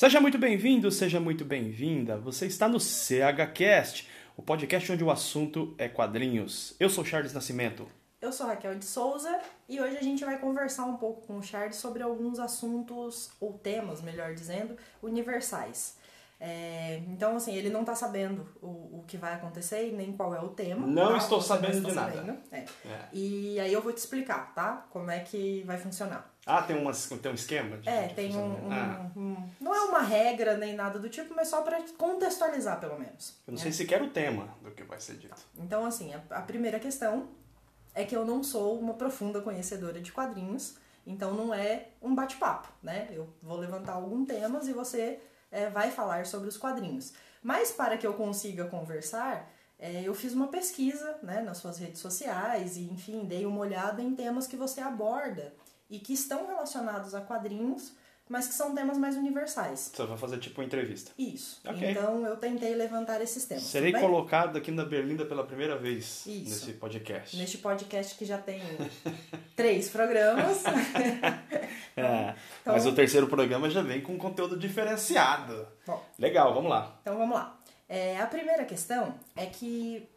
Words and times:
Seja 0.00 0.18
muito 0.18 0.38
bem-vindo, 0.38 0.90
seja 0.90 1.20
muito 1.20 1.44
bem-vinda. 1.44 2.16
Você 2.16 2.46
está 2.46 2.66
no 2.66 2.80
CHCast, 2.80 4.08
o 4.34 4.40
podcast 4.40 4.90
onde 4.90 5.04
o 5.04 5.10
assunto 5.10 5.74
é 5.76 5.90
quadrinhos. 5.90 6.74
Eu 6.80 6.88
sou 6.88 7.04
Charles 7.04 7.34
Nascimento. 7.34 7.86
Eu 8.18 8.32
sou 8.32 8.46
Raquel 8.46 8.76
de 8.76 8.86
Souza 8.86 9.38
e 9.68 9.78
hoje 9.78 9.98
a 9.98 10.02
gente 10.02 10.24
vai 10.24 10.38
conversar 10.38 10.86
um 10.86 10.96
pouco 10.96 11.26
com 11.26 11.36
o 11.36 11.42
Charles 11.42 11.76
sobre 11.76 12.02
alguns 12.02 12.38
assuntos, 12.38 13.30
ou 13.38 13.52
temas, 13.52 14.00
melhor 14.00 14.32
dizendo, 14.32 14.74
universais. 15.02 15.98
É, 16.42 17.02
então, 17.06 17.36
assim, 17.36 17.54
ele 17.54 17.68
não 17.68 17.84
tá 17.84 17.94
sabendo 17.94 18.48
o, 18.62 19.00
o 19.00 19.04
que 19.06 19.18
vai 19.18 19.34
acontecer 19.34 19.88
e 19.88 19.92
nem 19.92 20.10
qual 20.16 20.34
é 20.34 20.40
o 20.40 20.48
tema. 20.48 20.86
Não 20.86 21.10
tá? 21.12 21.16
estou 21.18 21.40
sabendo 21.42 21.82
não 21.82 21.90
de 21.90 21.94
nada. 21.94 22.12
sabendo. 22.16 22.38
É. 22.50 22.58
É. 22.86 23.08
E 23.12 23.60
aí 23.60 23.70
eu 23.70 23.82
vou 23.82 23.92
te 23.92 23.98
explicar, 23.98 24.54
tá? 24.54 24.86
Como 24.88 25.10
é 25.10 25.20
que 25.20 25.62
vai 25.66 25.76
funcionar. 25.76 26.34
Ah, 26.46 26.62
tem, 26.62 26.76
umas, 26.76 27.06
tem 27.06 27.30
um 27.30 27.34
esquema? 27.34 27.76
De, 27.76 27.86
É, 27.86 28.06
de 28.06 28.14
tem 28.14 28.34
um, 28.34 28.66
um- 28.68 28.72
Ah, 28.72 29.10
um- 29.14 29.48
Não 29.60 29.74
é 29.74 29.80
uma 29.82 30.00
regra 30.00 30.56
nem 30.56 30.74
nada 30.74 30.98
do 30.98 31.10
tipo, 31.10 31.34
mas 31.34 31.48
só 31.48 31.60
pra 31.60 31.78
contextualizar, 31.98 32.80
pelo 32.80 32.98
menos. 32.98 33.36
eu 33.46 33.52
não 33.52 33.58
né? 33.58 33.62
sei 33.62 33.72
sequer 33.72 34.00
o 34.02 34.08
tema 34.08 34.48
do 34.62 34.70
que 34.70 34.82
vai 34.82 34.98
ser 34.98 35.16
dito. 35.18 35.36
Então, 35.58 35.84
assim, 35.84 36.14
a, 36.14 36.22
a 36.38 36.40
primeira 36.40 36.80
questão 36.80 37.28
é 37.94 38.04
que 38.04 38.16
eu 38.16 38.24
não 38.24 38.42
sou 38.42 38.80
uma 38.80 38.94
profunda 38.94 39.42
conhecedora 39.42 40.00
de 40.00 40.10
quadrinhos, 40.10 40.76
então 41.06 41.34
não 41.34 41.52
é 41.52 41.88
um 42.00 42.14
bate-papo, 42.14 42.68
né? 42.82 43.08
Eu 43.10 43.28
vou 43.42 43.58
levantar 43.58 43.92
alguns 43.92 44.26
temas 44.26 44.66
e 44.66 44.72
você 44.72 45.20
é, 45.50 45.68
vai 45.68 45.90
falar 45.90 46.26
sobre 46.26 46.48
os 46.48 46.56
quadrinhos. 46.56 47.12
Mas 47.42 47.72
para 47.72 47.96
que 47.96 48.06
eu 48.06 48.14
consiga 48.14 48.66
conversar, 48.66 49.50
é, 49.78 50.02
eu 50.02 50.14
fiz 50.14 50.32
uma 50.34 50.48
pesquisa 50.48 51.18
né, 51.22 51.40
nas 51.40 51.58
suas 51.58 51.78
redes 51.78 52.00
sociais 52.00 52.76
e, 52.76 52.82
enfim, 52.82 53.24
dei 53.24 53.46
uma 53.46 53.60
olhada 53.60 54.02
em 54.02 54.14
temas 54.14 54.46
que 54.46 54.56
você 54.56 54.80
aborda 54.80 55.54
e 55.88 55.98
que 55.98 56.12
estão 56.12 56.46
relacionados 56.46 57.14
a 57.14 57.20
quadrinhos, 57.20 57.92
mas 58.30 58.46
que 58.46 58.54
são 58.54 58.72
temas 58.74 58.96
mais 58.96 59.16
universais. 59.16 59.90
Você 59.92 60.06
vai 60.06 60.16
fazer 60.16 60.38
tipo 60.38 60.60
uma 60.60 60.64
entrevista. 60.64 61.10
Isso. 61.18 61.60
Ok. 61.66 61.90
Então 61.90 62.24
eu 62.24 62.36
tentei 62.36 62.74
levantar 62.76 63.20
esses 63.20 63.44
temas. 63.44 63.64
Serei 63.64 63.90
bem? 63.92 64.00
colocado 64.00 64.56
aqui 64.56 64.70
na 64.70 64.84
Berlinda 64.84 65.26
pela 65.26 65.44
primeira 65.44 65.76
vez 65.76 66.24
Isso. 66.26 66.44
nesse 66.66 66.72
podcast. 66.74 67.36
Neste 67.36 67.58
podcast 67.58 68.14
que 68.16 68.24
já 68.24 68.38
tem 68.38 68.62
três 69.56 69.88
programas. 69.90 70.62
É, 71.96 72.34
Então- 72.62 72.72
Mas 72.72 72.86
o 72.86 72.94
terceiro 72.94 73.26
programa 73.26 73.68
já 73.68 73.82
vem 73.82 74.00
com 74.00 74.16
conteúdo 74.16 74.56
diferenciado. 74.56 75.66
Bom, 75.86 76.02
Legal, 76.18 76.54
vamos 76.54 76.70
lá. 76.70 76.96
então 77.02 77.18
vamos 77.18 77.34
lá. 77.34 77.58
É, 77.88 78.18
a 78.20 78.26
primeira 78.26 78.64
questão 78.64 79.14
é 79.36 79.44
que 79.46 80.08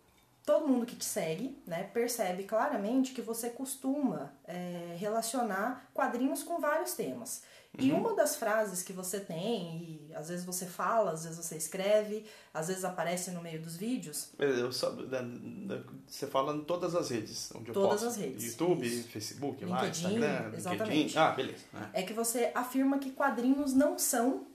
todo 0.45 0.67
mundo 0.67 0.85
que 0.85 0.95
te 0.95 1.03
segue 1.03 1.57
né, 1.65 1.89
percebe 1.93 2.43
claramente 2.43 3.11
que 3.11 3.21
você 3.21 3.49
costuma 3.49 4.31
é, 4.47 4.95
relacionar 4.97 5.89
quadrinhos 5.93 6.43
com 6.43 6.59
vários 6.59 6.93
temas. 6.93 7.43
E 7.79 7.91
uma 7.91 8.15
das 8.15 8.35
frases 8.35 8.83
que 8.83 8.93
você 8.93 9.19
tem, 9.19 9.99
e 10.09 10.13
às 10.15 10.29
vezes 10.29 10.45
você 10.45 10.67
fala, 10.67 11.11
às 11.11 11.23
vezes 11.23 11.43
você 11.43 11.55
escreve, 11.57 12.23
às 12.53 12.67
vezes 12.67 12.85
aparece 12.85 13.31
no 13.31 13.41
meio 13.41 13.59
dos 13.59 13.75
vídeos, 13.75 14.29
Eu 14.37 14.71
só- 14.71 14.91
da- 14.91 15.21
da- 15.21 15.81
você 16.07 16.27
fala 16.27 16.55
em 16.55 16.63
todas 16.63 16.93
as 16.95 17.09
redes 17.09 17.51
onde 17.55 17.69
eu 17.69 17.73
Todas 17.73 18.03
as 18.03 18.15
redes, 18.15 18.43
YouTube, 18.45 18.85
isso. 18.85 19.07
Facebook, 19.09 19.65
lá, 19.65 19.81
LinkedIn, 19.85 20.05
Instagram, 20.15 20.53
exatamente. 20.55 20.91
LinkedIn. 20.91 21.17
Ah, 21.17 21.31
beleza. 21.31 21.63
é 21.93 22.03
que 22.03 22.13
você 22.13 22.51
afirma 22.53 22.99
que 22.99 23.09
quadrinhos 23.11 23.73
não 23.73 23.97
são 23.97 24.45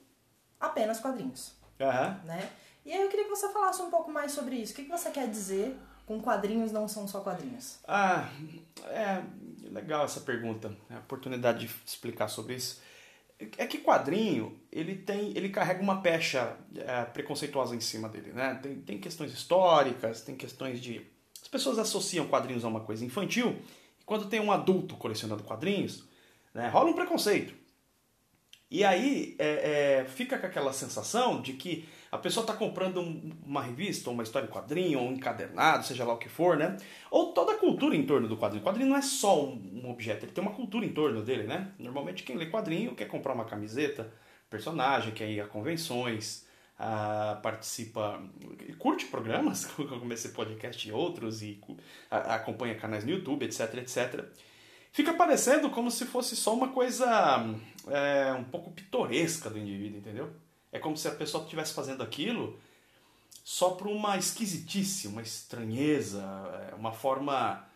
apenas 0.61 1.01
quadrinhos. 1.01 1.53
Aham. 1.81 2.21
né? 2.25 2.51
E 2.87 2.93
aí 2.93 3.03
eu 3.03 3.09
queria 3.09 3.25
que 3.25 3.31
você 3.31 3.49
falasse 3.53 3.83
um 3.83 3.91
pouco 3.91 4.11
mais 4.13 4.33
sobre 4.33 4.57
isso. 4.57 4.73
O 4.73 4.77
que 4.77 4.85
que 4.85 4.91
você 4.91 5.11
quer 5.11 5.29
dizer 5.29 5.77
com 6.07 6.21
quadrinhos 6.23 6.73
não 6.73 6.87
são 6.89 7.07
só 7.07 7.21
quadrinhos? 7.21 7.79
Ah, 7.87 8.29
é 8.87 9.23
legal 9.71 10.05
essa 10.05 10.21
pergunta, 10.21 10.75
é 10.89 10.95
a 10.95 10.99
oportunidade 11.01 11.67
de 11.67 11.75
explicar 11.85 12.29
sobre 12.29 12.55
isso. 12.55 12.81
É 13.57 13.67
que 13.67 13.79
quadrinho, 13.79 14.59
ele 14.73 14.97
tem, 14.97 15.31
ele 15.37 15.49
carrega 15.49 15.81
uma 15.81 16.01
pecha 16.03 16.57
é, 16.75 17.05
preconceituosa 17.05 17.77
em 17.77 17.81
cima 17.81 18.09
dele, 18.09 18.33
né? 18.33 18.59
Tem, 18.61 18.75
tem 18.81 18.99
questões 18.99 19.33
históricas, 19.33 20.23
tem 20.23 20.35
questões 20.35 20.81
de... 20.81 21.07
As 21.41 21.47
pessoas 21.47 21.79
associam 21.79 22.27
quadrinhos 22.27 22.65
a 22.65 22.69
uma 22.69 22.81
coisa 22.81 23.05
infantil, 23.05 23.57
e 24.01 24.05
quando 24.05 24.29
tem 24.29 24.41
um 24.41 24.51
adulto 24.51 24.97
colecionando 24.97 25.45
quadrinhos, 25.45 26.05
né, 26.53 26.69
rola 26.69 26.91
um 26.91 26.95
preconceito. 26.95 27.55
E 28.71 28.85
aí 28.85 29.37
é, 29.39 30.01
é, 30.01 30.05
fica 30.05 30.37
com 30.39 30.47
aquela 30.47 30.73
sensação 30.73 31.41
de 31.41 31.53
que 31.53 31.89
a 32.11 32.19
pessoa 32.19 32.43
está 32.45 32.55
comprando 32.55 33.01
um- 33.01 33.33
uma 33.45 33.63
revista, 33.63 34.09
ou 34.11 34.15
uma 34.15 34.23
história 34.23 34.47
em 34.47 34.51
quadrinho, 34.51 34.99
ou 35.01 35.09
um 35.09 35.13
encadernado, 35.13 35.85
seja 35.85 36.05
lá 36.05 36.15
o 36.15 36.19
que 36.19 36.29
for, 36.29 36.57
né? 36.57 36.77
Ou 37.11 37.33
toda 37.33 37.53
a 37.53 37.57
cultura 37.57 37.95
em 37.95 38.05
torno 38.07 38.27
do 38.29 38.37
quadrinho. 38.37 38.63
O 38.63 38.67
quadrinho 38.67 38.89
não 38.91 38.97
é 38.97 39.03
só 39.03 39.45
um, 39.45 39.89
objeto, 39.91 40.25
ele 40.25 40.33
tem 40.33 40.43
uma 40.43 40.53
cultura 40.55 40.85
em 40.87 40.93
torno 40.93 41.23
dele, 41.23 41.45
né? 41.45 41.73
Normalmente 41.79 42.23
quem 42.23 42.37
lê 42.37 42.47
quadrinho 42.47 42.95
quer 42.95 43.07
comprar 43.07 43.35
uma 43.35 43.45
camiseta, 43.45 44.13
personagem, 44.49 45.13
quer 45.13 45.29
ir 45.31 45.41
a 45.41 45.47
convenções, 45.47 46.47
ah, 46.79 47.39
participa, 47.43 48.23
curte 48.79 49.07
programas, 49.07 49.67
como 49.77 50.13
esse 50.13 50.31
podcast 50.31 50.89
e 50.89 50.93
outros, 50.93 51.43
e 51.43 51.61
a- 52.11 52.37
acompanha 52.37 52.75
canais 52.77 53.05
no 53.05 53.11
YouTube, 53.11 53.45
etc, 53.45 53.75
etc 53.75 54.25
fica 54.91 55.13
parecendo 55.13 55.71
como 55.71 55.91
se 55.91 56.07
fosse 56.07 56.35
só 56.35 56.53
uma 56.55 56.69
coisa 56.69 57.07
é, 57.89 58.33
um 58.33 58.43
pouco 58.45 58.71
pitoresca 58.73 59.49
do 59.51 59.59
indivíduo, 59.59 59.99
entendeu? 59.99 60.31
É 60.73 60.79
como 60.79 60.97
se 60.97 61.09
a 61.09 61.13
pessoa 61.13 61.45
estivesse 61.45 61.73
fazendo 61.73 62.03
aquilo 62.03 62.59
só 63.45 63.71
por 63.71 63.87
uma 63.87 64.19
esquisitice, 64.19 65.09
uma 65.09 65.23
estranheza, 65.23 66.23
é, 66.71 66.75
uma 66.75 66.93
forma 66.93 67.67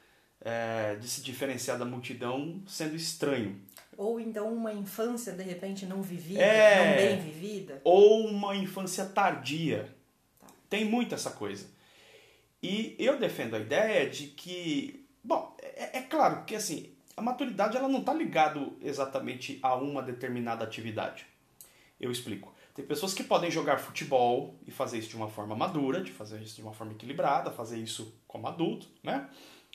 é, 0.40 0.96
de 0.96 1.08
se 1.08 1.22
diferenciar 1.22 1.78
da 1.78 1.84
multidão 1.84 2.62
sendo 2.66 2.94
estranho. 2.94 3.58
Ou 3.96 4.20
então 4.20 4.52
uma 4.52 4.72
infância, 4.72 5.32
de 5.32 5.42
repente, 5.42 5.86
não 5.86 6.02
vivida, 6.02 6.42
É. 6.42 7.08
não 7.10 7.16
bem 7.16 7.30
vivida? 7.32 7.80
Ou 7.84 8.26
uma 8.26 8.54
infância 8.54 9.06
tardia. 9.06 9.94
Tem 10.68 10.84
muito 10.84 11.14
essa 11.14 11.30
coisa. 11.30 11.66
E 12.62 12.94
eu 12.98 13.18
defendo 13.18 13.56
a 13.56 13.58
ideia 13.58 14.08
de 14.08 14.28
que, 14.28 15.06
bom, 15.24 15.56
é, 15.60 15.98
é 15.98 16.02
claro 16.02 16.44
que 16.44 16.54
assim, 16.54 16.92
a 17.16 17.22
maturidade 17.22 17.76
ela 17.76 17.88
não 17.88 18.00
está 18.00 18.12
ligado 18.12 18.76
exatamente 18.80 19.58
a 19.62 19.74
uma 19.74 20.02
determinada 20.02 20.64
atividade. 20.64 21.26
Eu 22.00 22.10
explico. 22.10 22.51
Tem 22.74 22.84
pessoas 22.84 23.12
que 23.12 23.22
podem 23.22 23.50
jogar 23.50 23.78
futebol 23.78 24.58
e 24.66 24.70
fazer 24.70 24.98
isso 24.98 25.10
de 25.10 25.16
uma 25.16 25.28
forma 25.28 25.54
madura, 25.54 26.00
de 26.00 26.10
fazer 26.10 26.40
isso 26.40 26.56
de 26.56 26.62
uma 26.62 26.72
forma 26.72 26.92
equilibrada, 26.92 27.50
fazer 27.50 27.78
isso 27.78 28.14
como 28.26 28.46
adulto, 28.46 28.86
né? 29.02 29.28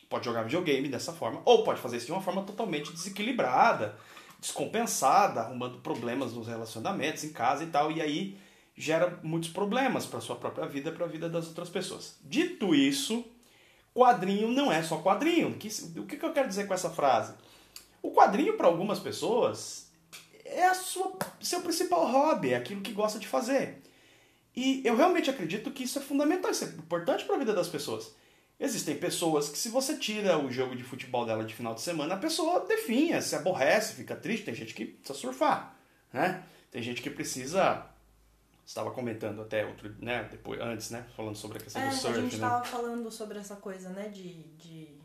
Pode 0.09 0.25
jogar 0.25 0.43
videogame 0.43 0.87
dessa 0.87 1.13
forma, 1.13 1.41
ou 1.45 1.63
pode 1.63 1.79
fazer 1.79 1.97
isso 1.97 2.07
de 2.07 2.11
uma 2.11 2.21
forma 2.21 2.43
totalmente 2.43 2.91
desequilibrada, 2.91 3.97
descompensada, 4.39 5.41
arrumando 5.41 5.79
problemas 5.79 6.33
nos 6.33 6.47
relacionamentos, 6.47 7.23
em 7.23 7.33
casa 7.33 7.63
e 7.63 7.67
tal, 7.67 7.91
e 7.91 8.01
aí 8.01 8.37
gera 8.75 9.19
muitos 9.21 9.49
problemas 9.49 10.05
para 10.05 10.21
sua 10.21 10.35
própria 10.35 10.67
vida 10.67 10.91
para 10.91 11.05
a 11.05 11.09
vida 11.09 11.27
das 11.29 11.47
outras 11.47 11.69
pessoas. 11.69 12.17
Dito 12.23 12.73
isso, 12.73 13.25
quadrinho 13.93 14.49
não 14.49 14.71
é 14.71 14.83
só 14.83 14.97
quadrinho. 14.99 15.49
O 15.49 15.53
que, 15.55 15.67
o 15.99 16.05
que 16.05 16.23
eu 16.23 16.31
quero 16.31 16.47
dizer 16.47 16.67
com 16.67 16.73
essa 16.73 16.89
frase? 16.89 17.33
O 18.01 18.11
quadrinho, 18.11 18.55
para 18.55 18.67
algumas 18.67 18.99
pessoas, 18.99 19.86
é 20.57 20.67
a 20.67 20.73
sua, 20.73 21.15
seu 21.39 21.61
principal 21.61 22.05
hobby, 22.11 22.51
é 22.53 22.57
aquilo 22.57 22.81
que 22.81 22.91
gosta 22.91 23.19
de 23.19 23.27
fazer. 23.27 23.81
E 24.55 24.81
eu 24.83 24.95
realmente 24.95 25.29
acredito 25.29 25.69
que 25.69 25.83
isso 25.83 25.99
é 25.99 26.01
fundamental, 26.01 26.49
isso 26.49 26.63
é 26.65 26.67
importante 26.67 27.25
para 27.25 27.35
a 27.35 27.39
vida 27.39 27.53
das 27.53 27.67
pessoas. 27.69 28.15
Existem 28.59 28.97
pessoas 28.97 29.49
que, 29.49 29.57
se 29.57 29.69
você 29.69 29.95
tira 29.97 30.39
o 30.39 30.51
jogo 30.51 30.75
de 30.75 30.83
futebol 30.83 31.27
dela 31.27 31.43
de 31.43 31.53
final 31.53 31.75
de 31.75 31.81
semana, 31.81 32.15
a 32.15 32.17
pessoa 32.17 32.61
definha, 32.61 33.21
se 33.21 33.35
aborrece, 33.35 33.93
fica 33.93 34.15
triste. 34.15 34.45
Tem 34.45 34.55
gente 34.55 34.73
que 34.73 34.85
precisa 34.85 35.13
surfar, 35.13 35.75
né? 36.11 36.43
Tem 36.71 36.81
gente 36.81 37.03
que 37.03 37.09
precisa. 37.11 37.85
Você 38.65 38.71
estava 38.71 38.89
comentando 38.89 39.43
até 39.43 39.63
outro, 39.63 39.95
né? 39.99 40.27
Depois, 40.31 40.59
antes, 40.59 40.89
né? 40.89 41.05
Falando 41.15 41.35
sobre 41.35 41.59
a 41.59 41.61
questão 41.61 41.81
É, 41.83 41.89
do 41.89 41.93
a 41.93 41.97
surf, 41.97 42.19
gente 42.19 42.37
né? 42.37 42.49
tava 42.49 42.65
falando 42.65 43.11
sobre 43.11 43.37
essa 43.37 43.55
coisa, 43.57 43.89
né, 43.89 44.09
de, 44.09 44.41
de 44.57 44.97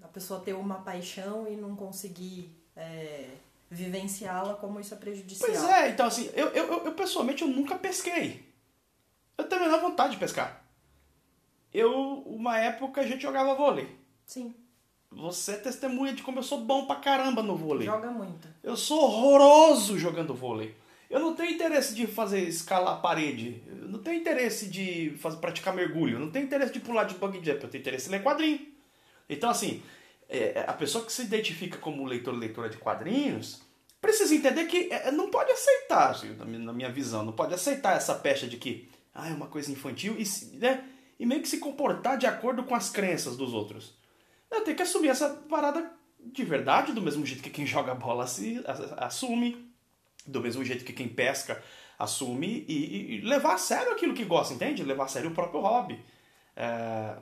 a 0.00 0.08
pessoa 0.08 0.40
ter 0.40 0.54
uma 0.54 0.76
paixão 0.76 1.46
e 1.46 1.56
não 1.56 1.76
conseguir 1.76 2.56
é, 2.74 3.28
vivenciá-la, 3.72 4.54
como 4.54 4.78
isso 4.78 4.92
é 4.94 4.96
prejudicial. 4.96 5.50
Pois 5.50 5.64
é, 5.64 5.88
então 5.88 6.06
assim, 6.06 6.30
eu, 6.34 6.48
eu, 6.48 6.84
eu, 6.84 6.92
pessoalmente 6.92 7.42
eu 7.42 7.48
nunca 7.48 7.74
pesquei. 7.76 8.46
Eu 9.36 9.48
tenho 9.48 9.62
a 9.62 9.64
menor 9.64 9.80
vontade 9.80 10.12
de 10.12 10.18
pescar. 10.18 10.62
Eu, 11.72 11.90
uma 12.26 12.58
época, 12.58 13.00
a 13.00 13.06
gente 13.06 13.22
jogava 13.22 13.54
vôlei. 13.54 13.88
Sim, 14.26 14.54
Você 15.10 15.52
é 15.52 15.56
testemunha 15.56 16.12
de 16.12 16.22
como 16.22 16.38
eu 16.38 16.42
sou 16.42 16.58
bom 16.60 16.86
pra 16.86 16.96
caramba 16.96 17.42
no 17.42 17.56
vôlei. 17.56 17.86
joga 17.86 18.10
muito. 18.10 18.46
Eu 18.62 18.76
sou 18.76 19.00
horroroso 19.02 19.98
jogando 19.98 20.34
vôlei. 20.34 20.74
Eu 21.08 21.20
não 21.20 21.34
tenho 21.34 21.52
interesse 21.52 21.94
de 21.94 22.06
fazer 22.06 22.40
escalar 22.46 22.94
a 22.94 23.00
parede. 23.00 23.62
Eu 23.66 23.88
não 23.88 23.98
tenho 24.02 24.20
interesse 24.20 24.68
de 24.68 25.16
fazer, 25.18 25.38
praticar 25.38 25.74
mergulho. 25.74 26.16
Eu 26.16 26.20
não 26.20 26.30
tenho 26.30 26.44
interesse 26.44 26.72
de 26.72 26.80
pular 26.80 27.04
de 27.04 27.14
bug 27.14 27.36
jump. 27.36 27.62
Eu 27.64 27.70
tenho 27.70 27.80
interesse 27.80 28.08
em 28.08 28.12
ler 28.12 28.22
quadrinho. 28.22 28.60
Então, 29.28 29.50
assim, 29.50 29.82
é, 30.38 30.64
a 30.66 30.72
pessoa 30.72 31.04
que 31.04 31.12
se 31.12 31.22
identifica 31.22 31.78
como 31.78 32.04
leitor 32.04 32.34
leitora 32.34 32.68
de 32.68 32.76
quadrinhos 32.78 33.62
precisa 34.00 34.34
entender 34.34 34.64
que 34.66 34.88
é, 34.92 35.10
não 35.12 35.30
pode 35.30 35.50
aceitar, 35.52 36.10
assim, 36.10 36.34
na 36.34 36.72
minha- 36.72 36.90
visão, 36.90 37.24
não 37.24 37.32
pode 37.32 37.54
aceitar 37.54 37.96
essa 37.96 38.14
pecha 38.14 38.46
de 38.46 38.56
que 38.56 38.88
ah, 39.14 39.28
é 39.28 39.32
uma 39.32 39.46
coisa 39.46 39.70
infantil 39.70 40.16
e, 40.18 40.24
né, 40.56 40.84
e 41.20 41.26
meio 41.26 41.42
que 41.42 41.48
se 41.48 41.58
comportar 41.58 42.16
de 42.18 42.26
acordo 42.26 42.64
com 42.64 42.74
as 42.74 42.88
crenças 42.90 43.36
dos 43.36 43.52
outros. 43.52 43.94
Tenho 44.64 44.76
que 44.76 44.82
assumir 44.82 45.08
essa 45.08 45.28
parada 45.48 45.92
de 46.18 46.44
verdade, 46.44 46.92
do 46.92 47.02
mesmo 47.02 47.24
jeito 47.26 47.42
que 47.42 47.50
quem 47.50 47.66
joga 47.66 47.94
bola 47.94 48.26
se 48.26 48.62
assume. 48.96 49.70
do 50.26 50.40
mesmo 50.40 50.64
jeito 50.64 50.84
que 50.84 50.92
quem 50.92 51.08
pesca 51.08 51.62
assume 51.98 52.64
e, 52.68 53.16
e 53.16 53.20
levar 53.22 53.54
a 53.54 53.58
sério 53.58 53.92
aquilo 53.92 54.14
que 54.14 54.24
gosta, 54.24 54.54
entende? 54.54 54.82
Levar 54.84 55.04
a 55.04 55.08
sério 55.08 55.30
o 55.30 55.34
próprio 55.34 55.60
hobby. 55.60 56.00
É, 56.56 57.16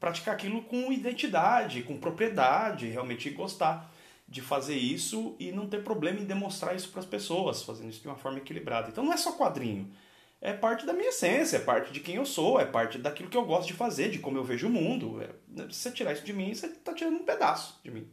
praticar 0.00 0.34
aquilo 0.34 0.62
com 0.62 0.90
identidade, 0.90 1.82
com 1.82 1.98
propriedade, 1.98 2.88
realmente 2.88 3.28
gostar 3.30 3.92
de 4.26 4.40
fazer 4.40 4.76
isso 4.76 5.36
e 5.38 5.52
não 5.52 5.68
ter 5.68 5.84
problema 5.84 6.20
em 6.20 6.24
demonstrar 6.24 6.74
isso 6.74 6.88
para 6.88 7.00
as 7.00 7.06
pessoas, 7.06 7.62
fazendo 7.62 7.90
isso 7.90 8.00
de 8.00 8.08
uma 8.08 8.16
forma 8.16 8.38
equilibrada. 8.38 8.88
Então 8.88 9.04
não 9.04 9.12
é 9.12 9.16
só 9.16 9.32
quadrinho, 9.32 9.92
é 10.40 10.52
parte 10.52 10.86
da 10.86 10.92
minha 10.92 11.10
essência, 11.10 11.58
é 11.58 11.60
parte 11.60 11.92
de 11.92 12.00
quem 12.00 12.14
eu 12.14 12.24
sou, 12.24 12.58
é 12.58 12.64
parte 12.64 12.96
daquilo 12.96 13.28
que 13.28 13.36
eu 13.36 13.44
gosto 13.44 13.66
de 13.66 13.74
fazer, 13.74 14.08
de 14.08 14.18
como 14.18 14.38
eu 14.38 14.44
vejo 14.44 14.68
o 14.68 14.70
mundo. 14.70 15.20
É, 15.20 15.28
se 15.70 15.80
você 15.80 15.90
tirar 15.90 16.12
isso 16.12 16.24
de 16.24 16.32
mim, 16.32 16.54
você 16.54 16.66
está 16.66 16.94
tirando 16.94 17.16
um 17.16 17.24
pedaço 17.24 17.78
de 17.84 17.90
mim. 17.90 18.10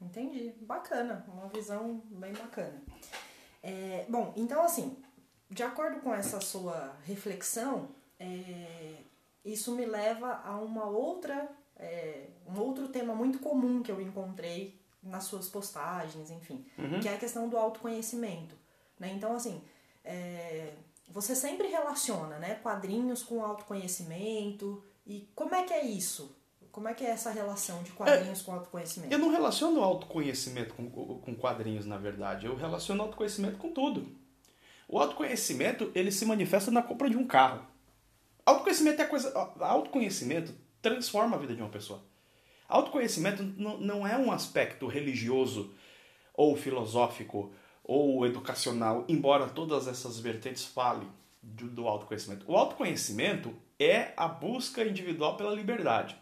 Entendi, 0.00 0.52
bacana, 0.60 1.24
uma 1.32 1.48
visão 1.48 2.02
bem 2.10 2.32
bacana. 2.32 2.82
É, 3.62 4.04
bom, 4.08 4.34
então 4.36 4.62
assim, 4.62 4.96
de 5.48 5.62
acordo 5.62 6.00
com 6.00 6.12
essa 6.12 6.40
sua 6.40 6.94
reflexão, 7.04 7.88
é, 8.18 8.96
isso 9.44 9.74
me 9.74 9.84
leva 9.84 10.40
a 10.44 10.56
uma 10.56 10.86
outra, 10.86 11.48
é, 11.76 12.28
um 12.46 12.58
outro 12.60 12.88
tema 12.88 13.14
muito 13.14 13.38
comum 13.38 13.82
que 13.82 13.92
eu 13.92 14.00
encontrei 14.00 14.80
nas 15.02 15.24
suas 15.24 15.48
postagens, 15.48 16.30
enfim, 16.30 16.64
uhum. 16.78 17.00
que 17.00 17.08
é 17.08 17.14
a 17.14 17.18
questão 17.18 17.48
do 17.48 17.58
autoconhecimento. 17.58 18.56
Né? 18.98 19.12
Então, 19.12 19.34
assim, 19.34 19.60
é, 20.04 20.72
você 21.08 21.34
sempre 21.34 21.68
relaciona 21.68 22.38
né, 22.38 22.54
quadrinhos 22.56 23.22
com 23.22 23.42
autoconhecimento. 23.44 24.82
E 25.06 25.28
como 25.34 25.54
é 25.54 25.62
que 25.62 25.72
é 25.72 25.84
isso? 25.84 26.34
Como 26.72 26.88
é 26.88 26.94
que 26.94 27.04
é 27.04 27.10
essa 27.10 27.30
relação 27.30 27.82
de 27.82 27.92
quadrinhos 27.92 28.40
é, 28.40 28.44
com 28.44 28.52
autoconhecimento? 28.52 29.12
Eu 29.12 29.18
não 29.18 29.30
relaciono 29.30 29.82
autoconhecimento 29.82 30.74
com, 30.74 30.90
com 30.90 31.34
quadrinhos, 31.36 31.86
na 31.86 31.98
verdade. 31.98 32.46
Eu 32.46 32.56
relaciono 32.56 33.02
autoconhecimento 33.02 33.58
com 33.58 33.72
tudo. 33.72 34.08
O 34.88 34.98
autoconhecimento, 34.98 35.92
ele 35.94 36.10
se 36.10 36.26
manifesta 36.26 36.70
na 36.70 36.82
compra 36.82 37.08
de 37.08 37.16
um 37.16 37.26
carro. 37.26 37.64
Autoconhecimento 38.46 39.02
é 39.02 39.04
coisa. 39.04 39.32
Autoconhecimento 39.60 40.54
transforma 40.82 41.36
a 41.36 41.40
vida 41.40 41.54
de 41.54 41.62
uma 41.62 41.70
pessoa. 41.70 42.02
Autoconhecimento 42.68 43.42
não 43.42 44.06
é 44.06 44.16
um 44.16 44.32
aspecto 44.32 44.86
religioso 44.86 45.74
ou 46.34 46.56
filosófico 46.56 47.52
ou 47.82 48.26
educacional, 48.26 49.04
embora 49.08 49.48
todas 49.48 49.86
essas 49.86 50.18
vertentes 50.18 50.64
falem 50.64 51.08
do 51.42 51.86
autoconhecimento. 51.86 52.50
O 52.50 52.56
autoconhecimento 52.56 53.54
é 53.78 54.12
a 54.16 54.26
busca 54.26 54.82
individual 54.82 55.36
pela 55.36 55.54
liberdade. 55.54 56.16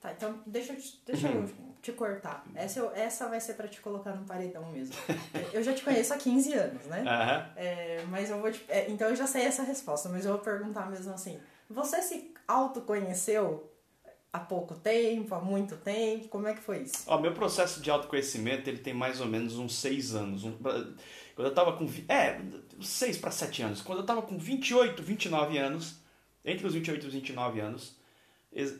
Tá, 0.00 0.12
então 0.12 0.40
deixa, 0.46 0.76
deixa 1.04 1.28
uhum. 1.28 1.42
eu 1.42 1.74
te 1.82 1.90
cortar. 1.92 2.44
Essa, 2.54 2.80
essa 2.94 3.28
vai 3.28 3.40
ser 3.40 3.54
para 3.54 3.66
te 3.66 3.80
colocar 3.80 4.12
no 4.12 4.24
paredão 4.24 4.64
mesmo. 4.70 4.94
eu 5.52 5.62
já 5.62 5.74
te 5.74 5.82
conheço 5.82 6.14
há 6.14 6.16
15 6.16 6.52
anos, 6.52 6.84
né? 6.86 7.00
Uhum. 7.00 7.52
É, 7.56 8.04
mas 8.08 8.30
eu 8.30 8.40
vou 8.40 8.52
te, 8.52 8.64
é, 8.68 8.88
então 8.88 9.08
eu 9.08 9.16
já 9.16 9.26
sei 9.26 9.42
essa 9.42 9.64
resposta, 9.64 10.08
mas 10.08 10.24
eu 10.24 10.32
vou 10.32 10.40
perguntar 10.40 10.88
mesmo 10.88 11.12
assim. 11.12 11.40
Você 11.68 12.00
se 12.02 12.34
autoconheceu 12.46 13.70
há 14.32 14.38
pouco 14.38 14.74
tempo, 14.74 15.34
há 15.34 15.40
muito 15.40 15.76
tempo? 15.76 16.28
Como 16.28 16.46
é 16.46 16.54
que 16.54 16.60
foi 16.60 16.82
isso? 16.82 17.04
Ó, 17.06 17.18
meu 17.18 17.32
processo 17.34 17.80
de 17.80 17.90
autoconhecimento 17.90 18.68
ele 18.68 18.78
tem 18.78 18.94
mais 18.94 19.20
ou 19.20 19.26
menos 19.26 19.58
uns 19.58 19.74
seis 19.76 20.14
anos. 20.14 20.44
Um, 20.44 20.56
quando 21.34 21.48
eu 21.48 21.54
tava 21.54 21.76
com. 21.76 21.86
É, 22.08 22.40
seis 22.80 23.18
para 23.18 23.30
sete 23.30 23.62
anos. 23.62 23.82
Quando 23.82 24.00
eu 24.00 24.06
tava 24.06 24.22
com 24.22 24.38
28, 24.38 25.02
29 25.02 25.58
anos, 25.58 25.96
entre 26.44 26.66
os 26.66 26.74
28 26.74 27.04
e 27.04 27.06
os 27.06 27.14
29 27.14 27.60
anos, 27.60 27.96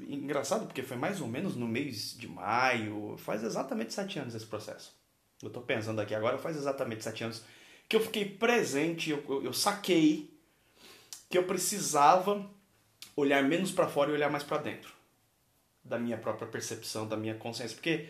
engraçado 0.09 0.67
porque 0.67 0.83
foi 0.83 0.97
mais 0.97 1.21
ou 1.21 1.29
menos 1.29 1.55
no 1.57 1.69
mês 1.69 2.17
de 2.17 2.27
maio, 2.27 3.17
faz 3.19 3.45
exatamente 3.45 3.93
sete 3.93 4.19
anos 4.19 4.35
esse 4.35 4.47
processo. 4.47 4.97
Eu 5.43 5.51
tô 5.51 5.61
pensando 5.61 6.01
aqui 6.01 6.15
agora, 6.15 6.39
faz 6.39 6.57
exatamente 6.57 7.05
sete 7.05 7.23
anos 7.23 7.45
que 7.89 7.97
eu 7.97 8.01
fiquei 8.01 8.25
presente, 8.25 9.11
eu, 9.11 9.25
eu, 9.29 9.45
eu 9.45 9.53
saquei 9.53 10.31
que 11.31 11.39
eu 11.39 11.45
precisava 11.45 12.49
olhar 13.21 13.43
menos 13.43 13.73
para 13.73 13.89
fora 13.89 14.11
e 14.11 14.15
olhar 14.15 14.31
mais 14.31 14.45
para 14.45 14.59
dentro 14.59 14.93
da 15.83 15.99
minha 15.99 16.17
própria 16.17 16.47
percepção, 16.47 17.09
da 17.09 17.17
minha 17.17 17.35
consciência, 17.35 17.75
porque 17.75 18.09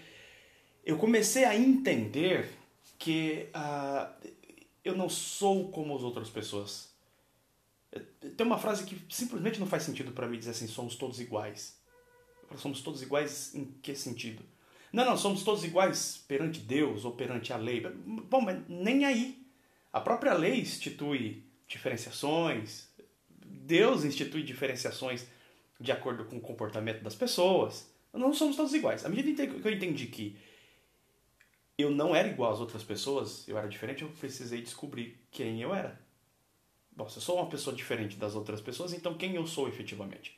eu 0.84 0.98
comecei 0.98 1.44
a 1.44 1.56
entender 1.56 2.48
que 2.98 3.48
uh, 3.54 4.12
eu 4.84 4.96
não 4.96 5.08
sou 5.08 5.70
como 5.70 5.96
as 5.96 6.02
outras 6.02 6.28
pessoas. 6.28 6.92
Tem 8.36 8.46
uma 8.46 8.58
frase 8.58 8.84
que 8.84 9.00
simplesmente 9.08 9.60
não 9.60 9.66
faz 9.66 9.84
sentido 9.84 10.12
para 10.12 10.26
mim 10.26 10.38
dizer 10.38 10.50
assim: 10.50 10.66
somos 10.66 10.96
todos 10.96 11.20
iguais. 11.20 11.78
Somos 12.56 12.80
todos 12.80 13.02
iguais 13.02 13.54
em 13.54 13.66
que 13.82 13.94
sentido? 13.94 14.42
Não, 14.92 15.04
não, 15.04 15.16
somos 15.16 15.42
todos 15.42 15.64
iguais 15.64 16.24
perante 16.26 16.60
Deus 16.60 17.04
ou 17.04 17.12
perante 17.12 17.52
a 17.52 17.56
lei. 17.56 17.80
Bom, 17.80 18.40
mas 18.40 18.58
nem 18.68 19.04
aí. 19.04 19.46
A 19.92 20.00
própria 20.00 20.32
lei 20.32 20.60
institui 20.60 21.44
diferenciações, 21.66 22.87
Deus 23.68 24.02
institui 24.02 24.42
diferenciações 24.42 25.26
de 25.78 25.92
acordo 25.92 26.24
com 26.24 26.38
o 26.38 26.40
comportamento 26.40 27.02
das 27.02 27.14
pessoas. 27.14 27.92
Não 28.14 28.32
somos 28.32 28.56
todos 28.56 28.72
iguais. 28.72 29.04
À 29.04 29.10
medida 29.10 29.46
que 29.46 29.68
eu 29.68 29.72
entendi 29.72 30.06
que 30.06 30.36
eu 31.76 31.90
não 31.90 32.16
era 32.16 32.28
igual 32.28 32.50
às 32.50 32.60
outras 32.60 32.82
pessoas, 32.82 33.46
eu 33.46 33.58
era 33.58 33.68
diferente, 33.68 34.02
eu 34.02 34.08
precisei 34.08 34.62
descobrir 34.62 35.20
quem 35.30 35.60
eu 35.60 35.74
era. 35.74 36.00
Bom, 36.90 37.08
se 37.10 37.18
eu 37.18 37.22
sou 37.22 37.36
uma 37.36 37.48
pessoa 37.48 37.76
diferente 37.76 38.16
das 38.16 38.34
outras 38.34 38.62
pessoas, 38.62 38.94
então 38.94 39.14
quem 39.14 39.34
eu 39.34 39.46
sou 39.46 39.68
efetivamente? 39.68 40.36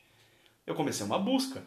Eu 0.66 0.74
comecei 0.74 1.06
uma 1.06 1.18
busca 1.18 1.62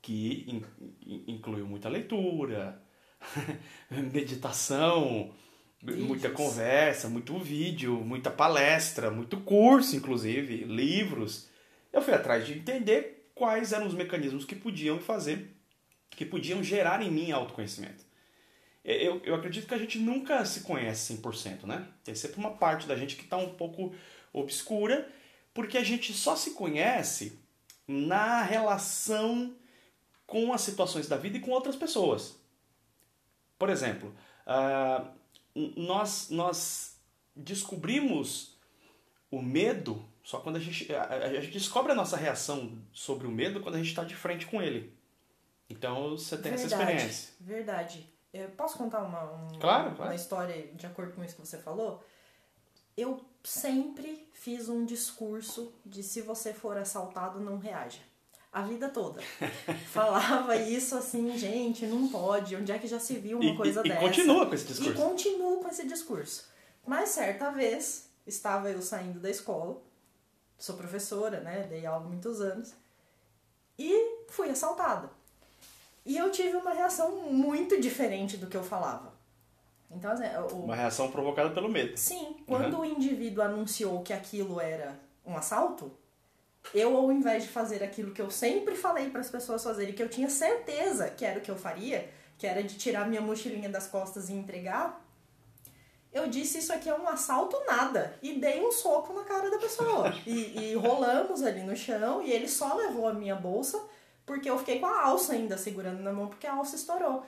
que 0.00 0.46
in, 0.48 0.64
in, 1.06 1.24
incluiu 1.34 1.66
muita 1.66 1.90
leitura, 1.90 2.82
meditação, 4.12 5.32
Muita 5.82 6.28
conversa, 6.28 7.08
muito 7.08 7.38
vídeo, 7.38 7.94
muita 7.94 8.30
palestra, 8.30 9.10
muito 9.10 9.40
curso, 9.40 9.96
inclusive, 9.96 10.64
livros. 10.64 11.48
Eu 11.90 12.02
fui 12.02 12.12
atrás 12.12 12.46
de 12.46 12.52
entender 12.52 13.30
quais 13.34 13.72
eram 13.72 13.86
os 13.86 13.94
mecanismos 13.94 14.44
que 14.44 14.54
podiam 14.54 15.00
fazer, 15.00 15.56
que 16.10 16.26
podiam 16.26 16.62
gerar 16.62 17.00
em 17.00 17.10
mim 17.10 17.32
autoconhecimento. 17.32 18.04
Eu, 18.84 19.22
eu 19.24 19.34
acredito 19.34 19.66
que 19.66 19.74
a 19.74 19.78
gente 19.78 19.98
nunca 19.98 20.44
se 20.44 20.60
conhece 20.60 21.14
100%, 21.14 21.64
né? 21.64 21.86
Tem 22.04 22.14
sempre 22.14 22.38
uma 22.38 22.50
parte 22.50 22.86
da 22.86 22.96
gente 22.96 23.16
que 23.16 23.24
está 23.24 23.38
um 23.38 23.54
pouco 23.54 23.94
obscura, 24.32 25.10
porque 25.54 25.78
a 25.78 25.84
gente 25.84 26.12
só 26.12 26.36
se 26.36 26.52
conhece 26.52 27.38
na 27.88 28.42
relação 28.42 29.54
com 30.26 30.52
as 30.52 30.60
situações 30.60 31.08
da 31.08 31.16
vida 31.16 31.38
e 31.38 31.40
com 31.40 31.50
outras 31.50 31.76
pessoas. 31.76 32.38
Por 33.58 33.68
exemplo, 33.68 34.14
uh, 34.46 35.19
nós, 35.54 36.30
nós 36.30 37.00
descobrimos 37.34 38.58
o 39.30 39.40
medo 39.40 40.04
só 40.22 40.38
quando 40.38 40.56
a 40.56 40.60
gente, 40.60 40.92
a, 40.94 41.04
a 41.08 41.40
gente 41.40 41.52
descobre 41.52 41.92
a 41.92 41.94
nossa 41.94 42.16
reação 42.16 42.78
sobre 42.92 43.26
o 43.26 43.30
medo 43.30 43.60
quando 43.60 43.74
a 43.76 43.78
gente 43.78 43.88
está 43.88 44.04
de 44.04 44.14
frente 44.14 44.46
com 44.46 44.62
ele. 44.62 44.96
Então 45.68 46.10
você 46.10 46.36
tem 46.36 46.52
verdade, 46.52 46.74
essa 46.74 46.82
experiência. 46.82 47.34
Verdade. 47.40 48.14
Eu 48.32 48.48
posso 48.50 48.78
contar 48.78 49.02
uma, 49.02 49.22
uma, 49.22 49.58
claro, 49.58 49.94
claro. 49.96 50.10
uma 50.10 50.14
história 50.14 50.68
de 50.74 50.86
acordo 50.86 51.14
com 51.14 51.24
isso 51.24 51.34
que 51.34 51.40
você 51.40 51.58
falou? 51.58 52.04
Eu 52.96 53.24
sempre 53.42 54.28
fiz 54.32 54.68
um 54.68 54.84
discurso 54.84 55.72
de 55.84 56.02
se 56.02 56.20
você 56.20 56.52
for 56.52 56.76
assaltado, 56.76 57.40
não 57.40 57.58
reaja 57.58 58.09
a 58.52 58.62
vida 58.62 58.88
toda. 58.88 59.20
Falava 59.92 60.56
isso 60.56 60.96
assim, 60.96 61.36
gente, 61.38 61.86
não 61.86 62.08
pode, 62.08 62.56
onde 62.56 62.72
é 62.72 62.78
que 62.78 62.86
já 62.86 62.98
se 62.98 63.16
viu 63.16 63.38
uma 63.38 63.52
e, 63.52 63.56
coisa 63.56 63.80
e, 63.80 63.88
dessa? 63.88 64.04
E 64.04 64.08
continua 64.08 64.46
com 64.46 64.54
esse 64.54 64.66
discurso. 64.66 64.90
E 64.90 64.94
continuo 64.94 65.60
com 65.60 65.68
esse 65.68 65.86
discurso. 65.86 66.48
Mas 66.86 67.10
certa 67.10 67.50
vez, 67.50 68.10
estava 68.26 68.70
eu 68.70 68.82
saindo 68.82 69.20
da 69.20 69.30
escola, 69.30 69.80
sou 70.58 70.76
professora, 70.76 71.40
né, 71.40 71.66
dei 71.68 71.86
aula 71.86 72.04
há 72.04 72.08
muitos 72.08 72.40
anos, 72.40 72.74
e 73.78 74.24
fui 74.28 74.50
assaltada. 74.50 75.10
E 76.04 76.16
eu 76.16 76.30
tive 76.30 76.56
uma 76.56 76.72
reação 76.72 77.16
muito 77.30 77.80
diferente 77.80 78.36
do 78.36 78.46
que 78.46 78.56
eu 78.56 78.64
falava. 78.64 79.12
Então, 79.90 80.10
assim, 80.10 80.24
o... 80.52 80.64
Uma 80.64 80.76
reação 80.76 81.10
provocada 81.10 81.50
pelo 81.50 81.68
medo. 81.68 81.96
Sim. 81.96 82.36
Quando 82.46 82.74
uhum. 82.74 82.80
o 82.80 82.84
indivíduo 82.84 83.42
anunciou 83.42 84.02
que 84.02 84.12
aquilo 84.12 84.60
era 84.60 84.98
um 85.24 85.36
assalto, 85.36 85.92
eu, 86.74 86.96
ao 86.96 87.10
invés 87.10 87.44
de 87.44 87.48
fazer 87.48 87.82
aquilo 87.82 88.12
que 88.12 88.22
eu 88.22 88.30
sempre 88.30 88.76
falei 88.76 89.10
para 89.10 89.20
as 89.20 89.30
pessoas 89.30 89.62
fazerem, 89.62 89.94
que 89.94 90.02
eu 90.02 90.08
tinha 90.08 90.28
certeza 90.28 91.08
que 91.10 91.24
era 91.24 91.38
o 91.38 91.42
que 91.42 91.50
eu 91.50 91.56
faria, 91.56 92.08
que 92.38 92.46
era 92.46 92.62
de 92.62 92.76
tirar 92.76 93.08
minha 93.08 93.20
mochilinha 93.20 93.68
das 93.68 93.86
costas 93.86 94.28
e 94.28 94.32
entregar, 94.32 95.04
eu 96.12 96.26
disse 96.26 96.58
isso 96.58 96.72
aqui 96.72 96.88
é 96.88 96.94
um 96.94 97.06
assalto 97.08 97.56
nada 97.66 98.16
e 98.20 98.34
dei 98.34 98.60
um 98.60 98.72
soco 98.72 99.12
na 99.12 99.22
cara 99.22 99.48
da 99.48 99.58
pessoa 99.58 100.12
e, 100.26 100.70
e 100.70 100.74
rolamos 100.74 101.42
ali 101.42 101.62
no 101.62 101.76
chão 101.76 102.20
e 102.20 102.32
ele 102.32 102.48
só 102.48 102.74
levou 102.74 103.06
a 103.06 103.12
minha 103.12 103.36
bolsa 103.36 103.80
porque 104.26 104.50
eu 104.50 104.58
fiquei 104.58 104.80
com 104.80 104.86
a 104.86 105.04
alça 105.04 105.34
ainda 105.34 105.56
segurando 105.56 106.02
na 106.02 106.12
mão 106.12 106.28
porque 106.28 106.46
a 106.46 106.54
alça 106.54 106.76
estourou. 106.76 107.24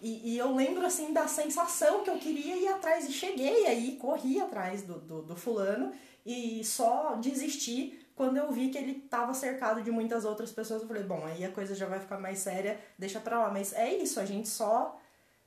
E, 0.00 0.34
e, 0.34 0.38
eu 0.38 0.54
lembro 0.54 0.86
assim 0.86 1.12
da 1.12 1.26
sensação 1.26 2.04
que 2.04 2.10
eu 2.10 2.18
queria 2.18 2.56
ir 2.56 2.68
atrás 2.68 3.08
e 3.08 3.12
cheguei 3.12 3.66
aí, 3.66 3.96
corri 3.96 4.40
atrás 4.40 4.82
do, 4.82 5.00
do, 5.00 5.22
do 5.22 5.34
fulano 5.34 5.92
e 6.24 6.62
só 6.64 7.16
desisti 7.16 7.98
quando 8.18 8.36
eu 8.36 8.50
vi 8.50 8.68
que 8.68 8.76
ele 8.76 9.00
estava 9.04 9.32
cercado 9.32 9.80
de 9.80 9.92
muitas 9.92 10.24
outras 10.24 10.50
pessoas, 10.50 10.82
eu 10.82 10.88
falei, 10.88 11.04
bom, 11.04 11.24
aí 11.24 11.44
a 11.44 11.52
coisa 11.52 11.72
já 11.72 11.86
vai 11.86 12.00
ficar 12.00 12.18
mais 12.18 12.40
séria, 12.40 12.76
deixa 12.98 13.20
pra 13.20 13.38
lá. 13.38 13.48
Mas 13.48 13.72
é 13.72 13.94
isso, 13.94 14.18
a 14.18 14.24
gente 14.24 14.48
só 14.48 15.00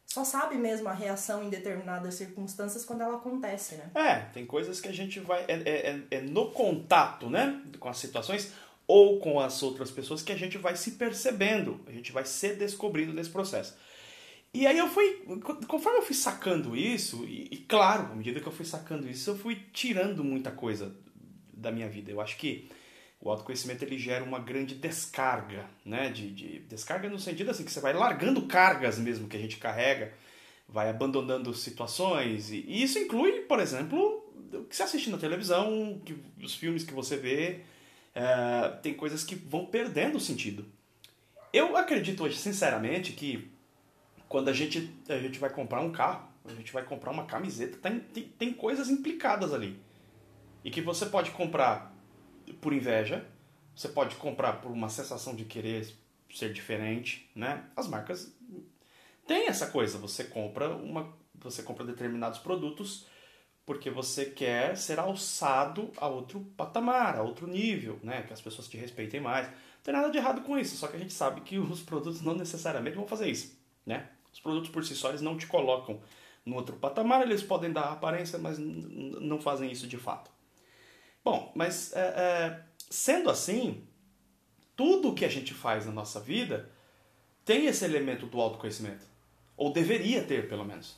só 0.06 0.24
sabe 0.24 0.56
mesmo 0.56 0.88
a 0.88 0.94
reação 0.94 1.44
em 1.44 1.50
determinadas 1.50 2.16
circunstâncias 2.16 2.86
quando 2.86 3.02
ela 3.02 3.18
acontece, 3.18 3.76
né? 3.76 3.92
É, 3.94 4.16
tem 4.34 4.46
coisas 4.46 4.80
que 4.80 4.88
a 4.88 4.94
gente 4.94 5.20
vai. 5.20 5.44
É, 5.50 5.54
é, 5.54 6.02
é 6.12 6.22
no 6.22 6.52
contato, 6.52 7.30
né? 7.30 7.62
Com 7.78 7.90
as 7.90 7.98
situações 7.98 8.54
ou 8.88 9.20
com 9.20 9.40
as 9.40 9.62
outras 9.62 9.92
pessoas 9.92 10.24
que 10.24 10.32
a 10.32 10.38
gente 10.38 10.58
vai 10.58 10.76
se 10.78 10.92
percebendo, 10.92 11.82
a 11.86 11.92
gente 11.92 12.14
vai 12.14 12.26
se 12.26 12.56
descobrindo 12.56 13.14
nesse 13.14 13.30
processo. 13.30 13.76
E 14.54 14.66
aí 14.66 14.78
eu 14.78 14.88
fui, 14.88 15.26
conforme 15.68 16.00
eu 16.00 16.04
fui 16.04 16.16
sacando 16.16 16.76
isso, 16.76 17.26
e, 17.26 17.48
e, 17.52 17.58
claro, 17.58 18.12
à 18.12 18.16
medida 18.16 18.40
que 18.42 18.48
eu 18.48 18.52
fui 18.52 18.66
sacando 18.66 19.10
isso, 19.10 19.30
eu 19.30 19.38
fui 19.38 19.56
tirando 19.72 20.24
muita 20.26 20.52
coisa 20.52 20.94
da 21.62 21.72
minha 21.72 21.88
vida. 21.88 22.12
Eu 22.12 22.20
acho 22.20 22.38
que 22.38 22.70
o 23.22 23.30
autoconhecimento 23.30 23.84
ele 23.86 23.98
gera 23.98 24.24
uma 24.24 24.40
grande 24.40 24.76
descarga, 24.76 25.66
né? 25.86 26.10
De, 26.10 26.32
de 26.32 26.60
descarga 26.62 27.08
no 27.10 27.20
sentido 27.20 27.52
assim 27.52 27.64
que 27.64 27.72
você 27.72 27.80
vai 27.80 27.94
largando 27.94 28.42
cargas 28.48 28.98
mesmo 28.98 29.28
que 29.28 29.38
a 29.38 29.40
gente 29.40 29.58
carrega, 29.58 30.14
vai 30.68 30.90
abandonando 30.90 31.54
situações 31.54 32.52
e, 32.52 32.66
e 32.68 32.84
isso 32.84 32.98
inclui, 32.98 33.42
por 33.42 33.60
exemplo, 33.60 34.26
o 34.54 34.66
que 34.66 34.76
você 34.76 34.84
assiste 34.84 35.10
na 35.10 35.18
televisão, 35.18 36.02
que, 36.04 36.16
os 36.42 36.56
filmes 36.56 36.84
que 36.84 36.94
você 36.94 37.16
vê, 37.16 37.62
é, 38.16 38.70
tem 38.82 38.94
coisas 38.94 39.24
que 39.24 39.36
vão 39.36 39.66
perdendo 39.66 40.18
o 40.18 40.20
sentido. 40.20 40.66
Eu 41.54 41.78
acredito 41.78 42.24
hoje, 42.24 42.38
sinceramente, 42.38 43.12
que 43.14 43.52
quando 44.28 44.50
a 44.50 44.54
gente, 44.54 44.90
a 45.10 45.18
gente 45.18 45.38
vai 45.38 45.50
comprar 45.50 45.82
um 45.82 45.92
carro, 45.92 46.28
a 46.46 46.54
gente 46.54 46.72
vai 46.72 46.84
comprar 46.84 47.12
uma 47.12 47.26
camiseta, 47.26 47.78
tem, 47.78 48.00
tem, 48.00 48.24
tem 48.24 48.54
coisas 48.54 48.90
implicadas 48.90 49.54
ali. 49.54 49.78
E 50.64 50.72
que 50.72 50.82
você 50.82 51.06
pode 51.06 51.32
comprar 51.32 51.94
por 52.60 52.74
inveja, 52.74 53.26
você 53.76 53.90
pode 53.90 54.16
comprar 54.16 54.54
por 54.62 54.72
uma 54.72 54.90
sensação 54.90 55.36
de 55.36 55.46
querer 55.46 55.88
ser 56.34 56.54
diferente, 56.54 57.30
né? 57.36 57.66
As 57.76 57.88
marcas 57.88 58.34
têm 59.26 59.48
essa 59.48 59.68
coisa, 59.68 59.98
você 59.98 60.24
compra 60.24 60.70
uma 60.70 61.20
você 61.36 61.64
compra 61.64 61.84
determinados 61.84 62.38
produtos 62.38 63.08
porque 63.66 63.90
você 63.90 64.26
quer 64.26 64.78
ser 64.78 65.00
alçado 65.00 65.92
a 65.98 66.08
outro 66.08 66.42
patamar, 66.58 67.18
a 67.18 67.24
outro 67.24 67.48
nível, 67.48 68.00
né? 68.04 68.24
Que 68.24 68.34
as 68.34 68.42
pessoas 68.42 68.68
te 68.68 68.78
respeitem 68.78 69.20
mais. 69.20 69.48
Não 69.48 69.84
tem 69.84 69.94
nada 69.94 70.10
de 70.10 70.18
errado 70.18 70.42
com 70.42 70.58
isso, 70.58 70.76
só 70.76 70.88
que 70.88 70.98
a 70.98 71.00
gente 71.00 71.14
sabe 71.14 71.42
que 71.42 71.58
os 71.60 71.82
produtos 71.82 72.22
não 72.22 72.36
necessariamente 72.36 72.98
vão 72.98 73.08
fazer 73.08 73.30
isso, 73.30 73.58
né? 73.86 74.10
Os 74.34 74.40
produtos 74.40 74.70
por 74.70 74.84
si 74.84 74.96
só 74.96 75.10
eles 75.10 75.22
não 75.22 75.38
te 75.38 75.48
colocam 75.48 76.00
no 76.46 76.56
outro 76.56 76.76
patamar, 76.76 77.22
eles 77.22 77.44
podem 77.44 77.72
dar 77.72 77.92
aparência, 77.92 78.40
mas 78.40 78.58
não 78.58 79.40
fazem 79.40 79.72
isso 79.72 79.88
de 79.88 79.98
fato. 79.98 80.32
Bom, 81.24 81.52
mas 81.56 81.94
é, 81.94 82.00
é, 82.00 82.64
sendo 82.90 83.30
assim, 83.30 83.84
tudo 84.76 85.14
que 85.14 85.26
a 85.26 85.30
gente 85.30 85.54
faz 85.54 85.86
na 85.86 85.92
nossa 85.92 86.20
vida 86.20 86.70
tem 87.46 87.66
esse 87.66 87.86
elemento 87.86 88.26
do 88.26 88.40
autoconhecimento. 88.40 89.06
Ou 89.56 89.72
deveria 89.72 90.24
ter, 90.24 90.50
pelo 90.50 90.66
menos. 90.66 90.98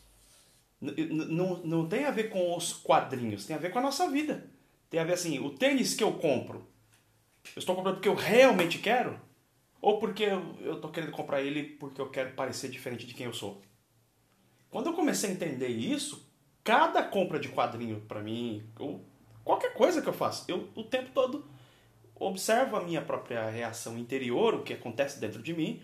não, 0.80 1.58
não 1.64 1.88
tem 1.88 2.06
a 2.06 2.12
ver 2.12 2.30
com 2.30 2.56
os 2.56 2.74
quadrinhos, 2.74 3.46
tem 3.46 3.56
a 3.56 3.60
ver 3.60 3.72
com 3.72 3.80
a 3.80 3.84
nossa 3.84 4.10
vida. 4.10 4.50
Tem 4.90 5.00
a 5.00 5.04
ver 5.04 5.14
assim, 5.14 5.40
o 5.40 5.50
tênis 5.50 5.96
que 5.96 6.04
eu 6.04 6.14
compro, 6.14 6.68
eu 7.56 7.60
estou 7.60 7.76
comprando 7.76 7.96
porque 7.96 8.10
eu 8.10 8.16
realmente 8.16 8.80
quero? 8.80 9.20
Ou 9.82 10.00
porque 10.00 10.24
eu 10.24 10.76
estou 10.76 10.92
querendo 10.92 11.12
comprar 11.12 11.42
ele 11.42 11.64
porque 11.64 12.00
eu 12.00 12.10
quero 12.10 12.34
parecer 12.34 12.70
diferente 12.70 13.06
de 13.06 13.14
quem 13.14 13.26
eu 13.26 13.34
sou? 13.34 13.62
Quando 14.72 14.88
eu 14.88 14.94
comecei 14.94 15.30
a 15.30 15.34
entender 15.34 15.68
isso, 15.68 16.26
cada 16.64 17.04
compra 17.04 17.40
de 17.40 17.50
quadrinho 17.50 18.02
para 18.08 18.22
mim, 18.22 18.64
ou 18.80 19.04
Qualquer 19.44 19.74
coisa 19.74 20.02
que 20.02 20.08
eu 20.08 20.14
faço, 20.14 20.46
eu 20.48 20.70
o 20.76 20.84
tempo 20.84 21.12
todo 21.14 21.46
observo 22.16 22.76
a 22.76 22.84
minha 22.84 23.02
própria 23.02 23.50
reação 23.50 23.98
interior, 23.98 24.56
o 24.56 24.64
que 24.64 24.74
acontece 24.74 25.20
dentro 25.20 25.42
de 25.42 25.54
mim, 25.54 25.82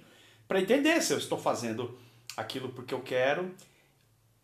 para 0.48 0.62
entender 0.62 1.02
se 1.02 1.14
eu 1.14 1.18
estou 1.18 1.38
fazendo 1.38 1.98
aquilo 2.36 2.70
porque 2.70 2.94
eu 2.94 3.02
quero 3.02 3.54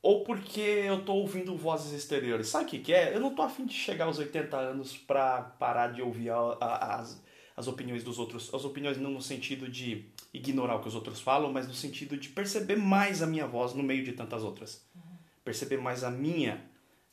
ou 0.01 0.24
porque 0.24 0.62
eu 0.62 1.00
estou 1.00 1.17
ouvindo 1.17 1.55
vozes 1.57 1.91
exteriores. 1.91 2.48
Sabe 2.48 2.65
o 2.65 2.67
que, 2.67 2.79
que 2.79 2.93
é? 2.93 3.15
Eu 3.15 3.19
não 3.19 3.29
estou 3.29 3.43
afim 3.43 3.65
de 3.65 3.74
chegar 3.74 4.05
aos 4.05 4.19
80 4.19 4.55
anos 4.55 4.95
para 4.95 5.41
parar 5.41 5.88
de 5.93 6.01
ouvir 6.01 6.29
a, 6.29 6.36
a, 6.36 6.95
as, 6.98 7.24
as 7.57 7.67
opiniões 7.67 8.03
dos 8.03 8.19
outros. 8.19 8.53
As 8.53 8.63
opiniões 8.63 8.98
não 8.98 9.10
no 9.10 9.22
sentido 9.22 9.67
de 9.67 10.05
ignorar 10.31 10.75
o 10.75 10.81
que 10.81 10.88
os 10.88 10.93
outros 10.93 11.19
falam, 11.19 11.51
mas 11.51 11.67
no 11.67 11.74
sentido 11.74 12.17
de 12.17 12.29
perceber 12.29 12.75
mais 12.75 13.24
a 13.24 13.25
minha 13.25 13.48
voz 13.48 13.74
no 13.74 13.81
meio 13.81 14.03
de 14.03 14.12
tantas 14.12 14.43
outras. 14.43 14.86
Uhum. 14.93 15.01
Perceber 15.43 15.77
mais 15.77 16.03
a 16.03 16.12
minha 16.12 16.63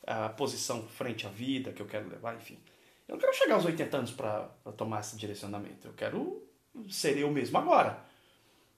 a 0.05 0.29
posição 0.29 0.87
frente 0.87 1.25
à 1.25 1.29
vida 1.29 1.71
que 1.71 1.81
eu 1.81 1.85
quero 1.85 2.09
levar, 2.09 2.35
enfim. 2.35 2.57
Eu 3.07 3.13
não 3.13 3.19
quero 3.19 3.33
chegar 3.33 3.55
aos 3.55 3.65
80 3.65 3.97
anos 3.97 4.11
para 4.11 4.49
tomar 4.77 5.01
esse 5.01 5.15
direcionamento. 5.15 5.87
Eu 5.87 5.93
quero 5.93 6.43
ser 6.89 7.17
eu 7.17 7.29
mesmo 7.31 7.57
agora. 7.57 8.03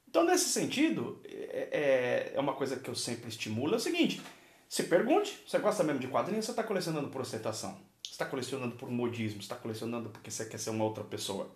Então, 0.07 0.23
nesse 0.23 0.49
sentido, 0.49 1.21
é, 1.25 1.69
é, 1.71 2.31
é 2.35 2.39
uma 2.39 2.53
coisa 2.53 2.77
que 2.77 2.89
eu 2.89 2.95
sempre 2.95 3.29
estimulo: 3.29 3.73
é 3.73 3.77
o 3.77 3.79
seguinte, 3.79 4.21
se 4.67 4.83
pergunte, 4.83 5.43
você 5.47 5.59
gosta 5.59 5.83
mesmo 5.83 5.99
de 5.99 6.07
quadrinhos, 6.07 6.45
você 6.45 6.51
está 6.51 6.63
colecionando 6.63 7.09
por 7.09 7.21
ostentação? 7.21 7.77
Você 8.03 8.11
está 8.11 8.25
colecionando 8.25 8.75
por 8.75 8.89
modismo? 8.89 9.41
Você 9.41 9.45
está 9.45 9.55
colecionando 9.55 10.09
porque 10.09 10.31
você 10.31 10.45
quer 10.45 10.57
ser 10.57 10.69
uma 10.69 10.85
outra 10.85 11.03
pessoa? 11.03 11.49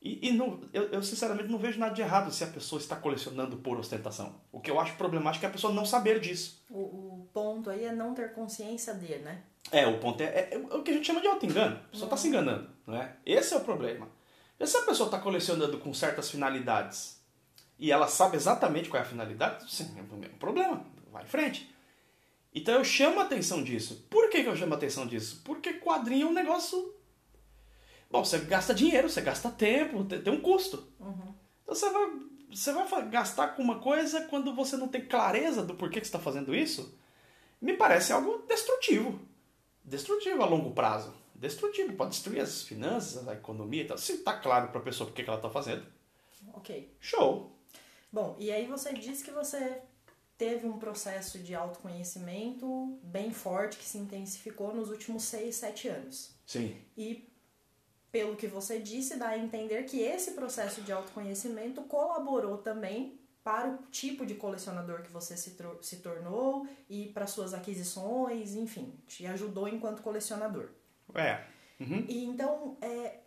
E, 0.00 0.28
e 0.28 0.32
não, 0.32 0.60
eu, 0.72 0.84
eu, 0.90 1.02
sinceramente 1.02 1.50
não 1.50 1.58
vejo 1.58 1.78
nada 1.78 1.94
de 1.94 2.02
errado 2.02 2.30
se 2.32 2.44
a 2.44 2.46
pessoa 2.46 2.80
está 2.80 2.94
colecionando 2.94 3.56
por 3.56 3.78
ostentação. 3.78 4.40
O 4.52 4.60
que 4.60 4.70
eu 4.70 4.78
acho 4.78 4.94
problemático 4.96 5.44
é 5.44 5.48
a 5.48 5.52
pessoa 5.52 5.72
não 5.72 5.84
saber 5.84 6.20
disso. 6.20 6.62
O, 6.70 6.78
o 6.78 7.28
ponto 7.32 7.70
aí 7.70 7.84
é 7.84 7.92
não 7.92 8.14
ter 8.14 8.32
consciência 8.32 8.94
de, 8.94 9.18
né? 9.18 9.42
É, 9.72 9.86
o 9.86 9.98
ponto 9.98 10.20
é, 10.20 10.26
é, 10.26 10.54
é 10.54 10.58
o 10.58 10.82
que 10.82 10.90
a 10.90 10.94
gente 10.94 11.06
chama 11.06 11.20
de 11.20 11.26
auto-engano. 11.26 11.76
A 11.76 11.88
pessoa 11.90 12.06
está 12.06 12.16
uhum. 12.16 12.22
se 12.22 12.28
enganando, 12.28 12.70
não 12.86 12.96
é? 12.96 13.16
Esse 13.24 13.54
é 13.54 13.56
o 13.56 13.60
problema. 13.60 14.08
E 14.58 14.66
se 14.66 14.76
a 14.76 14.82
pessoa 14.82 15.06
está 15.06 15.18
colecionando 15.18 15.78
com 15.78 15.92
certas 15.92 16.30
finalidades 16.30 17.20
e 17.78 17.90
ela 17.90 18.08
sabe 18.08 18.36
exatamente 18.36 18.88
qual 18.88 19.02
é 19.02 19.04
a 19.04 19.08
finalidade, 19.08 19.70
sim, 19.70 19.94
é 19.96 20.14
o 20.14 20.16
mesmo 20.16 20.38
problema. 20.38 20.84
Vai 21.10 21.24
em 21.24 21.28
frente. 21.28 21.74
Então 22.54 22.74
eu 22.74 22.84
chamo 22.84 23.20
a 23.20 23.24
atenção 23.24 23.62
disso. 23.62 24.06
Por 24.08 24.30
que, 24.30 24.42
que 24.42 24.48
eu 24.48 24.56
chamo 24.56 24.72
a 24.72 24.76
atenção 24.76 25.06
disso? 25.06 25.42
Porque 25.44 25.74
quadrinho 25.74 26.28
é 26.28 26.30
um 26.30 26.34
negócio 26.34 26.95
Bom, 28.10 28.24
você 28.24 28.38
gasta 28.38 28.74
dinheiro, 28.74 29.08
você 29.08 29.20
gasta 29.20 29.50
tempo, 29.50 30.04
tem 30.04 30.32
um 30.32 30.40
custo. 30.40 30.88
Uhum. 31.00 31.34
Então 31.62 31.74
você 31.74 31.90
vai, 31.90 32.10
você 32.50 32.72
vai 32.72 33.08
gastar 33.08 33.48
com 33.48 33.62
uma 33.62 33.80
coisa 33.80 34.22
quando 34.22 34.54
você 34.54 34.76
não 34.76 34.88
tem 34.88 35.04
clareza 35.04 35.62
do 35.62 35.74
porquê 35.74 36.00
que 36.00 36.06
você 36.06 36.10
está 36.10 36.18
fazendo 36.18 36.54
isso? 36.54 36.96
Me 37.60 37.74
parece 37.76 38.12
algo 38.12 38.44
destrutivo. 38.46 39.18
Destrutivo 39.84 40.42
a 40.42 40.46
longo 40.46 40.72
prazo. 40.72 41.14
Destrutivo, 41.34 41.92
pode 41.94 42.10
destruir 42.10 42.40
as 42.40 42.62
finanças, 42.62 43.26
a 43.28 43.34
economia 43.34 43.82
e 43.82 43.86
tal. 43.86 43.98
Se 43.98 44.12
está 44.12 44.38
claro 44.38 44.68
para 44.68 44.80
a 44.80 44.84
pessoa 44.84 45.08
por 45.08 45.14
que 45.14 45.22
ela 45.22 45.36
está 45.36 45.50
fazendo. 45.50 45.84
Ok. 46.54 46.96
Show. 47.00 47.52
Bom, 48.12 48.36
e 48.38 48.50
aí 48.50 48.66
você 48.66 48.92
disse 48.92 49.22
que 49.24 49.30
você 49.30 49.82
teve 50.38 50.66
um 50.66 50.78
processo 50.78 51.38
de 51.38 51.54
autoconhecimento 51.54 52.98
bem 53.02 53.32
forte 53.32 53.76
que 53.76 53.84
se 53.84 53.98
intensificou 53.98 54.74
nos 54.74 54.90
últimos 54.90 55.24
6, 55.24 55.54
7 55.54 55.88
anos. 55.88 56.34
Sim. 56.46 56.76
E 56.96 57.28
pelo 58.16 58.34
que 58.34 58.46
você 58.46 58.78
disse, 58.78 59.18
dá 59.18 59.28
a 59.28 59.38
entender 59.38 59.82
que 59.82 60.00
esse 60.00 60.30
processo 60.30 60.80
de 60.80 60.90
autoconhecimento 60.90 61.82
colaborou 61.82 62.56
também 62.56 63.20
para 63.44 63.68
o 63.68 63.76
tipo 63.90 64.24
de 64.24 64.34
colecionador 64.36 65.02
que 65.02 65.12
você 65.12 65.36
se, 65.36 65.54
se 65.82 65.96
tornou 65.96 66.66
e 66.88 67.10
para 67.12 67.26
suas 67.26 67.52
aquisições, 67.52 68.54
enfim, 68.54 68.98
te 69.06 69.26
ajudou 69.26 69.68
enquanto 69.68 70.00
colecionador. 70.00 70.70
É. 71.14 71.44
Uhum. 71.78 72.06
E 72.08 72.24
então, 72.24 72.78
é, 72.80 73.18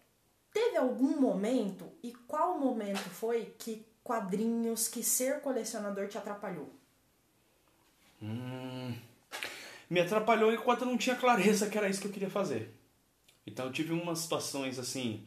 teve 0.51 0.75
algum 0.75 1.21
momento, 1.21 1.85
e 2.01 2.11
qual 2.11 2.57
momento 2.57 3.07
foi 3.11 3.53
que 3.59 3.85
quadrinhos, 4.03 4.87
que 4.87 5.03
ser 5.03 5.39
colecionador 5.41 6.07
te 6.07 6.17
atrapalhou? 6.17 6.67
Hum, 8.19 8.97
me 9.87 10.01
atrapalhou 10.01 10.51
enquanto 10.51 10.81
eu 10.81 10.87
não 10.87 10.97
tinha 10.97 11.15
clareza 11.15 11.69
que 11.69 11.77
era 11.77 11.87
isso 11.87 12.01
que 12.01 12.07
eu 12.07 12.11
queria 12.11 12.29
fazer. 12.31 12.78
Então 13.49 13.65
eu 13.65 13.71
tive 13.71 13.93
umas 13.93 14.19
situações 14.19 14.79
assim. 14.79 15.25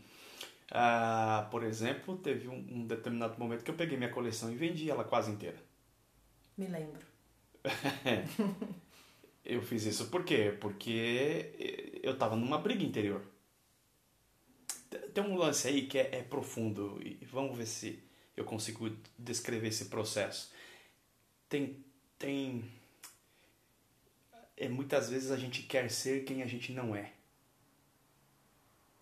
Uh, 0.71 1.51
por 1.51 1.63
exemplo, 1.63 2.17
teve 2.17 2.49
um, 2.49 2.55
um, 2.55 2.87
determinado 2.87 3.39
momento 3.39 3.63
que 3.63 3.71
eu 3.71 3.75
peguei 3.75 3.99
minha 3.99 4.11
coleção 4.11 4.51
e 4.51 4.57
vendi 4.57 4.91
ela 4.91 5.05
quase 5.05 5.31
inteira. 5.31 5.59
Me 6.57 6.67
lembro. 6.67 7.05
eu 9.45 9.61
fiz 9.61 9.85
isso 9.85 10.07
por 10.07 10.25
quê? 10.25 10.57
Porque 10.59 12.01
eu 12.03 12.15
estava 12.15 12.37
numa 12.37 12.59
briga 12.59 12.83
interior. 12.83 13.23
Tem 15.13 15.23
um 15.23 15.37
lance 15.37 15.69
aí 15.69 15.87
que 15.87 15.99
é, 15.99 16.17
é 16.17 16.23
profundo 16.23 16.99
e 17.03 17.23
vamos 17.27 17.57
ver 17.57 17.67
se 17.67 18.03
eu 18.37 18.45
consigo 18.45 18.91
descrever 19.19 19.69
esse 19.69 19.87
processo. 19.87 20.51
Tem. 21.49 21.85
tem 22.19 22.65
é, 24.57 24.69
muitas 24.69 25.11
vezes 25.11 25.31
a 25.31 25.37
gente 25.37 25.63
quer 25.63 25.91
ser 25.91 26.25
quem 26.25 26.43
a 26.43 26.47
gente 26.47 26.73
não 26.73 26.95
é. 26.97 27.13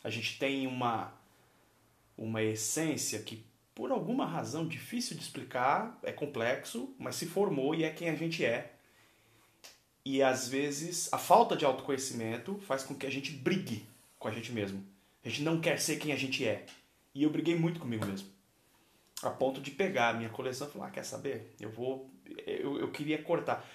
A 0.03 0.11
gente 0.11 0.39
tem 0.39 0.67
uma, 0.67 1.13
uma 2.17 2.43
essência 2.43 3.19
que, 3.21 3.45
por 3.75 3.91
alguma 3.91 4.27
razão 4.27 4.67
difícil 4.67 5.17
de 5.17 5.23
explicar, 5.23 5.99
é 6.03 6.13
complexo, 6.13 6.95
mas 6.99 7.17
se 7.17 7.27
formou 7.27 7.75
e 7.75 7.85
é 7.85 7.91
quem 7.91 8.09
a 8.09 8.15
gente 8.15 8.45
é. 8.45 8.73
E 10.05 10.23
às 10.23 10.49
vezes 10.49 11.13
a 11.13 11.19
falta 11.19 11.57
de 11.57 11.65
autoconhecimento 11.65 12.59
faz 12.61 12.83
com 12.83 12.95
que 12.95 13.07
a 13.07 13.11
gente 13.11 13.33
brigue 13.33 13.87
com 14.19 14.29
a 14.29 14.31
gente 14.31 14.53
mesmo. 14.53 14.85
A 15.25 15.29
gente 15.29 15.43
não 15.43 15.61
quer 15.61 15.79
ser 15.79 15.99
quem 15.99 16.13
a 16.13 16.17
gente 16.17 16.47
é. 16.47 16.65
E 17.15 17.23
eu 17.23 17.31
briguei 17.31 17.55
muito 17.55 17.81
comigo 17.81 18.07
mesmo. 18.07 18.29
A 19.23 19.31
ponto 19.31 19.61
de 19.61 19.71
pegar 19.71 20.11
a 20.11 20.15
minha 20.15 20.31
coleção 20.31 20.67
e 20.67 20.71
falar: 20.71 20.87
ah, 20.87 20.91
quer 20.91 21.05
saber? 21.05 21.55
Eu 21.61 21.71
vou, 21.71 22.11
eu, 22.47 22.79
eu 22.79 22.91
queria 22.91 23.23
cortar. 23.23 23.69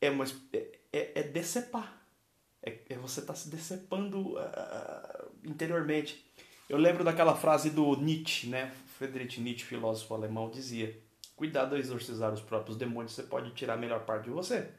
É, 0.00 0.10
mas 0.10 0.36
é, 0.52 0.78
é, 0.92 1.20
é 1.20 1.22
decepar. 1.22 2.03
É, 2.64 2.78
é 2.88 2.96
você 2.96 3.20
estar 3.20 3.34
tá 3.34 3.38
se 3.38 3.50
decepando 3.50 4.36
uh, 4.36 5.30
interiormente. 5.44 6.24
Eu 6.68 6.78
lembro 6.78 7.04
daquela 7.04 7.36
frase 7.36 7.68
do 7.68 7.94
Nietzsche, 7.96 8.48
né? 8.48 8.72
Friedrich 8.96 9.40
Nietzsche, 9.40 9.66
filósofo 9.66 10.14
alemão, 10.14 10.50
dizia: 10.50 10.98
Cuidado 11.36 11.74
a 11.74 11.78
exorcizar 11.78 12.32
os 12.32 12.40
próprios 12.40 12.76
demônios, 12.76 13.12
você 13.12 13.22
pode 13.24 13.50
tirar 13.50 13.74
a 13.74 13.76
melhor 13.76 14.04
parte 14.04 14.24
de 14.24 14.30
você. 14.30 14.70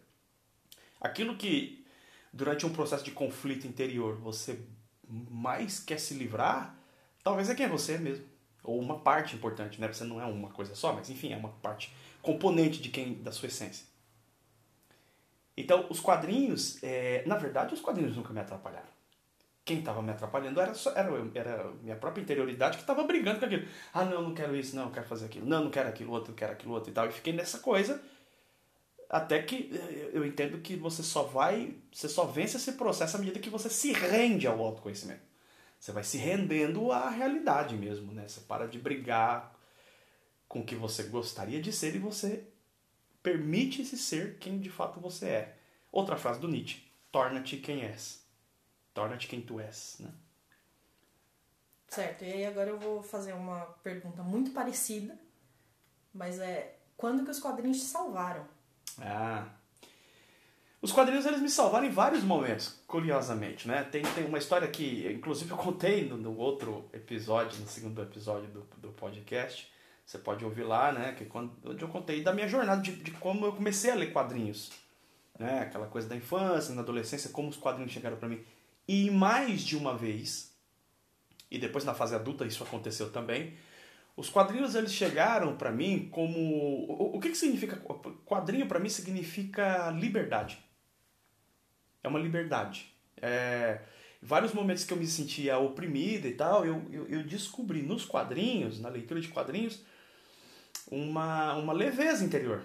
Aquilo 0.99 1.35
que, 1.35 1.85
durante 2.33 2.65
um 2.65 2.73
processo 2.73 3.03
de 3.03 3.11
conflito 3.11 3.67
interior, 3.67 4.15
você 4.15 4.59
mais 5.07 5.79
quer 5.79 5.99
se 5.99 6.15
livrar, 6.15 6.75
talvez 7.23 7.49
é 7.49 7.55
quem 7.55 7.67
é 7.67 7.69
você 7.69 7.97
mesmo. 7.99 8.25
Ou 8.63 8.79
uma 8.79 8.99
parte 8.99 9.35
importante, 9.35 9.79
né? 9.79 9.91
Você 9.93 10.03
não 10.03 10.19
é 10.19 10.25
uma 10.25 10.49
coisa 10.49 10.73
só, 10.73 10.91
mas 10.91 11.09
enfim, 11.11 11.33
é 11.33 11.37
uma 11.37 11.49
parte 11.49 11.93
componente 12.21 12.81
de 12.81 12.89
quem 12.89 13.21
da 13.21 13.31
sua 13.31 13.47
essência. 13.47 13.85
Então, 15.57 15.85
os 15.89 15.99
quadrinhos, 15.99 16.81
é, 16.83 17.23
na 17.25 17.37
verdade, 17.37 17.73
os 17.73 17.81
quadrinhos 17.81 18.15
nunca 18.15 18.33
me 18.33 18.41
atrapalharam. 18.41 18.93
Quem 19.63 19.79
estava 19.79 20.01
me 20.01 20.11
atrapalhando 20.11 20.61
era, 20.61 20.73
só, 20.73 20.91
era, 20.91 21.09
era 21.33 21.71
minha 21.81 21.95
própria 21.95 22.21
interioridade 22.21 22.77
que 22.77 22.83
estava 22.83 23.03
brigando 23.03 23.39
com 23.39 23.45
aquilo. 23.45 23.67
Ah, 23.93 24.05
não, 24.05 24.21
não 24.21 24.33
quero 24.33 24.55
isso, 24.55 24.75
não, 24.75 24.91
quero 24.91 25.07
fazer 25.07 25.25
aquilo. 25.25 25.47
Não, 25.47 25.63
não 25.63 25.71
quero 25.71 25.89
aquilo 25.89 26.11
outro, 26.11 26.33
quero 26.33 26.51
aquilo 26.51 26.73
outro 26.73 26.91
e 26.91 26.93
tal. 26.93 27.07
E 27.07 27.11
fiquei 27.11 27.33
nessa 27.33 27.59
coisa 27.59 28.01
até 29.09 29.41
que 29.41 29.71
é, 29.73 30.09
eu 30.13 30.25
entendo 30.25 30.59
que 30.59 30.75
você 30.75 31.01
só 31.01 31.23
vai, 31.23 31.75
você 31.91 32.09
só 32.09 32.25
vence 32.25 32.57
esse 32.57 32.73
processo 32.73 33.15
à 33.15 33.19
medida 33.19 33.39
que 33.39 33.49
você 33.49 33.69
se 33.69 33.91
rende 33.91 34.47
ao 34.47 34.61
autoconhecimento. 34.61 35.21
Você 35.79 35.91
vai 35.91 36.03
se 36.03 36.17
rendendo 36.17 36.91
à 36.91 37.09
realidade 37.09 37.75
mesmo, 37.75 38.11
né? 38.11 38.27
Você 38.27 38.41
para 38.41 38.67
de 38.67 38.79
brigar 38.79 39.55
com 40.47 40.59
o 40.59 40.65
que 40.65 40.75
você 40.75 41.03
gostaria 41.03 41.61
de 41.61 41.71
ser 41.71 41.95
e 41.95 41.99
você 41.99 42.43
permite-se 43.25 43.97
ser 43.97 44.37
quem 44.37 44.59
de 44.59 44.69
fato 44.69 44.99
você 44.99 45.25
é. 45.25 45.57
Outra 45.91 46.15
frase 46.15 46.39
do 46.39 46.47
Nietzsche: 46.47 46.83
torna-te 47.11 47.57
quem 47.57 47.81
és. 47.81 48.23
Torna-te 48.93 49.27
quem 49.27 49.41
tu 49.41 49.59
és, 49.59 49.97
né? 49.99 50.11
Certo, 51.87 52.23
e 52.23 52.31
aí 52.31 52.45
agora 52.45 52.69
eu 52.69 52.79
vou 52.79 53.01
fazer 53.01 53.33
uma 53.33 53.61
pergunta 53.81 54.21
muito 54.21 54.51
parecida, 54.51 55.17
mas 56.13 56.39
é 56.39 56.77
quando 56.95 57.23
que 57.23 57.31
os 57.31 57.39
quadrinhos 57.39 57.79
te 57.79 57.85
salvaram? 57.85 58.45
Ah. 58.99 59.47
Os 60.81 60.91
quadrinhos 60.91 61.25
eles 61.25 61.41
me 61.41 61.49
salvaram 61.49 61.87
em 61.87 61.91
vários 61.91 62.23
momentos, 62.23 62.79
curiosamente, 62.85 63.67
né? 63.67 63.83
Tem, 63.85 64.03
tem 64.03 64.25
uma 64.25 64.37
história 64.37 64.67
que, 64.67 65.11
inclusive, 65.11 65.49
eu 65.49 65.57
contei 65.57 66.07
no, 66.07 66.15
no 66.15 66.37
outro 66.37 66.87
episódio, 66.93 67.59
no 67.59 67.67
segundo 67.67 68.01
episódio 68.03 68.47
do, 68.49 68.61
do 68.77 68.89
podcast. 68.89 69.73
Você 70.05 70.19
pode 70.19 70.45
ouvir 70.45 70.63
lá, 70.63 70.91
né? 70.91 71.13
Que 71.13 71.25
quando, 71.25 71.51
onde 71.65 71.83
eu 71.83 71.87
contei 71.87 72.21
da 72.21 72.31
minha 72.31 72.47
jornada, 72.47 72.81
de, 72.81 72.95
de 72.95 73.11
como 73.11 73.45
eu 73.45 73.53
comecei 73.53 73.91
a 73.91 73.95
ler 73.95 74.13
quadrinhos. 74.13 74.71
Né? 75.37 75.61
Aquela 75.61 75.87
coisa 75.87 76.07
da 76.07 76.15
infância, 76.15 76.75
na 76.75 76.81
adolescência, 76.81 77.31
como 77.31 77.49
os 77.49 77.57
quadrinhos 77.57 77.91
chegaram 77.91 78.17
para 78.17 78.29
mim. 78.29 78.43
E 78.87 79.09
mais 79.09 79.61
de 79.61 79.75
uma 79.75 79.97
vez, 79.97 80.55
e 81.49 81.57
depois 81.57 81.83
na 81.83 81.93
fase 81.93 82.13
adulta 82.13 82.45
isso 82.45 82.63
aconteceu 82.63 83.11
também, 83.11 83.55
os 84.15 84.29
quadrinhos 84.29 84.75
eles 84.75 84.93
chegaram 84.93 85.57
para 85.57 85.71
mim 85.71 86.07
como 86.09 86.39
o, 86.39 87.17
o 87.17 87.19
que, 87.19 87.29
que 87.29 87.37
significa 87.37 87.75
quadrinho 88.25 88.67
para 88.67 88.79
mim 88.79 88.89
significa 88.89 89.89
liberdade. 89.91 90.63
É 92.03 92.07
uma 92.07 92.19
liberdade. 92.19 92.93
É, 93.17 93.81
vários 94.21 94.53
momentos 94.53 94.85
que 94.85 94.93
eu 94.93 94.97
me 94.97 95.07
sentia 95.07 95.57
oprimida 95.57 96.27
e 96.27 96.33
tal, 96.33 96.65
eu, 96.65 96.85
eu, 96.91 97.07
eu, 97.07 97.23
descobri 97.23 97.81
nos 97.81 98.05
quadrinhos, 98.05 98.79
na 98.79 98.89
leitura 98.89 99.19
de 99.19 99.27
quadrinhos, 99.27 99.83
uma, 100.91 101.53
uma 101.55 101.73
leveza 101.73 102.23
interior. 102.23 102.63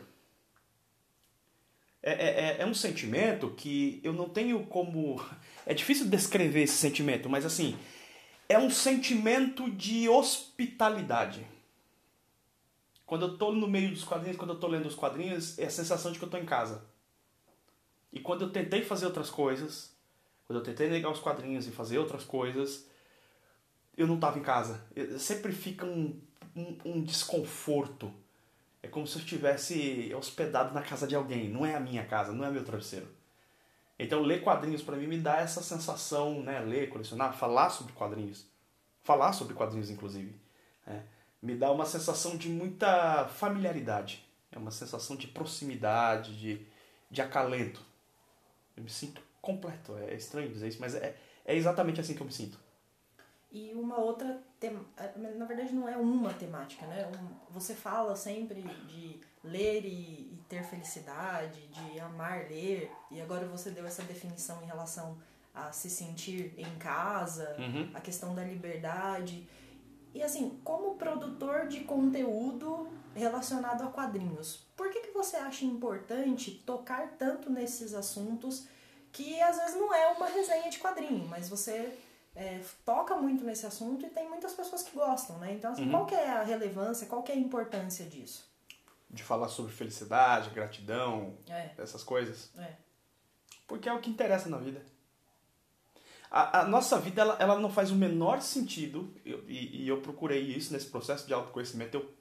É, 2.03 2.13
é, 2.13 2.41
é, 2.41 2.63
é 2.63 2.67
um 2.67 2.75
sentimento 2.75 3.51
que 3.51 4.01
eu 4.03 4.13
não 4.13 4.29
tenho 4.29 4.65
como. 4.67 5.21
É 5.67 5.75
difícil 5.75 6.07
descrever 6.09 6.63
esse 6.63 6.79
sentimento, 6.79 7.29
mas 7.29 7.45
assim, 7.45 7.79
é 8.49 8.59
um 8.59 8.71
sentimento 8.71 9.71
de 9.71 10.09
hospitalidade. 10.09 11.47
Quando 13.07 13.27
eu 13.27 13.33
estou 13.35 13.55
no 13.55 13.69
meio 13.69 13.91
dos 13.91 14.03
quadrinhos, 14.03 14.37
quando 14.37 14.51
eu 14.51 14.55
estou 14.55 14.71
lendo 14.71 14.87
os 14.87 14.95
quadrinhos, 14.97 15.59
é 15.59 15.67
a 15.67 15.71
sensação 15.71 16.11
de 16.11 16.19
que 16.19 16.25
eu 16.25 16.27
estou 16.29 16.41
em 16.41 16.47
casa. 16.47 16.83
E 18.13 18.19
quando 18.19 18.43
eu 18.43 18.51
tentei 18.51 18.83
fazer 18.83 19.07
outras 19.07 19.31
coisas, 19.31 19.95
quando 20.45 20.59
eu 20.59 20.65
tentei 20.65 20.89
negar 20.89 21.13
os 21.13 21.21
quadrinhos 21.21 21.69
e 21.69 21.71
fazer 21.71 21.99
outras 21.99 22.25
coisas, 22.25 22.87
eu 23.97 24.07
não 24.07 24.17
estava 24.17 24.39
em 24.39 24.43
casa. 24.43 24.83
Eu, 24.97 25.19
sempre 25.19 25.53
fica 25.53 25.87
um, 25.87 26.21
um, 26.55 26.77
um 26.85 27.03
desconforto. 27.03 28.13
É 28.83 28.89
como 28.89 29.07
se 29.07 29.17
eu 29.17 29.23
estivesse 29.23 30.13
hospedado 30.15 30.75
na 30.75 30.83
casa 30.83 31.07
de 31.07 31.15
alguém. 31.15 31.49
Não 31.49 31.67
é 31.67 31.75
a 31.75 31.81
minha 31.81 32.05
casa, 32.05 32.33
não 32.33 32.45
é 32.45 32.51
meu 32.51 32.65
travesseiro. 32.65 33.09
Então, 33.99 34.23
ler 34.23 34.43
quadrinhos 34.43 34.83
para 34.83 34.97
mim 34.97 35.07
me 35.07 35.19
dá 35.19 35.41
essa 35.41 35.63
sensação, 35.63 36.43
né? 36.43 36.61
Ler, 36.61 36.89
colecionar, 36.89 37.37
falar 37.37 37.69
sobre 37.69 37.93
quadrinhos. 37.93 38.47
Falar 39.03 39.35
sobre 39.35 39.55
quadrinhos, 39.55 39.91
inclusive. 39.91 40.35
É, 40.87 41.03
me 41.43 41.55
dá 41.55 41.71
uma 41.71 41.85
sensação 41.85 42.37
de 42.37 42.49
muita 42.49 43.29
familiaridade. 43.29 44.27
É 44.51 44.59
uma 44.59 44.71
sensação 44.71 45.17
de 45.17 45.27
proximidade, 45.27 46.39
de, 46.39 46.67
de 47.11 47.21
acalento. 47.21 47.83
Eu 48.75 48.83
me 48.83 48.91
sinto 48.91 49.23
completo. 49.43 49.95
É 49.99 50.15
estranho 50.15 50.51
dizer 50.51 50.69
isso, 50.69 50.81
mas 50.81 50.95
é, 50.95 51.15
é 51.45 51.55
exatamente 51.55 52.01
assim 52.01 52.15
que 52.15 52.23
eu 52.23 52.27
me 52.27 52.33
sinto. 52.33 52.59
E 53.53 53.73
uma 53.75 53.99
outra, 53.99 54.41
tem... 54.61 54.79
na 55.17 55.45
verdade 55.45 55.75
não 55.75 55.89
é 55.89 55.97
uma 55.97 56.33
temática, 56.33 56.87
né? 56.87 57.11
Você 57.51 57.75
fala 57.75 58.15
sempre 58.15 58.63
de 58.63 59.21
ler 59.43 59.85
e, 59.85 59.89
e, 59.89 60.41
ter 60.49 60.63
felicidade, 60.63 61.67
de 61.69 61.99
amar 61.99 62.47
ler, 62.49 62.93
e 63.11 63.21
agora 63.21 63.47
você 63.47 63.71
deu 63.71 63.87
essa 63.87 64.03
definição 64.03 64.63
em 64.63 64.67
relação 64.67 65.19
a 65.53 65.73
se 65.73 65.91
sentir 65.91 66.55
em 66.57 66.79
casa, 66.79 67.57
uhum. 67.59 67.91
a 67.93 68.01
questão 68.01 68.35
da 68.35 68.45
liberdade. 68.45 69.49
E 70.15 70.23
assim, 70.23 70.61
como 70.63 70.95
produtor 70.95 71.67
de 71.67 71.81
conteúdo 71.81 72.89
relacionado 73.15 73.83
a 73.83 73.89
quadrinhos, 73.89 74.67
por 74.77 74.91
que, 74.91 75.01
que 75.01 75.11
você 75.11 75.37
acha 75.37 75.65
importante 75.65 76.63
tocar 76.65 77.17
tanto 77.19 77.51
nesses 77.51 77.95
assuntos 77.95 78.67
que 79.13 79.41
às 79.41 79.57
vezes 79.57 79.75
não 79.75 79.93
é 79.93 80.09
uma 80.13 80.27
resenha 80.27 80.71
de 80.71 80.79
quadrinho, 80.79 81.27
mas 81.27 81.49
você 81.49 81.99
é, 82.35 82.61
toca 82.85 83.17
muito 83.17 83.45
nesse 83.45 83.67
assunto 83.67 84.07
e 84.07 84.11
tem 84.11 84.29
muitas 84.29 84.53
pessoas 84.53 84.83
que 84.83 84.95
gostam, 84.95 85.39
né? 85.39 85.53
Então, 85.55 85.73
assim, 85.73 85.85
uhum. 85.85 85.91
qual 85.91 86.07
que 86.07 86.15
é 86.15 86.31
a 86.31 86.43
relevância, 86.43 87.07
qual 87.07 87.23
que 87.23 87.33
é 87.33 87.35
a 87.35 87.39
importância 87.39 88.07
disso? 88.07 88.49
De 89.09 89.23
falar 89.23 89.49
sobre 89.49 89.73
felicidade, 89.73 90.51
gratidão, 90.51 91.37
é. 91.49 91.71
essas 91.79 92.05
coisas. 92.05 92.51
É. 92.57 92.75
Porque 93.67 93.89
é 93.89 93.93
o 93.93 94.01
que 94.01 94.11
interessa 94.11 94.49
na 94.49 94.59
vida. 94.59 94.85
A, 96.31 96.61
a 96.61 96.65
nossa 96.65 96.99
vida, 96.99 97.21
ela, 97.21 97.37
ela 97.41 97.59
não 97.59 97.71
faz 97.71 97.91
o 97.91 97.97
menor 97.97 98.41
sentido, 98.41 99.13
eu, 99.25 99.45
e, 99.49 99.83
e, 99.83 99.89
eu 99.89 100.01
procurei 100.01 100.41
isso 100.41 100.73
nesse 100.73 100.87
processo 100.87 101.27
de 101.27 101.35
autoconhecimento, 101.35 101.97
eu, 101.97 102.15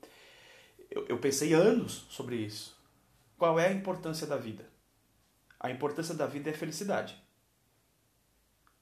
eu, 0.89 1.08
eu 1.10 1.17
pensei 1.19 1.54
anos 1.54 2.08
sobre 2.10 2.36
isso. 2.36 2.76
Qual 3.38 3.60
é 3.60 3.67
a 3.67 3.72
importância 3.72 4.26
da 4.26 4.36
vida? 4.36 4.67
A 5.60 5.69
importância 5.69 6.15
da 6.15 6.26
vida 6.26 6.50
é 6.50 6.54
a 6.54 6.58
felicidade. 6.58 7.22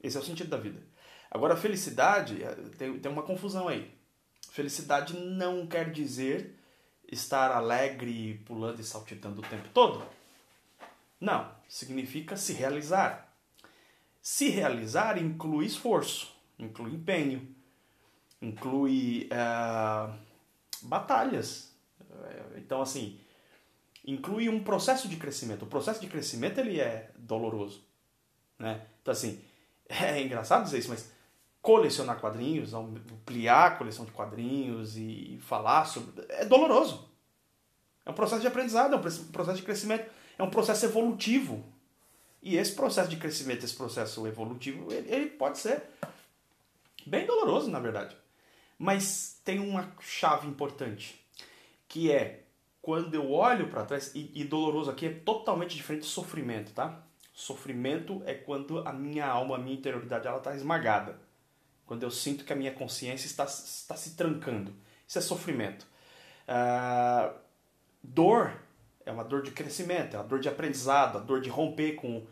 Esse 0.02 0.16
é 0.16 0.20
o 0.20 0.24
sentido 0.24 0.50
da 0.50 0.58
vida. 0.58 0.82
Agora, 1.30 1.56
felicidade, 1.56 2.44
é, 2.44 2.54
tem, 2.78 3.00
tem 3.00 3.12
uma 3.12 3.24
confusão 3.24 3.68
aí. 3.68 3.92
Felicidade 4.52 5.18
não 5.20 5.68
quer 5.68 5.92
dizer 5.92 6.56
estar 7.12 7.52
alegre, 7.52 8.42
pulando 8.46 8.82
e 8.82 8.84
saltitando 8.84 9.40
o 9.40 9.48
tempo 9.48 9.70
todo. 9.74 10.06
Não, 11.20 11.52
significa 11.68 12.36
se 12.36 12.54
realizar. 12.54 13.34
Se 14.22 14.50
realizar 14.50 15.18
inclui 15.18 15.66
esforço, 15.66 16.36
inclui 16.60 16.92
empenho, 16.92 17.56
inclui 18.42 19.30
uh, 19.32 20.14
batalhas. 20.84 21.74
Então, 22.56 22.82
assim, 22.82 23.20
inclui 24.06 24.50
um 24.50 24.64
processo 24.64 25.08
de 25.08 25.16
crescimento. 25.18 25.64
O 25.64 25.68
processo 25.68 26.02
de 26.02 26.08
crescimento 26.08 26.60
ele 26.60 26.80
é 26.80 27.12
doloroso, 27.18 27.84
né? 28.58 28.86
Então, 29.02 29.12
assim, 29.12 29.42
é 29.88 30.22
engraçado 30.22 30.64
dizer 30.64 30.80
isso, 30.80 30.90
mas 30.90 31.12
colecionar 31.68 32.18
quadrinhos, 32.18 32.74
ampliar 32.74 33.68
a 33.68 33.72
coleção 33.72 34.06
de 34.06 34.12
quadrinhos 34.12 34.96
e 34.96 35.38
falar 35.42 35.84
sobre. 35.84 36.26
É 36.30 36.46
doloroso. 36.46 37.10
É 38.06 38.10
um 38.10 38.14
processo 38.14 38.40
de 38.40 38.48
aprendizado, 38.48 38.94
é 38.94 38.96
um 38.96 39.02
processo 39.02 39.58
de 39.58 39.64
crescimento, 39.64 40.10
é 40.40 40.44
um 40.44 40.50
processo 40.50 40.86
evolutivo. 40.86 41.62
E 42.42 42.56
esse 42.56 42.74
processo 42.74 43.10
de 43.10 43.18
crescimento, 43.18 43.66
esse 43.66 43.76
processo 43.76 44.26
evolutivo, 44.26 44.94
ele, 44.94 45.14
ele 45.14 45.26
pode 45.26 45.58
ser 45.58 45.84
bem 47.06 47.26
doloroso, 47.26 47.70
na 47.70 47.82
verdade. 47.82 48.16
Mas 48.80 49.42
tem 49.44 49.60
uma 49.60 49.92
chave 50.00 50.48
importante, 50.48 51.22
que 51.90 52.10
é 52.10 52.46
quando 52.82 53.14
eu 53.14 53.30
olho 53.30 53.68
para 53.68 53.84
trás, 53.84 54.16
e, 54.16 54.32
e 54.34 54.46
doloroso 54.46 54.90
aqui 54.90 55.08
é 55.08 55.14
totalmente 55.14 55.76
diferente 55.76 56.04
de 56.04 56.08
sofrimento, 56.08 56.72
tá? 56.72 57.04
Sofrimento 57.34 58.24
é 58.26 58.34
quando 58.34 58.88
a 58.88 58.94
minha 58.94 59.28
alma, 59.28 59.58
a 59.58 59.60
minha 59.60 59.76
interioridade, 59.76 60.26
ela 60.26 60.38
está 60.38 60.56
esmagada. 60.56 61.27
Quando 61.88 62.04
eu 62.04 62.12
sinto 62.12 62.46
que 62.46 62.54
a 62.54 62.56
minha 62.56 62.72
consciência 62.72 63.26
está, 63.26 63.46
está 63.46 63.96
se 63.96 64.12
trancando. 64.12 64.72
Isso 65.08 65.18
é 65.18 65.22
sofrimento. 65.22 65.88
Uh, 66.48 67.34
dor 68.04 68.54
é 69.06 69.12
uma 69.12 69.24
dor 69.24 69.42
de 69.42 69.52
crescimento, 69.52 70.16
é 70.16 70.20
uma 70.20 70.28
dor 70.28 70.40
de 70.40 70.50
aprendizado, 70.50 71.18
a 71.18 71.22
dor 71.22 71.42
de 71.42 71.50
romper 71.50 71.96
com 71.96 72.28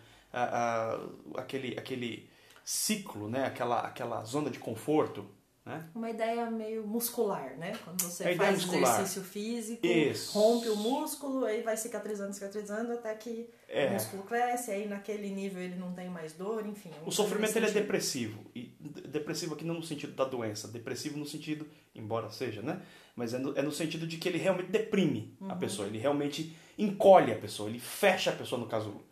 aquele, 1.35 1.77
aquele 1.79 2.29
ciclo, 2.63 3.29
né? 3.29 3.45
aquela, 3.45 3.79
aquela 3.81 4.23
zona 4.23 4.49
de 4.49 4.59
conforto. 4.59 5.25
Né? 5.65 5.83
Uma 5.95 6.11
ideia 6.11 6.51
meio 6.51 6.85
muscular, 6.85 7.57
né? 7.57 7.75
Quando 7.83 7.99
você 8.03 8.23
a 8.23 8.35
faz 8.35 8.63
exercício 8.63 9.23
físico, 9.23 9.83
Isso. 9.83 10.31
rompe 10.37 10.69
o 10.69 10.75
músculo, 10.75 11.43
aí 11.43 11.63
vai 11.63 11.75
cicatrizando, 11.75 12.33
cicatrizando, 12.33 12.91
até 12.93 13.15
que 13.15 13.49
É. 13.67 13.87
o 13.87 13.93
músculo 13.93 14.21
cresce, 14.23 14.69
aí 14.69 14.87
naquele 14.87 15.27
nível 15.31 15.59
ele 15.63 15.73
não 15.75 15.91
tem 15.91 16.07
mais 16.07 16.33
dor, 16.33 16.67
enfim. 16.67 16.91
O 17.03 17.09
sofrimento 17.11 17.55
ele 17.57 17.65
é 17.65 17.71
depressivo. 17.71 18.45
E 18.53 18.75
depressivo 19.07 19.55
aqui 19.55 19.65
não 19.65 19.73
no 19.73 19.81
sentido 19.83 20.13
da 20.13 20.23
doença, 20.23 20.67
depressivo 20.67 21.17
no 21.17 21.25
sentido, 21.25 21.67
embora 21.95 22.29
seja, 22.29 22.61
né? 22.61 22.79
Mas 23.15 23.33
é 23.33 23.39
no, 23.39 23.57
é 23.57 23.63
no 23.63 23.71
sentido 23.71 24.05
de 24.05 24.17
que 24.17 24.29
ele 24.29 24.37
realmente 24.37 24.69
deprime 24.69 25.35
a 25.49 25.55
pessoa, 25.55 25.87
ele 25.87 25.97
realmente 25.97 26.55
encolhe 26.77 27.31
a 27.31 27.37
pessoa, 27.39 27.67
ele 27.69 27.79
fecha 27.79 28.29
a 28.29 28.33
pessoa 28.35 28.61
no 28.61 28.67
casulo. 28.67 29.03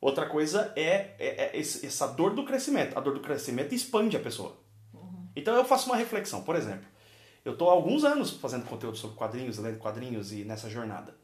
Outra 0.00 0.24
coisa 0.24 0.72
é, 0.74 1.14
é- 1.18 1.50
é 1.54 1.58
essa 1.58 2.06
dor 2.06 2.34
do 2.34 2.46
crescimento. 2.46 2.96
A 2.96 3.00
dor 3.02 3.12
do 3.12 3.20
crescimento 3.20 3.74
expande 3.74 4.16
a 4.16 4.20
pessoa. 4.20 4.56
Então 5.40 5.56
eu 5.56 5.64
faço 5.64 5.86
uma 5.86 5.96
reflexão, 5.96 6.42
por 6.42 6.54
exemplo. 6.54 6.86
Eu 7.44 7.52
estou 7.52 7.70
há 7.70 7.72
alguns 7.72 8.04
anos 8.04 8.30
fazendo 8.32 8.66
conteúdo 8.66 8.96
sobre 8.96 9.16
quadrinhos, 9.16 9.58
lendo 9.58 9.78
quadrinhos 9.78 10.32
e 10.32 10.44
nessa 10.44 10.68
jornada. 10.68 11.16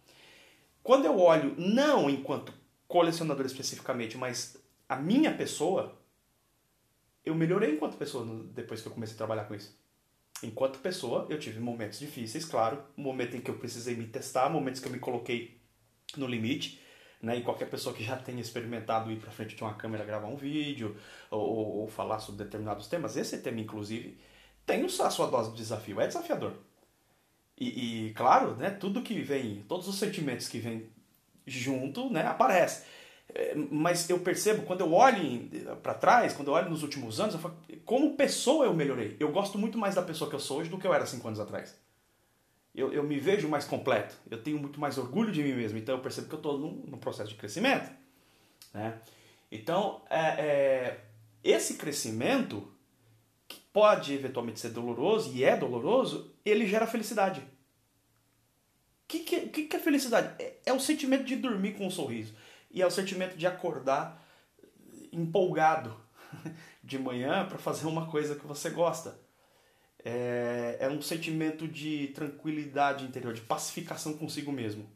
Quando 0.83 1.05
eu 1.05 1.19
olho, 1.19 1.55
não 1.59 2.09
enquanto 2.09 2.53
colecionador 2.89 3.45
especificamente, 3.45 4.17
mas 4.17 4.57
a 4.89 4.97
minha 4.97 5.35
pessoa, 5.35 5.99
eu 7.25 7.35
melhorei 7.35 7.75
enquanto 7.75 7.97
pessoa 7.97 8.25
depois 8.55 8.81
que 8.81 8.89
eu 8.89 8.93
comecei 8.93 9.15
a 9.15 9.19
trabalhar 9.19 9.45
com 9.45 9.55
isso. 9.55 9.77
Enquanto 10.43 10.79
pessoa, 10.79 11.27
eu 11.29 11.39
tive 11.39 11.61
momentos 11.61 11.99
difíceis, 11.99 12.45
claro, 12.45 12.83
um 12.97 13.03
momento 13.03 13.37
em 13.37 13.41
que 13.41 13.51
eu 13.51 13.59
precisei 13.59 13.97
me 13.97 14.07
testar, 14.07 14.49
momentos 14.49 14.81
que 14.81 14.87
eu 14.87 14.93
me 14.93 14.99
coloquei 14.99 15.61
no 16.17 16.27
limite, 16.27 16.81
né? 17.27 17.37
E 17.39 17.43
qualquer 17.43 17.69
pessoa 17.71 17.95
que 17.95 18.05
já 18.05 18.17
tenha 18.17 18.41
experimentado 18.41 19.11
ir 19.13 19.19
para 19.19 19.31
frente 19.31 19.57
de 19.57 19.63
uma 19.63 19.75
câmera 19.75 20.05
gravar 20.05 20.29
um 20.29 20.37
vídeo 20.37 20.97
ou, 21.31 21.41
ou- 21.83 21.89
falar 21.89 22.19
sobre 22.21 22.45
determinados 22.45 22.87
temas, 22.89 23.17
esse 23.17 23.39
tema 23.39 23.61
inclusive 23.61 24.19
tem 24.67 24.85
a 24.85 25.11
sua 25.11 25.27
dose 25.29 25.51
de 25.53 25.57
desafio, 25.59 26.01
é 26.01 26.07
desafiador. 26.07 26.55
E, 27.59 28.09
e, 28.09 28.15
claro, 28.15 28.55
né, 28.57 28.71
tudo 28.71 29.03
que 29.03 29.21
vem, 29.21 29.63
todos 29.69 29.89
os 29.89 29.97
sentimentos 29.99 30.49
que 30.49 30.59
vêm 30.59 30.89
junto, 31.47 32.11
né, 32.11 32.27
aparece. 32.27 32.85
É, 33.35 33.55
Mas 33.55 34.11
eu 34.11 34.21
percebo, 34.21 34.65
quando 34.67 34.81
eu 34.83 34.93
olho 34.93 35.49
para 35.83 35.95
trás, 35.95 36.35
quando 36.35 36.49
eu 36.49 36.55
olho 36.55 36.71
nos 36.71 36.83
últimos 36.83 37.21
anos, 37.21 37.35
eu 37.35 37.41
falo, 37.41 37.57
como 37.85 38.17
pessoa 38.17 38.67
eu 38.67 38.75
melhorei. 38.75 39.17
Eu 39.21 39.33
gosto 39.33 39.59
muito 39.59 39.79
mais 39.79 39.95
da 39.95 40.03
pessoa 40.03 40.29
que 40.31 40.37
eu 40.37 40.41
sou 40.41 40.59
hoje 40.61 40.71
do 40.71 40.79
que 40.79 40.87
eu 40.87 40.95
era 40.95 41.07
cinco 41.07 41.29
anos 41.29 41.41
atrás. 41.41 41.77
Eu, 42.77 42.93
eu 42.93 43.03
me 43.03 43.19
vejo 43.19 43.49
mais 43.49 43.65
completo, 43.65 44.15
eu 44.31 44.43
tenho 44.43 44.59
muito 44.59 44.79
mais 44.79 44.99
orgulho 44.99 45.33
de 45.33 45.43
mim 45.43 45.55
mesmo, 45.55 45.79
então 45.79 45.95
eu 45.95 46.03
percebo 46.03 46.29
que 46.29 46.35
eu 46.35 46.39
estou 46.39 46.59
num, 46.59 46.85
num 46.87 46.99
processo 46.99 47.31
de 47.31 47.35
crescimento. 47.35 47.91
Né? 48.75 49.01
Então, 49.51 50.03
é, 50.11 50.21
é, 50.21 51.05
esse 51.43 51.79
crescimento, 51.79 52.71
que 53.49 53.59
pode 53.73 54.13
eventualmente 54.13 54.61
ser 54.61 54.69
doloroso, 54.69 55.35
e 55.35 55.43
é 55.43 55.57
doloroso, 55.57 56.35
ele 56.45 56.67
gera 56.67 56.87
felicidade. 56.87 57.41
O 57.41 57.45
que, 59.09 59.21
que, 59.21 59.49
que, 59.49 59.77
é 59.77 59.79
felicidade? 59.79 60.35
É, 60.39 60.57
é 60.67 60.73
o 60.75 60.81
sentimento 60.81 61.25
de 61.25 61.37
dormir 61.37 61.79
com 61.79 61.87
um 61.87 61.91
sorriso. 61.91 62.35
E 62.71 62.83
é 62.83 62.87
o 62.87 62.91
sentimento 62.91 63.39
de 63.39 63.47
acordar 63.47 64.23
empolgado 65.11 65.97
de 66.85 66.99
manhã 66.99 67.47
para 67.49 67.57
fazer 67.57 67.87
uma 67.87 68.11
coisa 68.11 68.35
que 68.35 68.47
você 68.47 68.69
gosta. 68.69 69.19
É, 70.09 70.77
é 70.79 70.89
um 70.89 71.03
sentimento 71.03 71.67
de 71.67 72.07
tranquilidade 72.15 73.05
interior, 73.05 73.35
de 73.35 73.41
pacificação 73.41 74.17
consigo 74.17 74.53
mesmo. 74.53 74.89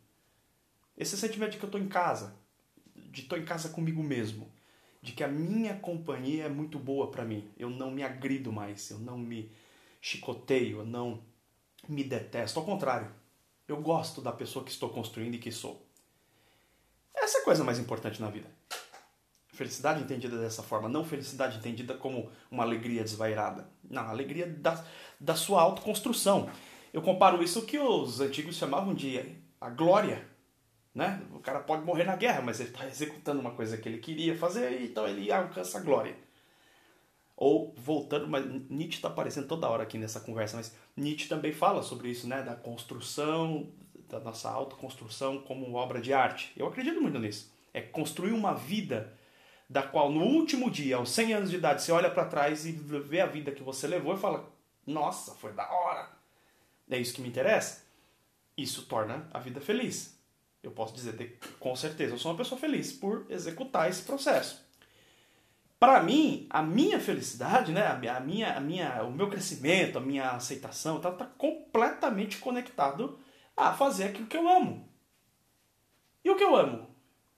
Esse 0.97 1.17
sentimento 1.17 1.51
de 1.51 1.59
que 1.59 1.65
eu 1.65 1.67
estou 1.67 1.81
em 1.81 1.89
casa, 1.89 2.37
de 2.95 3.23
estou 3.23 3.37
em 3.37 3.45
casa 3.45 3.71
comigo 3.71 4.05
mesmo, 4.05 4.49
de 5.03 5.11
que 5.11 5.25
a 5.25 5.29
minha 5.29 5.75
companhia 5.75 6.45
é 6.45 6.49
muito 6.49 6.79
boa 6.79 7.11
para 7.11 7.25
mim. 7.25 7.51
Eu 7.59 7.69
não 7.69 7.91
me 7.91 8.05
agrido 8.05 8.53
mais, 8.53 8.89
eu 8.89 9.01
não 9.01 9.19
me 9.19 9.51
chicoteio, 10.01 10.79
eu 10.79 10.87
não 10.87 11.21
me 11.89 12.05
detesto. 12.05 12.61
Ao 12.61 12.65
contrário, 12.65 13.13
eu 13.67 13.83
gosto 13.83 14.23
da 14.23 14.31
pessoa 14.31 14.65
que 14.65 14.71
estou 14.71 14.91
construindo 14.91 15.35
e 15.35 15.39
que 15.39 15.51
sou. 15.51 15.85
Essa 17.13 17.39
é 17.39 17.41
a 17.41 17.45
coisa 17.45 17.65
mais 17.65 17.81
importante 17.81 18.21
na 18.21 18.31
vida. 18.31 18.49
Felicidade 19.61 20.03
entendida 20.03 20.39
dessa 20.39 20.63
forma, 20.63 20.89
não 20.89 21.05
felicidade 21.05 21.59
entendida 21.59 21.93
como 21.93 22.33
uma 22.51 22.63
alegria 22.63 23.05
desvairada. 23.05 23.69
Não, 23.91 24.09
alegria 24.09 24.47
da, 24.47 24.83
da 25.21 25.35
sua 25.35 25.61
autoconstrução. 25.61 26.49
Eu 26.95 27.03
comparo 27.03 27.43
isso 27.43 27.67
que 27.67 27.79
os 27.79 28.23
antigos 28.23 28.57
chamavam 28.57 28.95
de 28.95 29.21
a 29.61 29.69
glória. 29.69 30.27
Né? 30.95 31.21
O 31.35 31.41
cara 31.41 31.61
pode 31.61 31.85
morrer 31.85 32.05
na 32.05 32.17
guerra, 32.17 32.41
mas 32.41 32.59
ele 32.59 32.71
está 32.71 32.87
executando 32.87 33.39
uma 33.39 33.51
coisa 33.51 33.77
que 33.77 33.87
ele 33.87 33.99
queria 33.99 34.35
fazer, 34.35 34.81
então 34.81 35.07
ele 35.07 35.31
alcança 35.31 35.77
a 35.77 35.83
glória. 35.83 36.17
Ou 37.37 37.75
voltando, 37.77 38.27
mas 38.27 38.47
Nietzsche 38.71 38.97
está 38.97 39.09
aparecendo 39.09 39.47
toda 39.47 39.69
hora 39.69 39.83
aqui 39.83 39.99
nessa 39.99 40.21
conversa, 40.21 40.57
mas 40.57 40.75
Nietzsche 40.97 41.29
também 41.29 41.53
fala 41.53 41.83
sobre 41.83 42.09
isso, 42.09 42.27
né? 42.27 42.43
Da 42.43 42.55
construção, 42.55 43.71
da 44.09 44.19
nossa 44.21 44.49
autoconstrução 44.49 45.43
como 45.43 45.75
obra 45.75 46.01
de 46.01 46.15
arte. 46.15 46.51
Eu 46.57 46.67
acredito 46.67 46.99
muito 46.99 47.19
nisso. 47.19 47.53
É 47.75 47.83
construir 47.83 48.33
uma 48.33 48.55
vida 48.55 49.20
da 49.71 49.85
qual 49.85 50.11
no 50.11 50.25
último 50.25 50.69
dia, 50.69 50.97
aos 50.97 51.11
100 51.11 51.33
anos 51.33 51.51
de 51.51 51.57
idade, 51.57 51.83
você 51.83 51.93
olha 51.93 52.11
para 52.11 52.25
trás 52.25 52.67
e 52.67 52.73
vê 52.73 53.21
a 53.21 53.27
vida 53.27 53.53
que 53.53 53.63
você 53.63 53.87
levou 53.87 54.15
e 54.17 54.19
fala: 54.19 54.53
Nossa, 54.85 55.37
foi 55.37 55.53
da 55.53 55.71
hora. 55.71 56.11
É 56.91 56.99
isso 56.99 57.15
que 57.15 57.23
me 57.23 57.29
interessa. 57.29 57.85
Isso 58.57 58.87
torna 58.87 59.29
a 59.33 59.39
vida 59.39 59.61
feliz. 59.61 60.19
Eu 60.61 60.73
posso 60.73 60.93
dizer 60.93 61.39
com 61.61 61.75
certeza, 61.77 62.15
eu 62.15 62.19
sou 62.19 62.33
uma 62.33 62.37
pessoa 62.37 62.61
feliz 62.61 62.93
por 62.93 63.25
executar 63.31 63.89
esse 63.89 64.03
processo. 64.03 64.69
Para 65.79 66.03
mim, 66.03 66.49
a 66.51 66.61
minha 66.63 66.99
felicidade, 66.99 67.71
né, 67.71 67.87
a 67.87 68.21
minha, 68.21 68.57
a 68.57 68.61
minha, 68.61 69.03
o 69.05 69.13
meu 69.13 69.31
crescimento, 69.31 69.97
a 69.97 70.01
minha 70.01 70.33
aceitação, 70.33 70.97
está 70.97 71.13
tá 71.13 71.25
completamente 71.25 72.39
conectado 72.39 73.19
a 73.57 73.73
fazer 73.73 74.05
aquilo 74.05 74.27
que 74.27 74.37
eu 74.37 74.49
amo. 74.49 74.87
E 76.25 76.29
o 76.29 76.37
que 76.37 76.45
eu 76.45 76.57
amo? 76.57 76.90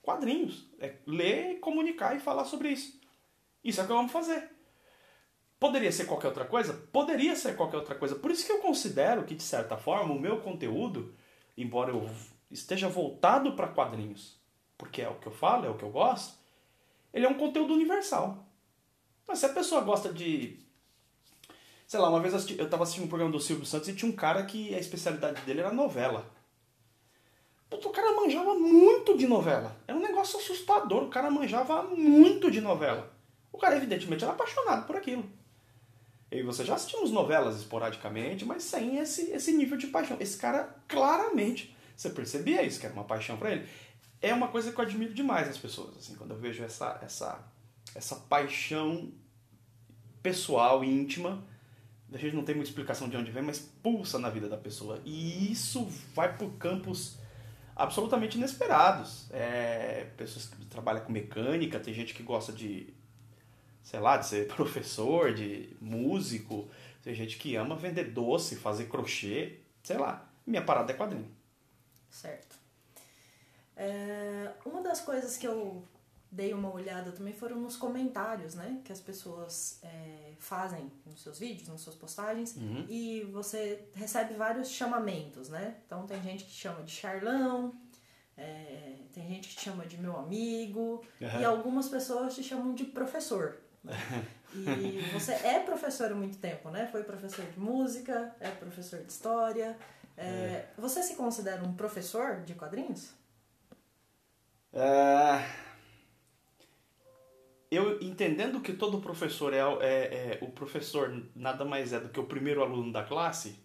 Quadrinhos. 0.03 0.69
É 0.79 0.97
ler, 1.07 1.61
comunicar 1.61 2.17
e 2.17 2.21
falar 2.21 2.45
sobre 2.45 2.71
isso. 2.71 3.01
Isso 3.63 3.81
é 3.81 3.85
o 3.85 3.87
que 3.87 3.93
amo 3.93 4.09
fazer. 4.09 4.51
Poderia 5.59 5.93
ser 5.93 6.07
qualquer 6.07 6.27
outra 6.27 6.45
coisa? 6.45 6.75
Poderia 6.93 7.37
ser 7.37 7.57
qualquer 7.57 7.77
outra 7.77 7.95
coisa. 7.95 8.17
Por 8.17 8.33
isso 8.33 8.45
que 8.45 8.51
eu 8.51 8.59
considero 8.59 9.25
que, 9.25 9.35
de 9.35 9.45
certa 9.45 9.77
forma, 9.77 10.13
o 10.13 10.19
meu 10.19 10.41
conteúdo, 10.41 11.15
embora 11.57 11.93
eu 11.93 12.11
esteja 12.51 12.89
voltado 12.89 13.55
para 13.55 13.69
quadrinhos, 13.69 14.37
porque 14.77 15.01
é 15.01 15.09
o 15.09 15.15
que 15.15 15.29
eu 15.29 15.33
falo, 15.33 15.65
é 15.65 15.71
o 15.71 15.77
que 15.77 15.85
eu 15.85 15.91
gosto, 15.91 16.37
ele 17.15 17.27
é 17.27 17.29
um 17.29 17.39
conteúdo 17.39 17.75
universal. 17.75 18.45
Mas 19.25 19.39
se 19.39 19.47
a 19.47 19.51
pessoa 19.51 19.83
gosta 19.83 20.13
de. 20.13 20.59
Sei 21.87 22.01
lá, 22.01 22.09
uma 22.09 22.19
vez 22.19 22.33
eu 22.51 22.65
estava 22.65 22.83
assistindo 22.83 23.05
um 23.05 23.09
programa 23.09 23.31
do 23.31 23.39
Silvio 23.39 23.65
Santos 23.65 23.89
e 23.89 23.95
tinha 23.95 24.11
um 24.11 24.17
cara 24.17 24.45
que 24.45 24.75
a 24.75 24.79
especialidade 24.79 25.43
dele 25.43 25.61
era 25.61 25.73
novela. 25.73 26.29
O 27.73 27.91
cara 27.91 28.15
manjava 28.15 28.55
muito 28.55 29.17
de 29.17 29.27
novela. 29.27 29.77
Era 29.87 29.97
um 29.97 30.03
negócio 30.03 30.39
assustador. 30.39 31.05
O 31.05 31.09
cara 31.09 31.31
manjava 31.31 31.83
muito 31.83 32.51
de 32.51 32.61
novela. 32.61 33.13
O 33.51 33.59
cara, 33.59 33.77
evidentemente, 33.77 34.25
era 34.25 34.33
apaixonado 34.33 34.87
por 34.87 34.97
aquilo. 34.97 35.25
E 36.31 36.43
você 36.43 36.65
já 36.65 36.75
assistimos 36.75 37.11
novelas 37.11 37.59
esporadicamente, 37.59 38.45
mas 38.45 38.63
sem 38.63 38.99
esse, 38.99 39.31
esse 39.33 39.53
nível 39.53 39.77
de 39.77 39.89
paixão. 39.89 40.17
Esse 40.19 40.39
cara, 40.39 40.75
claramente, 40.89 41.77
você 41.95 42.09
percebia 42.09 42.63
isso, 42.63 42.81
que 42.81 42.87
era 42.87 42.95
uma 42.95 43.05
paixão 43.05 43.37
para 43.37 43.53
ele. 43.53 43.69
É 44.21 44.33
uma 44.33 44.49
coisa 44.49 44.73
que 44.73 44.79
eu 44.79 44.85
admiro 44.85 45.13
demais 45.13 45.47
nas 45.47 45.59
pessoas, 45.59 45.97
assim, 45.99 46.15
quando 46.15 46.31
eu 46.31 46.39
vejo 46.39 46.65
essa, 46.65 46.99
essa, 47.03 47.45
essa 47.95 48.17
paixão 48.17 49.13
pessoal 50.23 50.83
e 50.83 50.89
íntima. 50.89 51.45
A 52.11 52.17
gente 52.17 52.37
não 52.37 52.45
tem 52.45 52.55
muita 52.55 52.71
explicação 52.71 53.09
de 53.09 53.17
onde 53.17 53.31
vem, 53.31 53.43
mas 53.43 53.59
pulsa 53.59 54.19
na 54.19 54.31
vida 54.31 54.49
da 54.49 54.57
pessoa. 54.57 55.01
E 55.05 55.51
isso 55.51 55.85
vai 56.15 56.37
por 56.37 56.53
campos 56.53 57.19
absolutamente 57.75 58.37
inesperados. 58.37 59.27
É, 59.31 60.07
pessoas 60.17 60.47
que 60.47 60.65
trabalham 60.67 61.05
com 61.05 61.13
mecânica, 61.13 61.81
tem 61.81 61.93
gente 61.93 62.15
que 62.15 62.23
gosta 62.23 62.53
de, 62.53 62.93
sei 63.83 64.01
lá, 64.01 64.17
de 64.17 64.27
ser 64.27 64.47
professor, 64.55 65.33
de 65.33 65.77
músico, 65.81 66.69
tem 67.03 67.15
gente 67.15 67.37
que 67.39 67.57
ama 67.57 67.75
vender 67.75 68.13
doce, 68.13 68.57
fazer 68.57 68.87
crochê, 68.87 69.59
sei 69.83 69.99
lá. 69.99 70.29
Minha 70.47 70.63
parada 70.63 70.93
é 70.93 70.97
quadrinho. 70.97 71.31
Certo. 72.11 72.57
É, 73.77 74.51
uma 74.65 74.83
das 74.83 75.01
coisas 75.01 75.37
que 75.37 75.47
eu 75.47 75.83
dei 76.33 76.55
uma 76.55 76.73
olhada 76.73 77.13
também 77.13 77.35
foram 77.35 77.61
nos 77.61 77.77
comentários, 77.77 78.55
né? 78.55 78.81
Que 78.83 78.91
as 78.91 79.01
pessoas 79.01 79.79
é, 79.83 80.33
fazem 80.39 80.91
nos 81.05 81.23
seus 81.23 81.39
vídeos, 81.39 81.69
nas 81.69 81.83
suas 81.83 81.95
postagens. 81.95 82.57
Uhum. 82.57 82.87
E 82.89 83.23
você 83.31 83.87
recebe 83.95 84.33
vários 84.35 84.71
chamamentos, 84.71 85.51
né? 85.51 85.77
Então 85.87 86.07
tem 86.07 86.21
gente 86.23 86.45
que 86.45 86.51
chama 86.51 86.83
de 86.83 86.91
charlão, 86.91 87.75
é, 88.37 88.95
tem 89.13 89.29
gente 89.29 89.51
que 89.51 89.57
te 89.57 89.61
chama 89.61 89.85
de 89.85 89.99
meu 89.99 90.17
amigo. 90.17 91.05
Uhum. 91.21 91.41
E 91.41 91.45
algumas 91.45 91.89
pessoas 91.91 92.35
te 92.35 92.43
chamam 92.43 92.75
de 92.75 92.85
professor. 92.87 93.59
né? 93.85 93.93
E 94.55 95.01
você 95.15 95.33
é 95.33 95.61
professor 95.61 96.13
há 96.13 96.15
muito 96.15 96.37
tempo, 96.37 96.69
né? 96.69 96.87
Foi 96.93 97.03
professor 97.03 97.43
de 97.43 97.59
música, 97.59 98.37
é 98.39 98.51
professor 98.51 99.01
de 99.01 99.11
história, 99.11 99.79
É, 100.15 100.67
você 100.77 101.03
se 101.03 101.15
considera 101.15 101.65
um 101.65 101.73
professor 101.73 102.43
de 102.43 102.55
quadrinhos? 102.55 103.15
É, 104.75 105.43
eu 107.75 107.99
entendendo 108.03 108.61
que 108.61 108.75
todo 108.75 109.01
professor 109.01 109.55
é, 109.55 109.59
é, 109.59 109.63
é, 109.63 110.39
o 110.43 110.51
professor 110.51 111.25
nada 111.35 111.65
mais 111.65 111.93
é 111.95 111.99
do 111.99 112.11
que 112.11 112.21
o 112.21 112.25
primeiro 112.25 112.63
aluno 112.63 112.93
da 112.93 113.03
classe, 113.03 113.59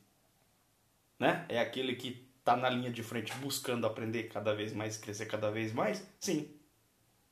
né? 1.20 1.46
É 1.50 1.60
aquele 1.60 1.94
que 1.94 2.26
está 2.40 2.56
na 2.56 2.70
linha 2.70 2.90
de 2.90 3.04
frente 3.04 3.34
buscando 3.36 3.86
aprender 3.86 4.24
cada 4.30 4.56
vez 4.56 4.72
mais, 4.72 4.96
crescer 4.96 5.26
cada 5.26 5.52
vez 5.52 5.74
mais. 5.74 6.08
Sim, 6.22 6.50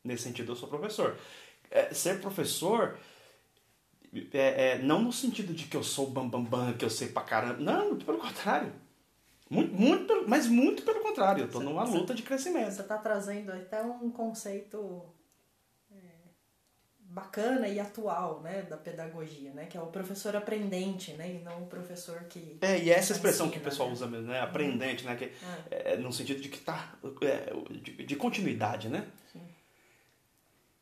nesse 0.04 0.24
sentido 0.24 0.52
eu 0.52 0.56
sou 0.58 0.68
professor. 0.68 1.18
É, 1.72 1.94
ser 1.94 2.20
professor 2.20 2.98
é, 4.34 4.72
é, 4.72 4.78
não 4.80 5.02
no 5.02 5.14
sentido 5.14 5.54
de 5.54 5.68
que 5.68 5.78
eu 5.78 5.84
sou 5.84 6.10
bambambam, 6.10 6.44
bam, 6.44 6.66
bam, 6.66 6.74
que 6.74 6.84
eu 6.84 6.90
sei 6.90 7.08
pra 7.08 7.24
caramba. 7.24 7.62
Não, 7.62 7.96
pelo 7.98 8.18
contrário. 8.18 8.74
Muito, 9.50 9.74
muito, 9.74 10.28
mas 10.28 10.48
muito 10.48 10.84
pelo 10.84 11.00
contrário. 11.00 11.44
Eu 11.44 11.50
tô 11.50 11.62
numa 11.62 11.86
luta 11.86 12.14
de 12.14 12.24
crescimento. 12.24 12.72
Você 12.72 12.82
está 12.82 12.98
trazendo 12.98 13.54
até 13.54 13.82
um 13.82 14.10
conceito 14.10 15.06
bacana 17.16 17.66
e 17.70 17.80
atual, 17.80 18.42
né, 18.42 18.64
da 18.64 18.76
pedagogia, 18.76 19.54
né, 19.54 19.68
que 19.68 19.78
é 19.78 19.82
o 19.82 19.88
professor 19.88 20.36
aprendente, 20.36 21.14
né, 21.14 21.36
e 21.36 21.40
não 21.40 21.64
o 21.64 21.68
professor 21.68 22.26
que 22.26 22.58
é 22.60 22.78
e 22.78 22.92
essa 22.92 23.14
expressão 23.14 23.48
ensina, 23.48 23.62
que 23.62 23.66
o 23.66 23.70
pessoal 23.70 23.88
né? 23.88 23.94
usa 23.94 24.06
mesmo, 24.06 24.28
né, 24.28 24.42
aprendente, 24.42 25.06
né, 25.06 25.16
que 25.16 25.32
é. 25.72 25.94
é 25.94 25.98
no 25.98 26.12
sentido 26.12 26.42
de 26.42 26.50
que 26.50 26.60
tá 26.60 26.94
é, 27.22 27.54
de, 27.80 28.04
de, 28.04 28.16
continuidade, 28.18 28.90
né. 28.90 29.08
Sim. 29.32 29.42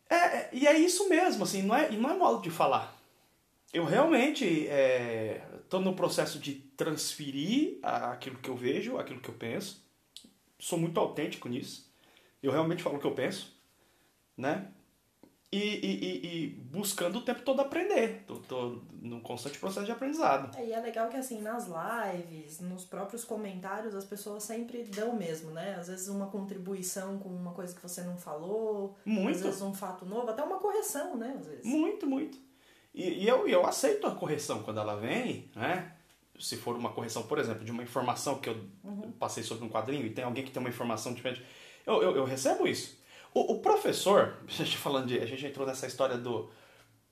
É, 0.09 0.15
é, 0.15 0.49
e 0.51 0.65
é 0.65 0.75
isso 0.75 1.07
mesmo, 1.07 1.43
assim, 1.43 1.61
não 1.61 1.75
é, 1.75 1.91
não 1.91 2.09
é 2.09 2.17
modo 2.17 2.41
de 2.41 2.49
falar 2.49 2.99
eu 3.73 3.85
realmente 3.85 4.45
estou 4.45 5.81
é, 5.81 5.83
no 5.83 5.95
processo 5.95 6.37
de 6.37 6.53
transferir 6.77 7.79
aquilo 7.81 8.37
que 8.37 8.47
eu 8.47 8.55
vejo, 8.55 8.99
aquilo 8.99 9.19
que 9.19 9.29
eu 9.29 9.33
penso. 9.33 9.83
Sou 10.59 10.77
muito 10.77 10.99
autêntico 10.99 11.49
nisso. 11.49 11.91
Eu 12.41 12.51
realmente 12.51 12.83
falo 12.83 12.97
o 12.97 12.99
que 12.99 13.07
eu 13.07 13.15
penso, 13.15 13.51
né? 14.37 14.71
E, 15.55 15.85
e, 15.85 16.27
e, 16.27 16.47
buscando 16.47 17.19
o 17.19 17.21
tempo 17.21 17.43
todo 17.43 17.59
aprender. 17.59 18.23
Tô, 18.25 18.37
tô 18.37 18.81
num 18.99 19.19
constante 19.19 19.59
processo 19.59 19.85
de 19.85 19.91
aprendizado. 19.91 20.57
É, 20.57 20.65
e 20.65 20.73
é 20.73 20.79
legal 20.79 21.09
que 21.09 21.15
assim, 21.15 21.41
nas 21.41 21.67
lives, 21.67 22.59
nos 22.59 22.85
próprios 22.85 23.23
comentários, 23.23 23.93
as 23.93 24.03
pessoas 24.03 24.41
sempre 24.41 24.83
dão 24.83 25.15
mesmo, 25.15 25.51
né? 25.51 25.75
Às 25.79 25.89
vezes 25.89 26.07
uma 26.07 26.25
contribuição 26.25 27.19
com 27.19 27.29
uma 27.29 27.51
coisa 27.51 27.75
que 27.75 27.81
você 27.83 28.01
não 28.01 28.17
falou. 28.17 28.95
Muito. 29.05 29.35
Às 29.35 29.41
vezes 29.43 29.61
um 29.61 29.75
fato 29.75 30.07
novo, 30.07 30.27
até 30.31 30.41
uma 30.41 30.57
correção, 30.57 31.15
né? 31.15 31.35
Às 31.39 31.45
vezes. 31.45 31.65
Muito, 31.65 32.07
muito. 32.07 32.39
E, 32.91 33.23
e 33.23 33.27
eu, 33.27 33.47
eu 33.47 33.63
aceito 33.63 34.07
a 34.07 34.15
correção 34.15 34.63
quando 34.63 34.79
ela 34.79 34.95
vem, 34.95 35.51
né? 35.55 35.91
Se 36.39 36.57
for 36.57 36.75
uma 36.75 36.89
correção, 36.89 37.21
por 37.23 37.37
exemplo, 37.37 37.63
de 37.63 37.71
uma 37.71 37.83
informação 37.83 38.39
que 38.39 38.49
eu 38.49 38.57
uhum. 38.83 39.11
passei 39.19 39.43
sobre 39.43 39.63
um 39.63 39.69
quadrinho 39.69 40.03
e 40.03 40.09
tem 40.09 40.23
alguém 40.23 40.43
que 40.43 40.49
tem 40.49 40.59
uma 40.59 40.69
informação 40.69 41.13
diferente, 41.13 41.45
eu, 41.85 42.01
eu, 42.01 42.15
eu 42.15 42.25
recebo 42.25 42.67
isso. 42.67 43.02
O, 43.33 43.53
o, 43.53 43.59
professor, 43.59 44.37
a 44.47 44.51
gente 44.51 44.77
falando 44.77 45.07
de, 45.07 45.19
a 45.19 45.25
gente 45.25 45.45
entrou 45.45 45.65
nessa 45.65 45.87
história 45.87 46.17
do, 46.17 46.49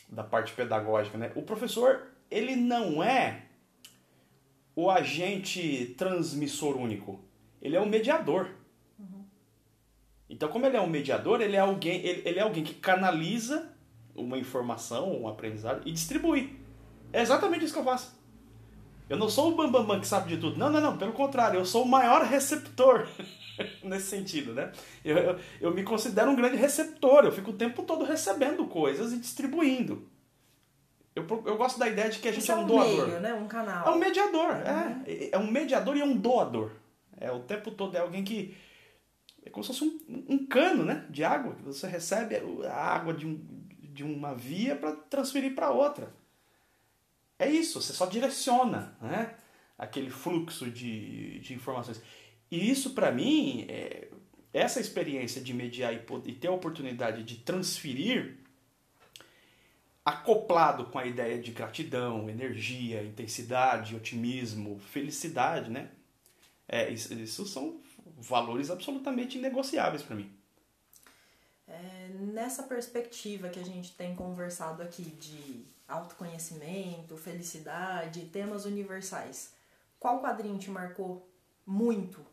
da 0.09 0.23
parte 0.23 0.53
pedagógica, 0.53 1.17
né? 1.17 1.31
O 1.35 1.41
professor, 1.41 2.07
ele 2.29 2.55
não 2.55 3.03
é 3.03 3.43
o 4.75 4.89
agente 4.89 5.93
transmissor 5.97 6.77
único. 6.77 7.19
Ele 7.61 7.75
é 7.75 7.79
o 7.79 7.85
mediador. 7.85 8.49
Uhum. 8.97 9.25
Então, 10.29 10.49
como 10.49 10.65
ele 10.65 10.77
é 10.77 10.81
um 10.81 10.87
mediador, 10.87 11.41
ele 11.41 11.55
é 11.55 11.59
alguém, 11.59 11.99
ele, 12.05 12.21
ele 12.27 12.39
é 12.39 12.41
alguém 12.41 12.63
que 12.63 12.73
canaliza 12.73 13.71
uma 14.15 14.37
informação, 14.37 15.21
um 15.21 15.27
aprendizado 15.27 15.81
e 15.85 15.91
distribui. 15.91 16.59
É 17.13 17.21
exatamente 17.21 17.65
isso 17.65 17.73
que 17.73 17.79
eu 17.79 17.83
faço. 17.83 18.19
Eu 19.09 19.17
não 19.17 19.29
sou 19.29 19.49
o 19.49 19.55
bambambam 19.55 19.81
bam, 19.81 19.87
bam 19.95 19.99
que 19.99 20.07
sabe 20.07 20.29
de 20.29 20.37
tudo. 20.37 20.57
Não, 20.57 20.69
não, 20.69 20.79
não. 20.79 20.97
Pelo 20.97 21.11
contrário, 21.11 21.59
eu 21.59 21.65
sou 21.65 21.83
o 21.83 21.87
maior 21.87 22.23
receptor 22.23 23.07
nesse 23.83 24.07
sentido, 24.07 24.53
né? 24.53 24.71
Eu, 25.03 25.17
eu, 25.17 25.39
eu, 25.61 25.73
me 25.73 25.83
considero 25.83 26.31
um 26.31 26.35
grande 26.35 26.57
receptor. 26.57 27.25
Eu 27.25 27.31
fico 27.31 27.51
o 27.51 27.57
tempo 27.57 27.83
todo 27.83 28.05
recebendo 28.05 28.65
coisas 28.65 29.13
e 29.13 29.17
distribuindo. 29.17 30.07
Eu, 31.15 31.25
eu 31.45 31.57
gosto 31.57 31.77
da 31.77 31.89
ideia 31.89 32.09
de 32.09 32.19
que 32.19 32.27
a 32.27 32.31
gente 32.31 32.43
Isso 32.43 32.51
é 32.51 32.55
um, 32.55 32.65
doador. 32.65 33.07
Meio, 33.07 33.19
né? 33.19 33.33
Um 33.33 33.47
canal. 33.47 33.87
É 33.87 33.91
um 33.91 33.99
mediador. 33.99 34.51
Uhum. 34.51 35.03
É, 35.05 35.29
é 35.31 35.37
um 35.37 35.51
mediador 35.51 35.97
e 35.97 36.01
é 36.01 36.05
um 36.05 36.15
doador. 36.15 36.71
É 37.19 37.31
o 37.31 37.39
tempo 37.39 37.71
todo 37.71 37.95
é 37.95 37.99
alguém 37.99 38.23
que 38.23 38.55
é 39.45 39.49
como 39.49 39.63
se 39.63 39.73
fosse 39.73 39.83
um, 39.83 40.25
um 40.29 40.45
cano, 40.45 40.85
né? 40.85 41.05
De 41.09 41.23
água 41.23 41.55
que 41.55 41.63
você 41.63 41.87
recebe 41.87 42.35
a 42.65 42.73
água 42.75 43.13
de 43.13 43.27
um 43.27 43.61
de 43.93 44.03
uma 44.03 44.33
via 44.33 44.75
para 44.75 44.93
transferir 44.93 45.53
para 45.53 45.69
outra. 45.69 46.13
É 47.37 47.49
isso, 47.49 47.81
você 47.81 47.93
só 47.93 48.05
direciona 48.05 48.95
né, 49.01 49.35
aquele 49.77 50.09
fluxo 50.09 50.69
de, 50.69 51.39
de 51.39 51.53
informações. 51.53 52.01
E 52.51 52.69
isso, 52.69 52.89
para 52.89 53.11
mim, 53.11 53.65
é, 53.69 54.09
essa 54.53 54.81
experiência 54.81 55.41
de 55.41 55.53
mediar 55.53 55.93
e, 55.93 56.01
e 56.25 56.33
ter 56.33 56.49
a 56.49 56.51
oportunidade 56.51 57.23
de 57.23 57.37
transferir, 57.37 58.37
acoplado 60.03 60.87
com 60.87 60.99
a 60.99 61.05
ideia 61.05 61.41
de 61.41 61.51
gratidão, 61.51 62.29
energia, 62.29 63.01
intensidade, 63.03 63.95
otimismo, 63.95 64.79
felicidade, 64.79 65.69
né? 65.69 65.89
É, 66.67 66.89
isso, 66.89 67.13
isso 67.13 67.45
são 67.45 67.79
valores 68.17 68.69
absolutamente 68.69 69.37
inegociáveis 69.37 70.03
para 70.03 70.15
mim. 70.15 70.31
É, 71.67 72.09
nessa 72.19 72.63
perspectiva 72.63 73.47
que 73.49 73.59
a 73.59 73.63
gente 73.63 73.93
tem 73.93 74.13
conversado 74.13 74.81
aqui 74.81 75.03
de 75.03 75.65
autoconhecimento, 75.87 77.15
felicidade, 77.15 78.25
temas 78.25 78.65
universais, 78.65 79.53
qual 79.99 80.21
quadrinho 80.21 80.57
te 80.57 80.69
marcou 80.69 81.29
muito 81.65 82.30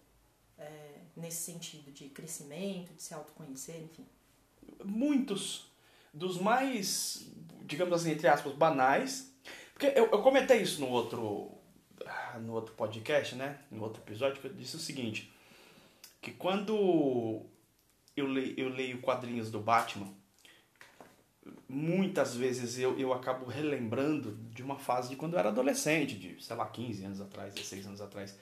é, 0.59 0.95
nesse 1.17 1.43
sentido 1.43 1.91
de 1.93 2.09
crescimento, 2.09 2.93
de 2.95 3.03
se 3.03 3.15
autoconhecer, 3.15 3.83
enfim? 3.83 4.07
Muitos. 4.85 5.67
Dos 6.13 6.41
mais, 6.41 7.31
digamos 7.65 8.01
assim, 8.01 8.13
entre 8.13 8.27
aspas, 8.27 8.53
banais. 8.55 9.33
Porque 9.73 9.87
eu, 9.87 10.07
eu 10.07 10.23
comentei 10.23 10.63
isso 10.63 10.81
no 10.81 10.89
outro, 10.89 11.53
no 12.41 12.53
outro 12.55 12.75
podcast, 12.75 13.35
né? 13.35 13.61
No 13.71 13.83
outro 13.85 14.03
episódio, 14.03 14.41
que 14.41 14.47
eu 14.47 14.55
disse 14.55 14.77
o 14.77 14.81
seguinte. 14.81 15.33
Que 16.21 16.33
quando 16.33 17.47
eu 18.17 18.27
leio, 18.27 18.55
eu 18.59 18.69
leio 18.69 19.01
quadrinhos 19.01 19.51
do 19.51 19.61
Batman, 19.61 20.13
muitas 21.69 22.35
vezes 22.35 22.79
eu, 22.79 22.99
eu 22.99 23.13
acabo 23.13 23.47
relembrando 23.47 24.37
de 24.51 24.63
uma 24.63 24.79
fase 24.79 25.11
de 25.11 25.17
quando 25.17 25.35
eu 25.35 25.39
era 25.39 25.51
adolescente, 25.51 26.19
de, 26.19 26.43
sei 26.43 26.57
lá, 26.57 26.67
15 26.67 27.05
anos 27.05 27.21
atrás, 27.21 27.55
16 27.55 27.87
anos 27.87 28.01
atrás. 28.01 28.37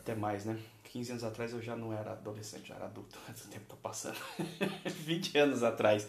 Até 0.00 0.14
mais, 0.14 0.44
né? 0.44 0.58
15 0.84 1.10
anos 1.12 1.24
atrás 1.24 1.52
eu 1.52 1.60
já 1.60 1.76
não 1.76 1.92
era 1.92 2.12
adolescente, 2.12 2.68
já 2.68 2.74
era 2.74 2.86
adulto. 2.86 3.18
O 3.28 3.48
tempo 3.48 3.66
tá 3.68 3.76
passando. 3.82 4.18
20 4.84 5.38
anos 5.38 5.62
atrás. 5.62 6.08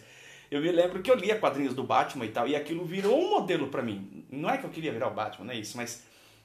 Eu 0.50 0.62
me 0.62 0.72
lembro 0.72 1.02
que 1.02 1.12
eu 1.12 1.16
lia 1.16 1.38
quadrinhos 1.38 1.76
do 1.76 1.84
Batman 1.84 2.26
e 2.26 2.30
tal, 2.30 2.48
e 2.48 2.56
aquilo 2.56 2.84
virou 2.84 3.20
um 3.20 3.30
modelo 3.30 3.68
para 3.68 3.84
mim. 3.84 4.26
Não 4.32 4.50
é 4.50 4.58
que 4.58 4.66
eu 4.66 4.70
queria 4.70 4.92
virar 4.92 5.08
o 5.08 5.14
Batman, 5.14 5.46
não 5.46 5.54
é 5.54 5.58
isso, 5.58 5.78
mas 5.78 6.04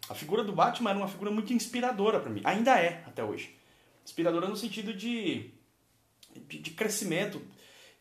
a 0.09 0.15
figura 0.15 0.45
do 0.45 0.53
Batman 0.53 0.91
era 0.91 0.99
uma 0.99 1.09
figura 1.09 1.31
muito 1.31 1.55
inspiradora 1.55 2.21
para 2.21 2.31
mim. 2.31 2.43
Ainda 2.45 2.79
é, 2.79 3.03
até 3.07 3.25
hoje. 3.25 3.57
Inspiradora 4.05 4.47
no 4.47 4.57
sentido 4.57 4.93
de 4.93 5.51
de, 6.49 6.59
de 6.59 6.71
crescimento, 6.71 7.41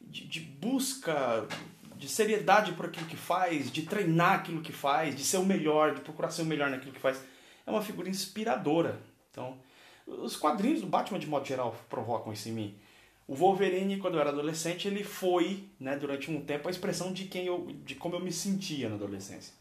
de, 0.01 0.25
de 0.25 0.39
busca 0.39 1.47
de 1.95 2.09
seriedade 2.09 2.73
por 2.73 2.87
aquilo 2.87 3.05
que 3.05 3.15
faz, 3.15 3.71
de 3.71 3.83
treinar 3.83 4.39
aquilo 4.39 4.61
que 4.61 4.73
faz, 4.73 5.15
de 5.15 5.23
ser 5.23 5.37
o 5.37 5.45
melhor, 5.45 5.93
de 5.93 6.01
procurar 6.01 6.31
ser 6.31 6.41
o 6.41 6.45
melhor 6.45 6.69
naquilo 6.69 6.91
que 6.91 6.99
faz. 6.99 7.21
É 7.65 7.71
uma 7.71 7.81
figura 7.81 8.09
inspiradora. 8.09 8.99
Então, 9.33 9.57
os 10.07 10.37
quadrinhos 10.37 10.79
do 10.79 10.87
Batman, 10.87 11.19
de 11.19 11.27
modo 11.27 11.45
geral, 11.45 11.75
provocam 11.89 12.31
isso 12.31 12.47
em 12.47 12.53
mim. 12.53 12.77
O 13.27 13.35
Wolverine, 13.35 13.97
quando 13.97 14.13
eu 14.13 14.21
era 14.21 14.29
adolescente, 14.29 14.87
ele 14.87 15.03
foi, 15.03 15.65
né, 15.79 15.97
durante 15.97 16.29
um 16.29 16.39
tempo, 16.45 16.67
a 16.67 16.71
expressão 16.71 17.11
de 17.11 17.25
quem 17.25 17.47
eu, 17.47 17.67
de 17.83 17.95
como 17.95 18.15
eu 18.15 18.19
me 18.19 18.31
sentia 18.31 18.87
na 18.87 18.95
adolescência. 18.95 19.53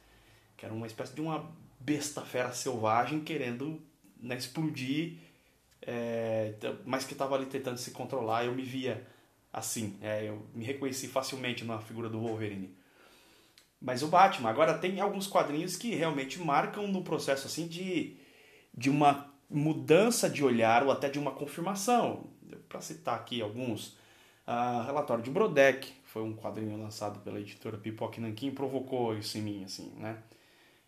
Que 0.57 0.67
era 0.67 0.75
uma 0.75 0.87
espécie 0.87 1.15
de 1.15 1.21
uma 1.21 1.51
besta 1.81 2.21
fera 2.21 2.53
selvagem 2.53 3.21
querendo 3.21 3.81
né, 4.21 4.37
explodir 4.37 5.17
é, 5.85 6.55
mas 6.85 7.05
que 7.05 7.13
estava 7.13 7.35
ali 7.35 7.47
tentando 7.47 7.79
se 7.79 7.91
controlar. 7.91 8.45
Eu 8.45 8.55
me 8.55 8.63
via 8.63 9.07
assim, 9.53 9.97
é, 10.01 10.29
eu 10.29 10.47
me 10.55 10.65
reconheci 10.65 11.09
facilmente 11.09 11.65
na 11.65 11.79
figura 11.79 12.09
do 12.09 12.21
Wolverine. 12.21 12.75
Mas 13.81 14.03
o 14.03 14.09
Batman, 14.09 14.49
agora 14.49 14.79
tem 14.79 15.01
alguns 15.01 15.27
quadrinhos 15.27 15.77
que 15.77 15.95
realmente 15.95 16.39
marcam 16.41 16.87
no 16.87 17.03
processo 17.03 17.49
assim 17.49 17.67
de, 17.67 18.17
de 18.73 18.89
uma 18.89 19.32
mudança 19.53 20.29
de 20.29 20.45
olhar 20.45 20.85
ou 20.85 20.91
até 20.91 21.09
de 21.09 21.19
uma 21.19 21.33
confirmação. 21.33 22.25
Para 22.69 22.81
citar 22.81 23.15
aqui 23.15 23.41
alguns, 23.41 23.88
uh, 24.47 24.85
Relatório 24.87 25.23
de 25.23 25.31
Brodeck 25.31 25.93
foi 26.05 26.23
um 26.23 26.35
quadrinho 26.35 26.77
lançado 26.77 27.21
pela 27.21 27.41
editora 27.41 27.77
Pipoque 27.79 28.21
Nankin, 28.21 28.51
provocou 28.51 29.17
isso 29.17 29.38
em 29.38 29.43
mim, 29.43 29.65
assim, 29.65 29.93
né? 29.97 30.19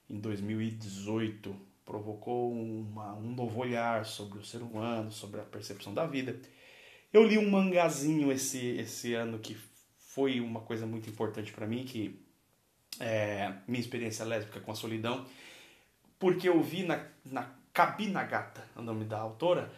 Em 0.09 0.18
2018, 0.18 1.55
provocou 1.85 2.53
uma, 2.53 3.14
um 3.14 3.35
novo 3.35 3.61
olhar 3.61 4.05
sobre 4.05 4.38
o 4.38 4.44
ser 4.44 4.62
humano, 4.62 5.11
sobre 5.11 5.40
a 5.40 5.44
percepção 5.44 5.94
da 5.94 6.07
vida. 6.07 6.38
Eu 7.12 7.24
li 7.24 7.38
um 7.38 7.50
mangazinho 7.50 8.33
esse, 8.33 8.59
esse 8.59 9.14
ano 9.14 9.38
que 9.38 9.57
foi 9.96 10.40
uma 10.40 10.61
coisa 10.61 10.87
muito 10.87 11.09
importante 11.09 11.53
para 11.53 11.66
mim, 11.66 11.85
que 11.85 12.20
é 13.00 13.55
minha 13.66 13.81
experiência 13.81 14.24
lésbica 14.24 14.61
com 14.61 14.72
a 14.72 14.74
solidão, 14.74 15.27
porque 16.18 16.48
eu 16.48 16.62
vi 16.62 16.85
na, 16.85 17.07
na 17.24 17.50
Kabinagata, 17.74 18.64
é 18.76 18.78
o 18.78 18.82
nome 18.82 19.04
da 19.04 19.18
autora, 19.18 19.70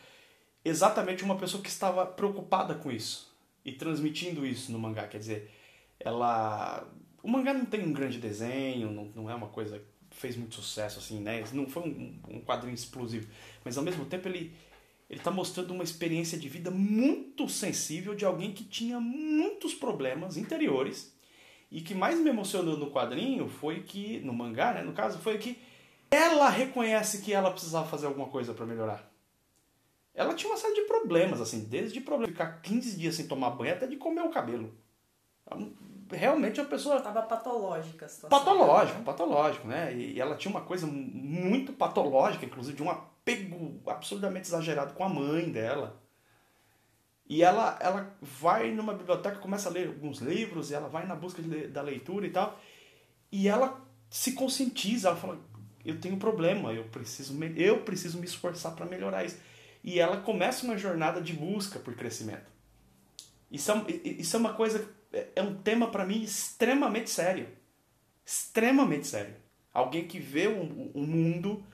exatamente 0.62 1.24
uma 1.24 1.36
pessoa 1.36 1.62
que 1.62 1.70
estava 1.70 2.04
preocupada 2.04 2.74
com 2.74 2.92
isso 2.92 3.34
e 3.64 3.72
transmitindo 3.72 4.46
isso 4.46 4.70
no 4.70 4.78
mangá. 4.78 5.08
Quer 5.08 5.18
dizer, 5.18 5.50
ela. 5.98 6.86
O 7.22 7.28
mangá 7.28 7.54
não 7.54 7.64
tem 7.64 7.82
um 7.82 7.94
grande 7.94 8.18
desenho, 8.18 8.92
não, 8.92 9.04
não 9.06 9.30
é 9.30 9.34
uma 9.34 9.48
coisa 9.48 9.82
que 10.10 10.16
fez 10.16 10.36
muito 10.36 10.56
sucesso, 10.56 10.98
assim, 10.98 11.20
né? 11.20 11.42
Não 11.54 11.66
foi 11.66 11.84
um, 11.84 12.20
um 12.28 12.40
quadrinho 12.42 12.74
explosivo. 12.74 13.26
Mas 13.64 13.78
ao 13.78 13.82
mesmo 13.82 14.04
tempo 14.04 14.28
ele. 14.28 14.52
Ele 15.08 15.20
está 15.20 15.30
mostrando 15.30 15.72
uma 15.72 15.84
experiência 15.84 16.36
de 16.36 16.48
vida 16.48 16.68
muito 16.68 17.48
sensível 17.48 18.12
de 18.12 18.24
alguém 18.24 18.52
que 18.52 18.64
tinha 18.64 18.98
muitos 18.98 19.72
problemas 19.72 20.36
interiores 20.36 21.16
e 21.70 21.80
que 21.80 21.94
mais 21.94 22.18
me 22.18 22.28
emocionou 22.28 22.76
no 22.76 22.90
quadrinho 22.90 23.48
foi 23.48 23.84
que, 23.84 24.18
no 24.24 24.32
mangá, 24.32 24.74
né, 24.74 24.82
no 24.82 24.92
caso, 24.92 25.20
foi 25.20 25.38
que 25.38 25.56
ela 26.10 26.48
reconhece 26.48 27.22
que 27.22 27.32
ela 27.32 27.50
precisava 27.50 27.86
fazer 27.86 28.06
alguma 28.06 28.28
coisa 28.28 28.54
para 28.54 28.66
melhorar. 28.66 29.10
Ela 30.14 30.34
tinha 30.34 30.50
uma 30.50 30.58
série 30.58 30.74
de 30.74 30.82
problemas, 30.82 31.40
assim, 31.40 31.64
desde 31.64 32.00
problema 32.00 32.28
de 32.28 32.32
ficar 32.32 32.60
15 32.62 32.96
dias 32.96 33.14
sem 33.14 33.26
tomar 33.26 33.50
banho 33.50 33.74
até 33.74 33.86
de 33.86 33.96
comer 33.96 34.22
o 34.22 34.30
cabelo. 34.30 34.74
Realmente 36.10 36.60
a 36.60 36.64
pessoa. 36.64 37.00
Tava 37.00 37.22
patológica 37.22 38.06
a 38.06 38.08
situação. 38.08 38.38
Patológico, 38.38 38.98
né? 38.98 39.04
patológico, 39.04 39.68
né? 39.68 39.94
E 39.94 40.20
ela 40.20 40.36
tinha 40.36 40.50
uma 40.50 40.62
coisa 40.62 40.86
muito 40.86 41.72
patológica, 41.72 42.46
inclusive 42.46 42.76
de 42.76 42.82
um 42.82 42.90
apego 42.90 43.80
absurdamente 43.86 44.48
exagerado 44.48 44.94
com 44.94 45.04
a 45.04 45.08
mãe 45.08 45.50
dela. 45.50 46.00
E 47.28 47.42
ela, 47.42 47.76
ela 47.80 48.16
vai 48.22 48.70
numa 48.70 48.94
biblioteca, 48.94 49.36
começa 49.36 49.68
a 49.68 49.72
ler 49.72 49.88
alguns 49.88 50.18
livros, 50.18 50.70
e 50.70 50.74
ela 50.74 50.88
vai 50.88 51.06
na 51.06 51.16
busca 51.16 51.42
de, 51.42 51.66
da 51.66 51.82
leitura 51.82 52.26
e 52.26 52.30
tal. 52.30 52.58
E 53.30 53.48
ela 53.48 53.84
se 54.08 54.32
conscientiza, 54.32 55.08
ela 55.08 55.16
fala: 55.16 55.38
Eu 55.86 56.00
tenho 56.00 56.16
um 56.16 56.18
problema, 56.18 56.72
eu 56.72 56.84
preciso, 56.84 57.38
eu 57.56 57.82
preciso 57.82 58.18
me 58.18 58.26
esforçar 58.26 58.74
para 58.74 58.86
melhorar 58.86 59.24
isso 59.24 59.38
e 59.84 60.00
ela 60.00 60.16
começa 60.16 60.64
uma 60.64 60.76
jornada 60.76 61.20
de 61.20 61.32
busca 61.32 61.78
por 61.78 61.94
crescimento. 61.94 62.50
Isso 63.50 63.70
é, 63.70 63.84
isso 64.04 64.36
é 64.36 64.38
uma 64.40 64.52
coisa, 64.52 64.88
é 65.34 65.40
um 65.40 65.54
tema 65.54 65.88
para 65.90 66.04
mim 66.04 66.22
extremamente 66.22 67.08
sério. 67.08 67.48
Extremamente 68.24 69.06
sério. 69.06 69.36
Alguém 69.72 70.08
que 70.08 70.18
vê 70.18 70.48
o 70.48 70.60
um 70.94 71.06
mundo 71.06 71.64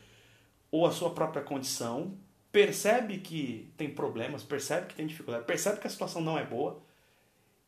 ou 0.71 0.87
a 0.87 0.93
sua 0.93 1.15
própria 1.15 1.43
condição, 1.43 2.19
percebe 2.51 3.19
que 3.19 3.73
tem 3.77 3.95
problemas, 3.95 4.43
percebe 4.43 4.89
que 4.89 4.95
tem 4.95 5.07
dificuldade, 5.07 5.47
percebe 5.47 5.81
que 5.81 5.87
a 5.87 5.91
situação 5.91 6.21
não 6.21 6.39
é 6.39 6.45
boa 6.45 6.83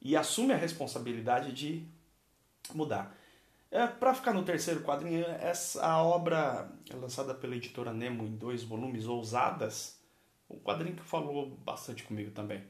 e 0.01 0.15
assume 0.15 0.53
a 0.53 0.57
responsabilidade 0.57 1.53
de 1.53 1.87
mudar. 2.75 3.17
É, 3.75 3.89
para 3.89 4.15
ficar 4.15 4.33
no 4.33 4.45
terceiro 4.45 4.83
quadrinho, 4.83 5.25
essa 5.25 6.01
obra 6.01 6.71
é 6.89 6.95
lançada 6.95 7.35
pela 7.35 7.57
editora 7.57 7.93
Nemo 7.93 8.25
em 8.25 8.37
dois 8.37 8.63
volumes, 8.63 9.09
Ousadas, 9.09 10.01
um 10.49 10.61
quadrinho 10.61 10.95
que 10.95 11.03
falou 11.03 11.51
bastante 11.51 12.05
comigo 12.05 12.31
também. 12.31 12.63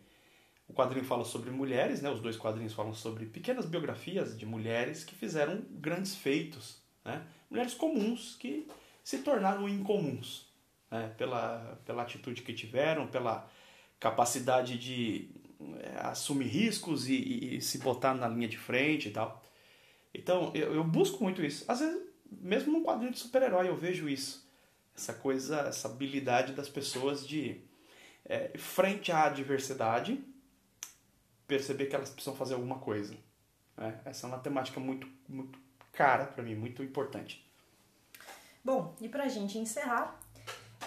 O 0.67 0.73
quadrinho 0.73 1.05
fala 1.05 1.23
sobre 1.23 1.51
mulheres, 1.51 2.01
né? 2.01 2.09
Os 2.09 2.21
dois 2.21 2.39
quadrinhos 2.39 2.73
falam 2.73 2.95
sobre 2.95 3.27
pequenas 3.27 3.67
biografias 3.67 4.35
de 4.35 4.47
mulheres 4.47 5.05
que 5.05 5.15
fizeram 5.15 5.63
grandes 5.73 6.17
feitos, 6.17 6.83
né? 7.05 7.27
Mulheres 7.51 7.75
comuns 7.75 8.35
que 8.37 8.67
se 9.03 9.19
tornaram 9.19 9.69
incomuns, 9.69 10.51
né? 10.91 11.13
Pela, 11.19 11.79
pela 11.85 12.01
atitude 12.01 12.41
que 12.41 12.55
tiveram, 12.55 13.09
pela 13.09 13.47
capacidade 14.01 14.79
de 14.79 15.29
é, 15.83 16.01
assumir 16.01 16.47
riscos 16.47 17.11
e, 17.11 17.15
e, 17.15 17.57
e, 17.57 17.61
se 17.61 17.77
botar 17.81 18.15
na 18.15 18.27
linha 18.27 18.49
de 18.49 18.57
frente 18.57 19.11
e 19.11 19.13
tal. 19.13 19.44
Então, 20.15 20.53
eu, 20.55 20.75
eu 20.75 20.85
busco 20.85 21.23
muito 21.23 21.45
isso. 21.45 21.65
Às 21.67 21.81
vezes, 21.81 22.01
mesmo 22.31 22.73
num 22.73 22.85
quadrinho 22.85 23.13
de 23.13 23.19
super-herói, 23.19 23.69
eu 23.69 23.77
vejo 23.77 24.09
isso 24.09 24.45
essa 24.97 25.13
coisa, 25.13 25.61
essa 25.63 25.89
habilidade 25.89 26.53
das 26.53 26.69
pessoas 26.69 27.27
de, 27.27 27.61
é, 28.25 28.57
frente 28.57 29.13
à 29.13 29.25
adversidade, 29.25 30.25
perceber 31.47 31.87
que 31.87 31.97
elas 31.97 32.11
precisam 32.11 32.35
fazer 32.35 32.55
alguma 32.55 32.79
coisa. 32.79 33.17
Né? 33.77 34.01
Essa 34.05 34.27
é 34.27 34.29
uma 34.29 34.39
temática 34.39 34.81
muito, 34.81 35.09
muito 35.29 35.59
cara 35.93 36.27
para 36.27 36.43
mim, 36.43 36.55
muito 36.55 36.83
importante. 36.83 37.45
Bom, 38.65 38.95
e 39.01 39.09
pra 39.09 39.29
gente 39.29 39.59
encerrar, 39.59 40.19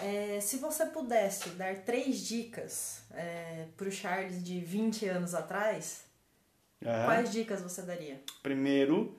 é, 0.02 0.40
se 0.40 0.56
você 0.56 0.86
pudesse 0.86 1.50
dar 1.50 1.76
três 1.84 2.26
dicas 2.26 3.02
é, 3.12 3.66
pro 3.76 3.90
Charles 3.90 4.42
de 4.42 4.60
20 4.60 5.06
anos 5.06 5.34
atrás, 5.34 6.04
é. 6.84 7.04
quais 7.04 7.32
dicas 7.32 7.62
você 7.62 7.82
daria? 7.82 8.22
Primeiro, 8.42 9.16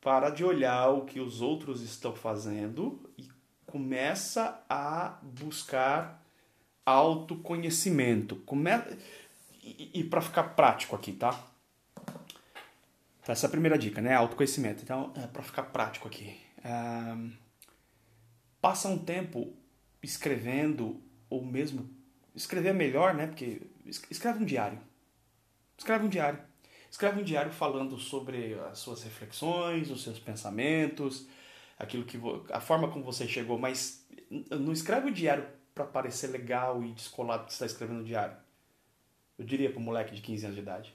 para 0.00 0.30
de 0.30 0.44
olhar 0.44 0.88
o 0.88 1.04
que 1.04 1.20
os 1.20 1.40
outros 1.40 1.82
estão 1.82 2.14
fazendo 2.14 3.10
e 3.18 3.28
começa 3.66 4.62
a 4.68 5.18
buscar 5.22 6.24
autoconhecimento. 6.84 8.36
Come... 8.36 8.70
E, 9.62 10.00
e 10.00 10.04
para 10.04 10.20
ficar 10.20 10.44
prático 10.54 10.96
aqui, 10.96 11.12
tá? 11.12 11.46
Essa 13.26 13.46
é 13.46 13.48
a 13.48 13.50
primeira 13.50 13.78
dica, 13.78 14.00
né? 14.00 14.14
Autoconhecimento. 14.14 14.82
Então, 14.82 15.12
é 15.14 15.26
para 15.26 15.42
ficar 15.42 15.64
prático 15.64 16.08
aqui. 16.08 16.36
Passa 18.60 18.88
um 18.88 18.98
tempo 18.98 19.54
escrevendo, 20.02 21.00
ou 21.28 21.44
mesmo. 21.44 21.88
Escrever 22.34 22.70
é 22.70 22.72
melhor, 22.72 23.14
né? 23.14 23.26
Porque 23.26 23.62
escreve 24.10 24.42
um 24.42 24.46
diário. 24.46 24.80
Escreve 25.78 26.06
um 26.06 26.08
diário. 26.08 26.40
Escreve 26.90 27.20
um 27.20 27.24
diário 27.24 27.52
falando 27.52 27.96
sobre 27.98 28.58
as 28.70 28.78
suas 28.78 29.02
reflexões, 29.04 29.90
os 29.90 30.02
seus 30.02 30.18
pensamentos, 30.18 31.28
aquilo 31.78 32.04
que 32.04 32.20
a 32.52 32.60
forma 32.60 32.88
como 32.88 33.04
você 33.04 33.28
chegou, 33.28 33.58
mas 33.58 34.04
não 34.50 34.72
escreve 34.72 35.08
o 35.08 35.12
diário 35.12 35.46
para 35.72 35.84
parecer 35.84 36.26
legal 36.26 36.82
e 36.82 36.92
descolado 36.92 37.44
que 37.44 37.52
está 37.52 37.64
escrevendo 37.64 38.00
o 38.00 38.04
diário. 38.04 38.36
Eu 39.38 39.44
diria 39.44 39.70
para 39.70 39.78
um 39.78 39.84
moleque 39.84 40.14
de 40.14 40.20
15 40.20 40.44
anos 40.46 40.56
de 40.56 40.62
idade. 40.62 40.94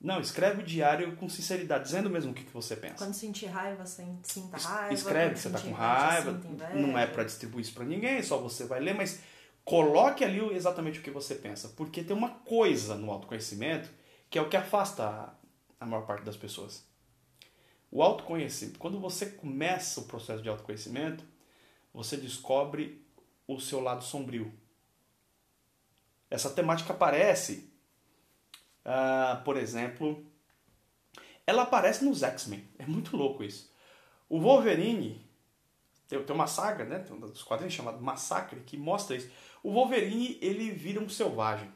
Não, 0.00 0.20
escreve 0.20 0.62
o 0.62 0.64
diário 0.64 1.14
com 1.16 1.28
sinceridade, 1.28 1.84
dizendo 1.84 2.10
mesmo 2.10 2.32
o 2.32 2.34
que, 2.34 2.44
que 2.44 2.52
você 2.52 2.74
pensa. 2.74 2.96
Quando 2.96 3.14
sentir 3.14 3.46
raiva, 3.46 3.84
sinta 3.86 4.56
raiva. 4.56 4.94
Escreve 4.94 5.36
você 5.36 5.48
está 5.48 5.60
com 5.60 5.72
raiva. 5.72 6.40
Não 6.74 6.98
é 6.98 7.06
para 7.06 7.24
distribuir 7.24 7.62
isso 7.64 7.74
para 7.74 7.84
ninguém, 7.84 8.22
só 8.22 8.38
você 8.38 8.64
vai 8.64 8.80
ler, 8.80 8.94
mas 8.94 9.20
coloque 9.64 10.24
ali 10.24 10.40
exatamente 10.54 11.00
o 11.00 11.02
que 11.02 11.10
você 11.10 11.34
pensa. 11.34 11.68
Porque 11.68 12.02
tem 12.02 12.16
uma 12.16 12.30
coisa 12.30 12.94
no 12.94 13.10
autoconhecimento 13.10 13.88
que 14.30 14.38
é 14.38 14.42
o 14.42 14.48
que 14.48 14.56
afasta 14.56 15.32
a 15.78 15.86
maior 15.86 16.06
parte 16.06 16.24
das 16.24 16.36
pessoas. 16.36 16.84
O 17.90 18.02
autoconhecimento, 18.02 18.78
quando 18.78 18.98
você 18.98 19.26
começa 19.26 20.00
o 20.00 20.04
processo 20.04 20.42
de 20.42 20.48
autoconhecimento, 20.48 21.24
você 21.94 22.16
descobre 22.16 23.04
o 23.46 23.60
seu 23.60 23.80
lado 23.80 24.04
sombrio. 24.04 24.52
Essa 26.28 26.50
temática 26.50 26.92
aparece, 26.92 27.70
uh, 28.84 29.42
por 29.44 29.56
exemplo, 29.56 30.26
ela 31.46 31.62
aparece 31.62 32.04
nos 32.04 32.22
X-Men. 32.22 32.68
É 32.78 32.84
muito 32.84 33.16
louco 33.16 33.44
isso. 33.44 33.72
O 34.28 34.40
Wolverine, 34.40 35.24
tem, 36.08 36.22
tem 36.22 36.34
uma 36.34 36.48
saga, 36.48 36.84
né, 36.84 36.98
tem 36.98 37.16
um 37.16 37.20
dos 37.20 37.42
quadrinhos 37.42 37.74
chamado 37.74 38.02
Massacre, 38.02 38.60
que 38.60 38.76
mostra 38.76 39.16
isso. 39.16 39.30
O 39.62 39.72
Wolverine, 39.72 40.38
ele 40.42 40.70
vira 40.70 41.00
um 41.00 41.08
selvagem. 41.08 41.72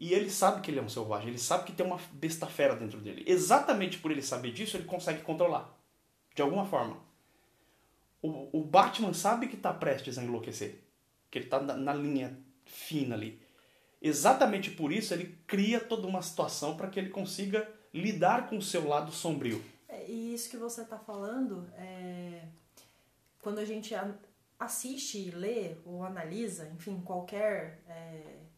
E 0.00 0.14
ele 0.14 0.30
sabe 0.30 0.62
que 0.62 0.70
ele 0.70 0.78
é 0.78 0.82
um 0.82 0.88
selvagem, 0.88 1.28
ele 1.28 1.38
sabe 1.38 1.64
que 1.64 1.72
tem 1.72 1.84
uma 1.84 2.00
besta 2.12 2.46
fera 2.46 2.74
dentro 2.74 2.98
dele. 2.98 3.22
Exatamente 3.26 3.98
por 3.98 4.10
ele 4.10 4.22
saber 4.22 4.50
disso, 4.50 4.78
ele 4.78 4.84
consegue 4.84 5.20
controlar. 5.20 5.78
De 6.34 6.40
alguma 6.40 6.64
forma. 6.64 6.96
O, 8.22 8.60
o 8.60 8.64
Batman 8.64 9.12
sabe 9.12 9.46
que 9.46 9.56
está 9.56 9.74
prestes 9.74 10.16
a 10.16 10.24
enlouquecer. 10.24 10.82
Que 11.30 11.36
ele 11.36 11.44
está 11.44 11.60
na, 11.60 11.76
na 11.76 11.92
linha 11.92 12.38
fina 12.64 13.14
ali. 13.14 13.42
Exatamente 14.00 14.70
por 14.70 14.90
isso, 14.90 15.12
ele 15.12 15.38
cria 15.46 15.78
toda 15.78 16.06
uma 16.06 16.22
situação 16.22 16.78
para 16.78 16.88
que 16.88 16.98
ele 16.98 17.10
consiga 17.10 17.70
lidar 17.92 18.48
com 18.48 18.56
o 18.56 18.62
seu 18.62 18.88
lado 18.88 19.12
sombrio. 19.12 19.62
É, 19.86 20.10
e 20.10 20.32
isso 20.32 20.48
que 20.48 20.56
você 20.56 20.80
está 20.80 20.98
falando, 20.98 21.68
é... 21.76 22.44
quando 23.42 23.58
a 23.58 23.66
gente 23.66 23.94
assiste, 24.58 25.30
lê 25.30 25.76
ou 25.84 26.02
analisa, 26.02 26.70
enfim, 26.74 27.02
qualquer 27.02 27.82
é 27.86 28.49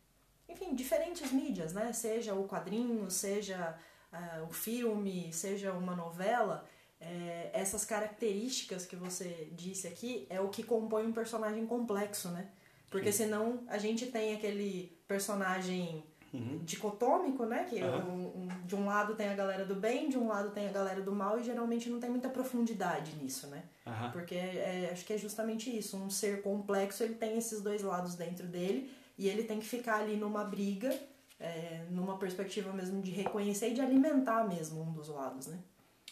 enfim, 0.53 0.75
diferentes 0.75 1.33
mídias, 1.33 1.73
né? 1.73 1.93
Seja 1.93 2.35
o 2.35 2.47
quadrinho, 2.47 3.11
seja 3.11 3.77
uh, 4.13 4.45
o 4.45 4.53
filme, 4.53 5.33
seja 5.33 5.73
uma 5.73 5.97
novela, 5.97 6.65
é, 7.01 7.51
essas 7.53 7.85
características 7.85 8.87
que 8.87 8.95
você 8.95 9.49
disse 9.53 9.89
aqui 9.89 10.27
é 10.31 10.41
o 10.41 10.49
que 10.49 10.63
compõe 10.63 11.05
um 11.05 11.13
personagem 11.13 11.67
complexo, 11.67 12.29
né? 12.29 12.49
Porque 12.89 13.11
Sim. 13.11 13.25
senão 13.25 13.65
a 13.69 13.79
gente 13.79 14.07
tem 14.07 14.35
aquele 14.35 14.97
personagem 15.09 16.05
uhum. 16.33 16.61
dicotômico, 16.63 17.45
né? 17.45 17.65
Que 17.65 17.83
uhum. 17.83 18.09
um, 18.09 18.43
um, 18.43 18.49
de 18.67 18.77
um 18.77 18.87
lado 18.87 19.17
tem 19.17 19.29
a 19.31 19.35
galera 19.35 19.65
do 19.65 19.75
bem, 19.75 20.09
de 20.09 20.17
um 20.17 20.29
lado 20.29 20.51
tem 20.51 20.69
a 20.69 20.73
galera 20.73 21.01
do 21.01 21.11
mal 21.11 21.41
e 21.41 21.43
geralmente 21.43 21.89
não 21.89 21.99
tem 21.99 22.11
muita 22.11 22.29
profundidade 22.29 23.17
nisso, 23.17 23.49
né? 23.49 23.65
Uhum. 23.87 24.11
Porque 24.13 24.35
é, 24.35 24.91
acho 24.93 25.05
que 25.05 25.15
é 25.15 25.19
justamente 25.19 25.77
isso. 25.77 25.97
Um 25.97 26.11
ser 26.11 26.43
complexo 26.43 27.03
ele 27.03 27.15
tem 27.15 27.37
esses 27.37 27.63
dois 27.63 27.83
lados 27.83 28.15
dentro 28.15 28.47
dele 28.47 28.93
e 29.19 29.29
ele 29.29 29.45
tem 29.45 29.59
que 29.61 29.67
ficar 29.67 30.01
ali 30.01 30.17
numa 30.17 30.45
briga, 30.45 30.99
é, 31.39 31.85
numa 31.91 32.19
perspectiva 32.19 32.73
mesmo 32.73 33.03
de 33.03 33.11
reconhecer 33.11 33.71
e 33.71 33.75
de 33.75 33.81
alimentar 33.81 34.47
mesmo 34.49 34.83
um 34.83 34.93
dos 34.93 35.09
lados, 35.09 35.47
né? 35.47 35.59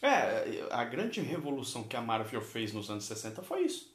É, 0.03 0.67
a 0.71 0.83
grande 0.85 1.21
revolução 1.21 1.85
que 1.85 1.97
a 1.97 2.01
Marvel 2.01 2.41
fez 2.41 2.73
nos 2.73 2.89
anos 2.91 3.05
60 3.05 3.43
foi 3.43 3.63
isso. 3.65 3.95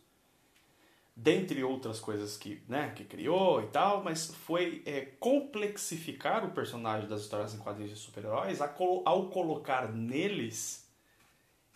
dentre 1.16 1.64
outras 1.64 2.00
coisas 2.00 2.36
que, 2.38 2.62
né, 2.68 2.92
que 2.94 3.06
criou 3.06 3.64
e 3.64 3.68
tal, 3.68 4.04
mas 4.04 4.28
foi 4.34 4.84
é, 4.86 5.02
complexificar 5.20 6.44
o 6.46 6.52
personagem 6.52 7.08
das 7.08 7.22
histórias 7.22 7.54
em 7.54 7.58
quadrinhos 7.58 7.94
de 7.94 8.00
super-heróis 8.00 8.60
ao 8.62 9.30
colocar 9.30 9.92
neles 9.94 10.86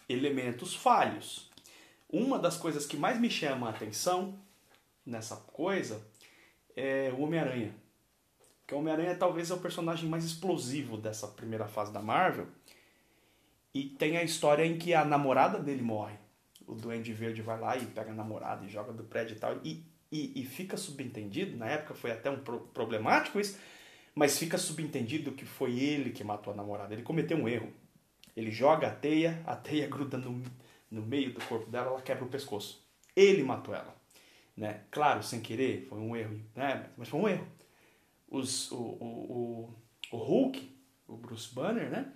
elementos 0.10 0.76
falhos. 0.76 1.50
Uma 2.10 2.38
das 2.38 2.58
coisas 2.58 2.86
que 2.86 2.98
mais 2.98 3.20
me 3.20 3.30
chama 3.30 3.68
a 3.68 3.70
atenção 3.70 4.38
nessa 5.06 5.38
coisa 5.38 6.06
é 6.80 7.14
o 7.16 7.22
Homem-Aranha. 7.22 7.76
Que 8.66 8.74
o 8.74 8.80
Homem-Aranha 8.80 9.16
talvez 9.16 9.52
é 9.52 9.54
o 9.54 9.60
personagem 9.60 10.10
mais 10.10 10.24
explosivo 10.24 10.98
dessa 10.98 11.28
primeira 11.28 11.68
fase 11.68 11.92
da 11.92 12.02
Marvel. 12.02 12.48
E 13.74 13.84
tem 13.84 14.18
a 14.18 14.24
história 14.24 14.66
em 14.66 14.78
que 14.78 14.94
a 14.94 15.04
namorada 15.06 15.60
dele 15.60 15.82
morre 15.82 16.18
o 16.70 16.76
Duende 16.76 17.12
Verde 17.12 17.42
vai 17.42 17.60
lá 17.60 17.76
e 17.76 17.86
pega 17.88 18.12
a 18.12 18.14
namorada 18.14 18.64
e 18.64 18.70
joga 18.70 18.94
do 18.94 19.04
prédio 19.04 19.36
e 19.36 19.40
tal. 19.40 19.58
E, 19.64 19.84
e, 20.12 20.42
e 20.42 20.46
fica 20.46 20.78
subentendido, 20.78 21.58
na 21.58 21.68
época 21.68 21.96
foi 21.96 22.12
até 22.12 22.30
um 22.30 22.40
pro, 22.40 22.60
problemático 22.60 23.40
isso, 23.40 23.58
mas 24.14 24.38
fica 24.38 24.58
subentendido 24.58 25.32
que 25.32 25.46
foi 25.46 25.80
ele 25.80 26.12
que 26.12 26.24
matou 26.24 26.54
a 26.54 26.56
namorada. 26.56 26.94
Ele 26.94 27.02
cometeu 27.02 27.38
um 27.38 27.50
erro. 27.50 27.74
Ele 28.38 28.52
joga 28.52 28.88
a 28.88 28.92
teia, 28.92 29.42
a 29.46 29.56
teia 29.56 29.88
gruda 29.88 30.18
no, 30.18 30.44
no 30.92 31.02
meio 31.02 31.34
do 31.34 31.44
corpo 31.44 31.70
dela, 31.70 31.88
ela 31.88 32.02
quebra 32.02 32.24
o 32.24 32.30
pescoço. 32.30 32.86
Ele 33.16 33.44
matou 33.44 33.74
ela. 33.74 33.99
Né? 34.60 34.82
Claro, 34.91 35.24
sem 35.24 35.39
querer, 35.39 35.86
foi 35.88 35.97
um 35.99 36.14
erro, 36.14 36.38
né? 36.53 36.89
mas 36.97 37.07
foi 37.07 37.18
um 37.18 37.30
erro. 37.30 37.47
Os, 38.30 38.70
o, 38.74 38.76
o, 38.76 39.74
o, 40.12 40.18
o 40.18 40.18
Hulk, 40.18 40.78
o 41.07 41.16
Bruce 41.16 41.55
Banner, 41.55 41.89
né? 41.89 42.12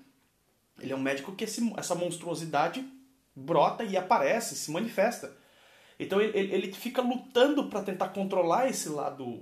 ele 0.78 0.92
é 0.92 0.96
um 0.96 1.02
médico 1.02 1.34
que 1.34 1.46
esse, 1.46 1.74
essa 1.78 1.96
monstruosidade 1.96 2.86
brota 3.34 3.86
e 3.86 3.96
aparece, 3.96 4.58
se 4.58 4.70
manifesta. 4.72 5.34
Então 5.98 6.20
ele, 6.20 6.38
ele 6.38 6.74
fica 6.74 7.02
lutando 7.02 7.70
para 7.70 7.82
tentar 7.82 8.10
controlar 8.10 8.68
esse 8.68 8.90
lado 8.90 9.42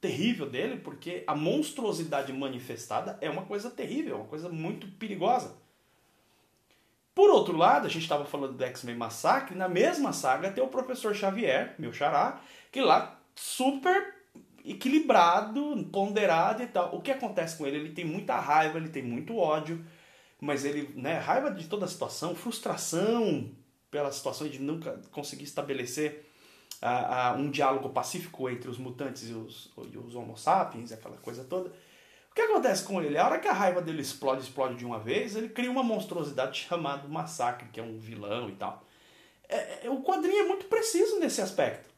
terrível 0.00 0.50
dele, 0.50 0.78
porque 0.78 1.22
a 1.28 1.36
monstruosidade 1.36 2.32
manifestada 2.32 3.16
é 3.20 3.30
uma 3.30 3.44
coisa 3.44 3.70
terrível, 3.70 4.16
uma 4.16 4.26
coisa 4.26 4.48
muito 4.48 4.88
perigosa. 4.98 5.56
Por 7.14 7.28
outro 7.30 7.56
lado, 7.56 7.86
a 7.86 7.90
gente 7.90 8.02
estava 8.02 8.24
falando 8.24 8.54
do 8.54 8.64
X-Men 8.64 8.96
Massacre, 8.96 9.56
na 9.56 9.68
mesma 9.68 10.12
saga 10.12 10.50
tem 10.50 10.62
o 10.62 10.68
professor 10.68 11.14
Xavier, 11.14 11.74
meu 11.78 11.92
xará, 11.92 12.40
que 12.70 12.80
lá 12.80 13.20
super 13.34 14.14
equilibrado, 14.64 15.88
ponderado 15.90 16.62
e 16.62 16.66
tal. 16.66 16.94
O 16.94 17.00
que 17.00 17.10
acontece 17.10 17.56
com 17.56 17.66
ele? 17.66 17.78
Ele 17.78 17.92
tem 17.92 18.04
muita 18.04 18.38
raiva, 18.38 18.78
ele 18.78 18.88
tem 18.88 19.02
muito 19.02 19.36
ódio, 19.36 19.84
mas 20.40 20.64
ele, 20.64 20.92
né, 20.94 21.18
raiva 21.18 21.50
de 21.50 21.66
toda 21.66 21.84
a 21.84 21.88
situação, 21.88 22.34
frustração 22.34 23.50
pela 23.90 24.12
situação 24.12 24.48
de 24.48 24.60
nunca 24.60 25.00
conseguir 25.10 25.44
estabelecer 25.44 26.30
uh, 26.82 27.36
uh, 27.36 27.40
um 27.40 27.50
diálogo 27.50 27.88
pacífico 27.88 28.48
entre 28.48 28.70
os 28.70 28.78
mutantes 28.78 29.28
e 29.28 29.32
os, 29.32 29.72
e 29.92 29.98
os 29.98 30.14
homo 30.14 30.36
sapiens, 30.36 30.92
aquela 30.92 31.16
coisa 31.16 31.44
toda. 31.44 31.72
Que 32.40 32.44
acontece 32.44 32.84
com 32.84 33.02
ele? 33.02 33.18
A 33.18 33.26
hora 33.26 33.38
que 33.38 33.46
a 33.46 33.52
raiva 33.52 33.82
dele 33.82 34.00
explode, 34.00 34.40
explode 34.40 34.74
de 34.76 34.86
uma 34.86 34.98
vez, 34.98 35.36
ele 35.36 35.50
cria 35.50 35.70
uma 35.70 35.82
monstruosidade 35.82 36.60
chamada 36.60 37.06
Massacre, 37.06 37.68
que 37.68 37.78
é 37.78 37.82
um 37.82 37.98
vilão 37.98 38.48
e 38.48 38.52
tal. 38.52 38.82
É, 39.46 39.84
é, 39.86 39.90
o 39.90 40.02
quadrinho 40.02 40.44
é 40.44 40.48
muito 40.48 40.64
preciso 40.64 41.20
nesse 41.20 41.42
aspecto. 41.42 41.92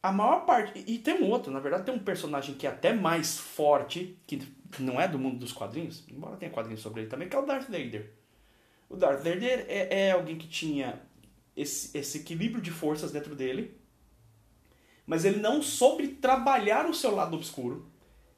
A 0.00 0.12
maior 0.12 0.46
parte. 0.46 0.84
E 0.86 0.96
tem 0.96 1.20
um 1.20 1.28
outro, 1.28 1.52
na 1.52 1.58
verdade, 1.58 1.84
tem 1.84 1.92
um 1.92 1.98
personagem 1.98 2.54
que 2.54 2.68
é 2.68 2.70
até 2.70 2.92
mais 2.92 3.36
forte, 3.36 4.16
que 4.28 4.46
não 4.78 5.00
é 5.00 5.08
do 5.08 5.18
mundo 5.18 5.38
dos 5.38 5.52
quadrinhos, 5.52 6.04
embora 6.08 6.36
tenha 6.36 6.52
quadrinhos 6.52 6.80
sobre 6.80 7.00
ele 7.00 7.10
também, 7.10 7.28
que 7.28 7.34
é 7.34 7.38
o 7.40 7.44
Darth 7.44 7.68
Vader. 7.68 8.12
O 8.88 8.96
Darth 8.96 9.24
Vader 9.24 9.66
é, 9.68 10.06
é 10.06 10.10
alguém 10.12 10.38
que 10.38 10.46
tinha 10.46 11.02
esse, 11.56 11.98
esse 11.98 12.18
equilíbrio 12.18 12.62
de 12.62 12.70
forças 12.70 13.10
dentro 13.10 13.34
dele, 13.34 13.76
mas 15.04 15.24
ele 15.24 15.40
não 15.40 15.60
soube 15.60 16.06
trabalhar 16.06 16.88
o 16.88 16.94
seu 16.94 17.12
lado 17.12 17.34
obscuro. 17.34 17.90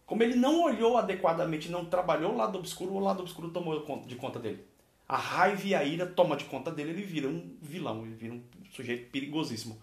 Como 0.07 0.23
ele 0.23 0.37
não 0.37 0.63
olhou 0.63 0.97
adequadamente, 0.99 1.71
não 1.71 1.85
trabalhou 1.85 2.33
o 2.33 2.37
lado 2.37 2.59
obscuro, 2.59 2.93
o 2.93 3.01
lado 3.01 3.23
obscuro 3.23 3.51
tomou 3.51 4.05
de 4.07 4.17
conta 4.17 4.39
dele. 4.39 4.65
A 5.09 5.17
raiva 5.17 5.67
e 5.67 5.75
a 5.75 5.85
ira 5.85 6.07
toma 6.07 6.37
de 6.37 6.45
conta 6.45 6.71
dele, 6.71 6.91
ele 6.91 7.03
vira 7.03 7.29
um 7.29 7.57
vilão, 7.61 8.05
ele 8.05 8.15
vira 8.15 8.35
um 8.35 8.43
sujeito 8.71 9.11
perigosíssimo. 9.11 9.81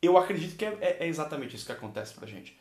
Eu 0.00 0.16
acredito 0.16 0.56
que 0.56 0.64
é, 0.64 0.76
é, 0.80 0.96
é 1.00 1.06
exatamente 1.06 1.56
isso 1.56 1.66
que 1.66 1.72
acontece 1.72 2.14
pra 2.14 2.26
gente. 2.26 2.56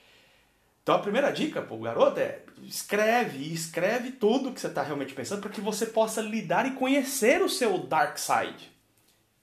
Então 0.85 0.95
a 0.95 0.99
primeira 0.99 1.31
dica 1.31 1.63
pro 1.63 1.79
garoto 1.79 2.19
é 2.19 2.43
escreve, 2.61 3.51
escreve 3.51 4.11
tudo 4.11 4.51
que 4.51 4.61
você 4.61 4.67
está 4.67 4.83
realmente 4.83 5.15
pensando 5.15 5.41
para 5.41 5.49
que 5.49 5.59
você 5.59 5.87
possa 5.87 6.21
lidar 6.21 6.67
e 6.67 6.75
conhecer 6.75 7.41
o 7.41 7.49
seu 7.49 7.79
dark 7.79 8.17
side. 8.19 8.71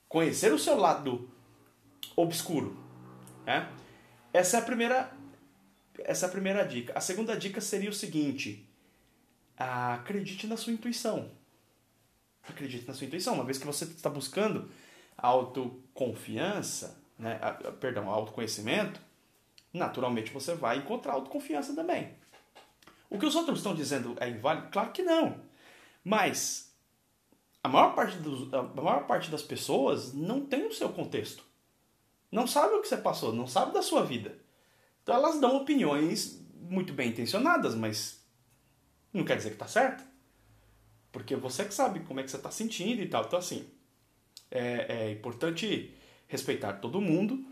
Conhecer 0.07 0.53
o 0.53 0.59
seu 0.59 0.77
lado 0.77 1.29
obscuro. 2.15 2.77
Né? 3.45 3.67
Essa 4.31 4.55
é 4.55 4.59
a 4.61 4.63
primeira 4.63 5.11
essa 6.05 6.25
é 6.25 6.29
a 6.29 6.31
primeira 6.31 6.63
dica. 6.63 6.93
A 6.95 7.01
segunda 7.01 7.35
dica 7.35 7.61
seria 7.61 7.89
o 7.89 7.93
seguinte: 7.93 8.67
acredite 9.57 10.47
na 10.47 10.57
sua 10.57 10.73
intuição. 10.73 11.31
Acredite 12.47 12.87
na 12.87 12.93
sua 12.93 13.07
intuição. 13.07 13.35
Uma 13.35 13.45
vez 13.45 13.57
que 13.57 13.65
você 13.65 13.85
está 13.85 14.09
buscando 14.09 14.69
autoconfiança, 15.17 17.01
né, 17.17 17.39
perdão, 17.79 18.09
autoconhecimento, 18.09 18.99
naturalmente 19.71 20.31
você 20.31 20.53
vai 20.53 20.77
encontrar 20.77 21.13
autoconfiança 21.13 21.73
também. 21.73 22.13
O 23.09 23.17
que 23.17 23.25
os 23.25 23.35
outros 23.35 23.59
estão 23.59 23.75
dizendo 23.75 24.15
é 24.19 24.29
inválido? 24.29 24.69
Claro 24.71 24.91
que 24.91 25.03
não. 25.03 25.39
Mas 26.03 26.75
a 27.63 27.69
maior 27.69 27.95
parte, 27.95 28.17
dos, 28.17 28.53
a 28.53 28.63
maior 28.63 29.07
parte 29.07 29.31
das 29.31 29.41
pessoas 29.41 30.13
não 30.13 30.45
tem 30.45 30.65
o 30.67 30.73
seu 30.73 30.89
contexto. 30.89 31.45
Não 32.31 32.45
sabe 32.47 32.73
o 32.73 32.81
que 32.81 32.87
você 32.87 32.97
passou, 32.97 33.31
não 33.31 33.47
sabe 33.47 33.71
da 33.71 33.81
sua 33.81 34.03
vida. 34.03 34.42
Então 35.03 35.15
elas 35.15 35.39
dão 35.39 35.55
opiniões 35.57 36.41
muito 36.61 36.93
bem 36.93 37.09
intencionadas, 37.09 37.75
mas 37.75 38.23
não 39.13 39.23
quer 39.23 39.37
dizer 39.37 39.49
que 39.49 39.55
está 39.55 39.67
certo. 39.67 40.03
Porque 41.11 41.35
você 41.35 41.65
que 41.65 41.73
sabe 41.73 41.99
como 42.01 42.19
é 42.19 42.23
que 42.23 42.31
você 42.31 42.37
está 42.37 42.49
sentindo 42.49 43.01
e 43.01 43.07
tal. 43.07 43.25
Então 43.25 43.37
assim, 43.37 43.67
é, 44.49 45.05
é 45.05 45.11
importante 45.11 45.93
respeitar 46.27 46.73
todo 46.73 47.01
mundo, 47.01 47.45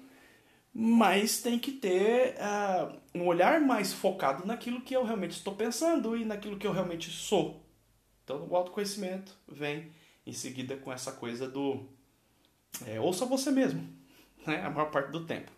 mas 0.73 1.41
tem 1.41 1.59
que 1.59 1.71
ter 1.71 2.35
uh, 2.35 2.99
um 3.13 3.27
olhar 3.27 3.59
mais 3.59 3.91
focado 3.93 4.45
naquilo 4.45 4.81
que 4.81 4.95
eu 4.95 5.03
realmente 5.03 5.31
estou 5.31 5.53
pensando 5.55 6.15
e 6.15 6.23
naquilo 6.23 6.57
que 6.57 6.65
eu 6.65 6.71
realmente 6.71 7.09
sou. 7.09 7.61
Então, 8.23 8.47
o 8.49 8.55
autoconhecimento 8.55 9.37
vem 9.47 9.91
em 10.25 10.31
seguida 10.31 10.77
com 10.77 10.91
essa 10.91 11.11
coisa 11.11 11.49
do 11.49 11.89
é, 12.85 12.99
ouça 12.99 13.25
você 13.25 13.51
mesmo, 13.51 13.87
né? 14.45 14.63
a 14.63 14.69
maior 14.69 14.89
parte 14.89 15.11
do 15.11 15.25
tempo. 15.25 15.51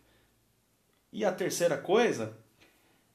E 1.13 1.23
a 1.23 1.31
terceira 1.31 1.77
coisa 1.77 2.35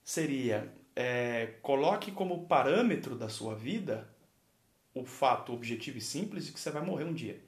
seria 0.05 0.73
é, 0.95 1.57
coloque 1.61 2.13
como 2.13 2.47
parâmetro 2.47 3.17
da 3.17 3.29
sua 3.29 3.57
vida 3.57 4.09
o 4.95 5.05
fato 5.05 5.53
objetivo 5.53 5.99
e 5.99 6.01
simples 6.01 6.47
de 6.47 6.53
que 6.53 6.61
você 6.61 6.71
vai 6.71 6.81
morrer 6.81 7.03
um 7.03 7.13
dia. 7.13 7.43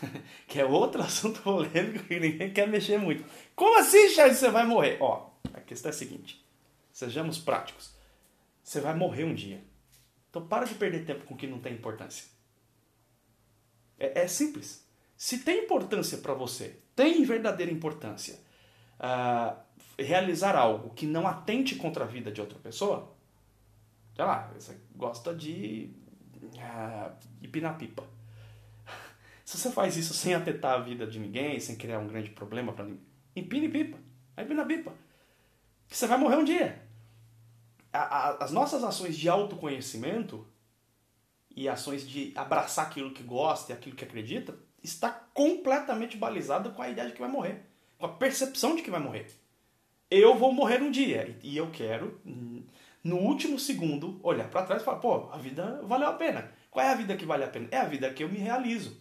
que 0.46 0.60
é 0.60 0.66
outro 0.66 1.00
assunto 1.02 1.40
polêmico 1.40 2.04
que 2.04 2.20
ninguém 2.20 2.52
quer 2.52 2.68
mexer 2.68 2.98
muito. 2.98 3.24
Como 3.56 3.78
assim, 3.78 4.10
Charles, 4.10 4.36
você 4.36 4.50
vai 4.50 4.66
morrer? 4.66 4.98
Ó, 5.00 5.30
a 5.54 5.60
questão 5.62 5.88
é 5.88 5.94
a 5.94 5.96
seguinte: 5.96 6.44
sejamos 6.92 7.38
práticos. 7.38 7.94
Você 8.62 8.82
vai 8.82 8.94
morrer 8.94 9.24
um 9.24 9.34
dia. 9.34 9.64
Então 10.28 10.46
para 10.46 10.66
de 10.66 10.74
perder 10.74 11.06
tempo 11.06 11.24
com 11.24 11.32
o 11.32 11.36
que 11.38 11.46
não 11.46 11.58
tem 11.58 11.72
importância. 11.72 12.26
É, 13.98 14.20
é 14.24 14.28
simples. 14.28 14.86
Se 15.16 15.38
tem 15.38 15.64
importância 15.64 16.18
para 16.18 16.34
você, 16.34 16.81
tem 16.94 17.24
verdadeira 17.24 17.72
importância, 17.72 18.38
uh, 18.98 19.56
realizar 19.98 20.56
algo 20.56 20.90
que 20.90 21.06
não 21.06 21.26
atente 21.26 21.76
contra 21.76 22.04
a 22.04 22.06
vida 22.06 22.30
de 22.30 22.40
outra 22.40 22.58
pessoa, 22.58 23.14
sei 24.14 24.24
lá, 24.24 24.50
você 24.54 24.76
gosta 24.94 25.34
de 25.34 25.90
uh, 26.42 27.12
empinar 27.42 27.76
pipa 27.76 28.04
se 29.52 29.58
você 29.58 29.70
faz 29.70 29.98
isso 29.98 30.14
sem 30.14 30.32
atentar 30.32 30.76
a 30.76 30.82
vida 30.82 31.06
de 31.06 31.18
ninguém, 31.18 31.60
sem 31.60 31.76
criar 31.76 31.98
um 31.98 32.06
grande 32.06 32.30
problema 32.30 32.72
para 32.72 32.86
ninguém, 32.86 33.04
empine 33.36 33.68
pipa. 33.68 33.98
Empina 34.38 34.64
pipa. 34.64 34.94
Que 35.86 35.94
você 35.94 36.06
vai 36.06 36.16
morrer 36.16 36.36
um 36.36 36.44
dia. 36.44 36.82
As 37.92 38.50
nossas 38.50 38.82
ações 38.82 39.14
de 39.14 39.28
autoconhecimento 39.28 40.46
e 41.54 41.68
ações 41.68 42.08
de 42.08 42.32
abraçar 42.34 42.86
aquilo 42.86 43.12
que 43.12 43.22
gosta 43.22 43.72
e 43.72 43.74
aquilo 43.74 43.94
que 43.94 44.04
acredita 44.04 44.56
está 44.82 45.10
completamente 45.32 46.16
balizada 46.16 46.70
com 46.70 46.82
a 46.82 46.88
ideia 46.88 47.08
de 47.08 47.14
que 47.14 47.20
vai 47.20 47.30
morrer. 47.30 47.62
Com 47.98 48.06
a 48.06 48.08
percepção 48.08 48.74
de 48.74 48.82
que 48.82 48.90
vai 48.90 49.00
morrer. 49.00 49.26
Eu 50.10 50.34
vou 50.36 50.52
morrer 50.52 50.82
um 50.82 50.90
dia 50.90 51.38
e 51.42 51.56
eu 51.56 51.70
quero, 51.70 52.20
no 53.02 53.16
último 53.16 53.58
segundo, 53.58 54.20
olhar 54.22 54.50
para 54.50 54.66
trás 54.66 54.82
e 54.82 54.84
falar: 54.84 54.98
pô, 54.98 55.30
a 55.32 55.38
vida 55.38 55.80
valeu 55.84 56.08
a 56.08 56.14
pena. 56.14 56.52
Qual 56.70 56.84
é 56.84 56.90
a 56.90 56.94
vida 56.94 57.16
que 57.16 57.24
vale 57.24 57.44
a 57.44 57.48
pena? 57.48 57.68
É 57.70 57.78
a 57.78 57.84
vida 57.84 58.12
que 58.12 58.22
eu 58.22 58.28
me 58.28 58.38
realizo 58.38 59.00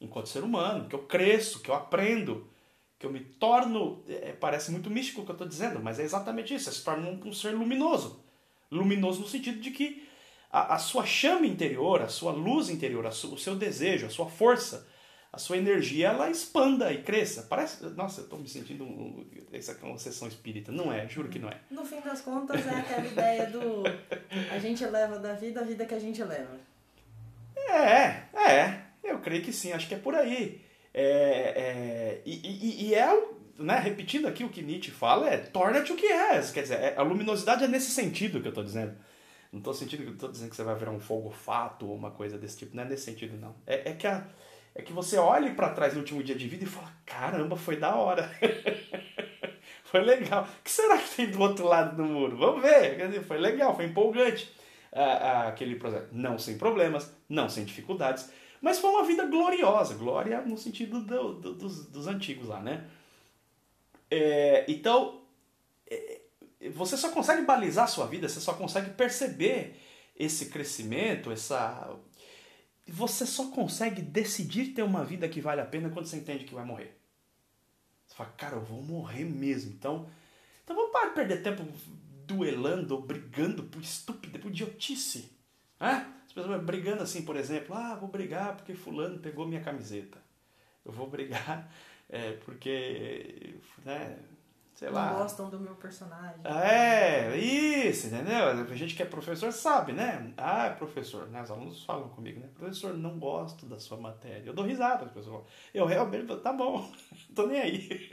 enquanto 0.00 0.28
ser 0.28 0.42
humano, 0.42 0.88
que 0.88 0.94
eu 0.94 1.00
cresço, 1.00 1.60
que 1.60 1.70
eu 1.70 1.74
aprendo, 1.74 2.48
que 2.98 3.06
eu 3.06 3.12
me 3.12 3.20
torno. 3.20 4.02
É, 4.08 4.32
parece 4.32 4.70
muito 4.70 4.90
místico 4.90 5.20
o 5.20 5.24
que 5.24 5.30
eu 5.30 5.34
estou 5.34 5.48
dizendo, 5.48 5.80
mas 5.80 5.98
é 5.98 6.04
exatamente 6.04 6.54
isso. 6.54 6.70
Você 6.70 6.78
se 6.78 6.84
torna 6.84 7.08
um, 7.08 7.28
um 7.28 7.32
ser 7.32 7.50
luminoso. 7.50 8.22
Luminoso 8.70 9.20
no 9.20 9.28
sentido 9.28 9.60
de 9.60 9.70
que 9.70 10.06
a, 10.50 10.74
a, 10.74 10.78
sua 10.78 11.04
chama 11.04 11.46
interior, 11.46 12.02
a 12.02 12.08
sua 12.08 12.32
luz 12.32 12.68
interior, 12.68 13.06
a 13.06 13.10
su, 13.10 13.34
o 13.34 13.38
seu 13.38 13.56
desejo, 13.56 14.06
a 14.06 14.10
sua 14.10 14.26
força, 14.26 14.86
a 15.32 15.38
sua 15.38 15.58
energia 15.58 16.08
ela 16.08 16.30
expanda 16.30 16.92
e 16.92 17.02
cresça. 17.02 17.42
Parece, 17.42 17.84
nossa, 17.90 18.20
eu 18.20 18.24
estou 18.24 18.38
me 18.38 18.48
sentindo 18.48 18.84
um, 18.84 19.26
essa 19.52 19.72
é 19.72 19.84
uma 19.84 19.98
sessão 19.98 20.26
espírita. 20.26 20.72
Não 20.72 20.92
é, 20.92 21.06
juro 21.06 21.28
que 21.28 21.38
não 21.38 21.48
é. 21.48 21.58
No 21.70 21.84
fim 21.84 22.00
das 22.00 22.22
contas 22.22 22.66
é 22.66 22.70
aquela 22.70 23.06
ideia 23.06 23.46
do 23.46 23.82
a 24.50 24.58
gente 24.58 24.84
leva 24.86 25.18
da 25.18 25.34
vida 25.34 25.60
a 25.60 25.64
vida 25.64 25.84
que 25.84 25.94
a 25.94 25.98
gente 25.98 26.22
leva. 26.24 26.58
É, 27.56 28.22
é, 28.34 28.82
eu 29.04 29.18
creio 29.18 29.42
que 29.42 29.52
sim, 29.52 29.72
acho 29.72 29.86
que 29.86 29.94
é 29.94 29.98
por 29.98 30.14
aí. 30.14 30.62
É, 30.94 31.02
é, 31.02 32.22
e, 32.24 32.34
e, 32.34 32.88
e 32.88 32.94
é, 32.94 33.28
né, 33.58 33.78
repetindo 33.78 34.26
aqui 34.26 34.44
o 34.44 34.48
que 34.48 34.62
Nietzsche 34.62 34.90
fala, 34.90 35.28
é 35.28 35.36
torna-te 35.36 35.92
o 35.92 35.96
que 35.96 36.06
és. 36.06 36.50
Quer 36.50 36.62
dizer, 36.62 36.80
é, 36.80 36.94
a 36.96 37.02
luminosidade 37.02 37.64
é 37.64 37.68
nesse 37.68 37.90
sentido 37.90 38.40
que 38.40 38.46
eu 38.46 38.50
estou 38.50 38.64
dizendo. 38.64 38.96
Não 39.52 39.58
estou 39.60 39.74
sentindo 39.74 40.04
que 40.04 40.10
estou 40.12 40.30
dizendo 40.30 40.50
que 40.50 40.56
você 40.56 40.62
vai 40.62 40.74
virar 40.74 40.90
um 40.90 41.00
fogo 41.00 41.30
fato 41.30 41.86
ou 41.86 41.94
uma 41.94 42.10
coisa 42.10 42.38
desse 42.38 42.58
tipo. 42.58 42.74
Não 42.74 42.82
é 42.82 42.86
nesse 42.86 43.04
sentido, 43.04 43.36
não. 43.38 43.54
É, 43.66 43.90
é 43.90 43.94
que 43.94 44.06
a, 44.06 44.26
é 44.78 44.82
que 44.82 44.92
você 44.92 45.18
olhe 45.18 45.54
para 45.54 45.70
trás 45.70 45.92
no 45.94 45.98
último 45.98 46.22
dia 46.22 46.36
de 46.36 46.46
vida 46.46 46.62
e 46.62 46.68
fala: 46.68 46.92
caramba, 47.04 47.56
foi 47.56 47.76
da 47.76 47.96
hora. 47.96 48.30
foi 49.82 50.02
legal. 50.02 50.44
O 50.44 50.62
que 50.62 50.70
será 50.70 50.96
que 50.96 51.16
tem 51.16 51.30
do 51.32 51.40
outro 51.40 51.66
lado 51.66 51.96
do 51.96 52.04
muro? 52.04 52.36
Vamos 52.36 52.62
ver. 52.62 52.96
Quer 52.96 53.08
dizer, 53.08 53.24
foi 53.24 53.38
legal, 53.38 53.74
foi 53.74 53.86
empolgante. 53.86 54.54
Ah, 54.92 55.02
ah, 55.02 55.48
aquele 55.48 55.74
projeto. 55.74 56.10
Não 56.12 56.38
sem 56.38 56.56
problemas, 56.56 57.12
não 57.28 57.48
sem 57.48 57.64
dificuldades. 57.64 58.30
Mas 58.62 58.78
foi 58.78 58.90
uma 58.90 59.02
vida 59.02 59.26
gloriosa. 59.26 59.94
Glória 59.94 60.40
no 60.42 60.56
sentido 60.56 61.00
do, 61.00 61.34
do, 61.34 61.54
dos, 61.54 61.86
dos 61.86 62.06
antigos 62.06 62.46
lá, 62.46 62.60
né? 62.60 62.84
É, 64.08 64.64
então, 64.68 65.22
é, 65.90 66.20
você 66.70 66.96
só 66.96 67.10
consegue 67.10 67.42
balizar 67.42 67.86
a 67.86 67.88
sua 67.88 68.06
vida, 68.06 68.28
você 68.28 68.38
só 68.38 68.54
consegue 68.54 68.90
perceber 68.90 69.76
esse 70.16 70.46
crescimento, 70.46 71.32
essa 71.32 71.98
você 72.92 73.26
só 73.26 73.50
consegue 73.50 74.00
decidir 74.00 74.72
ter 74.74 74.82
uma 74.82 75.04
vida 75.04 75.28
que 75.28 75.40
vale 75.40 75.60
a 75.60 75.66
pena 75.66 75.90
quando 75.90 76.06
você 76.06 76.16
entende 76.16 76.44
que 76.44 76.54
vai 76.54 76.64
morrer. 76.64 76.98
Você 78.06 78.14
fala, 78.14 78.30
cara, 78.30 78.56
eu 78.56 78.64
vou 78.64 78.82
morrer 78.82 79.24
mesmo. 79.24 79.72
Então, 79.72 80.08
então 80.64 80.74
vamos 80.74 80.92
parar 80.92 81.08
de 81.08 81.14
perder 81.14 81.42
tempo 81.42 81.62
duelando 82.26 82.94
ou 82.94 83.02
brigando 83.02 83.64
por 83.64 83.82
estúpida, 83.82 84.38
por 84.38 84.50
idiotice. 84.50 85.30
As 85.78 86.32
pessoas 86.32 86.62
brigando 86.62 87.02
assim, 87.02 87.22
por 87.22 87.36
exemplo, 87.36 87.74
ah, 87.74 87.94
vou 87.94 88.08
brigar 88.08 88.56
porque 88.56 88.74
fulano 88.74 89.18
pegou 89.18 89.46
minha 89.46 89.62
camiseta. 89.62 90.18
Eu 90.84 90.92
vou 90.92 91.08
brigar 91.08 91.70
é, 92.08 92.32
porque, 92.44 93.56
né, 93.84 94.18
sei 94.78 94.90
lá. 94.90 95.10
Não 95.10 95.18
gostam 95.18 95.50
do 95.50 95.58
meu 95.58 95.74
personagem. 95.74 96.40
É, 96.44 97.36
isso, 97.36 98.06
entendeu? 98.06 98.44
A 98.44 98.74
gente 98.76 98.94
que 98.94 99.02
é 99.02 99.06
professor 99.06 99.52
sabe, 99.52 99.92
né? 99.92 100.32
Ah, 100.36 100.66
é 100.66 100.70
professor, 100.70 101.26
né? 101.26 101.42
Os 101.42 101.50
alunos 101.50 101.84
falam 101.84 102.08
comigo, 102.10 102.38
né? 102.38 102.48
Professor, 102.54 102.94
não 102.94 103.18
gosto 103.18 103.66
da 103.66 103.80
sua 103.80 103.96
matéria. 103.96 104.44
Eu 104.46 104.54
dou 104.54 104.64
risada, 104.64 105.04
as 105.04 105.10
pessoas 105.10 105.44
Eu 105.74 105.84
realmente, 105.84 106.32
tá 106.36 106.52
bom, 106.52 106.88
tô 107.34 107.48
nem 107.48 107.60
aí. 107.60 108.08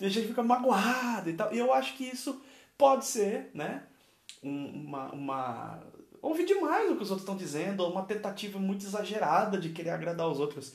A 0.00 0.08
gente 0.08 0.28
fica 0.28 0.44
magoado 0.44 1.28
e 1.28 1.32
tal. 1.32 1.52
E 1.52 1.58
eu 1.58 1.72
acho 1.72 1.96
que 1.96 2.04
isso 2.04 2.40
pode 2.78 3.04
ser, 3.04 3.50
né? 3.52 3.82
Uma, 4.40 5.10
uma... 5.10 5.82
Ouvir 6.20 6.46
demais 6.46 6.88
o 6.88 6.94
que 6.94 7.02
os 7.02 7.10
outros 7.10 7.22
estão 7.22 7.36
dizendo, 7.36 7.80
ou 7.80 7.90
uma 7.90 8.04
tentativa 8.04 8.60
muito 8.60 8.86
exagerada 8.86 9.58
de 9.58 9.70
querer 9.70 9.90
agradar 9.90 10.28
os 10.28 10.38
outros. 10.38 10.72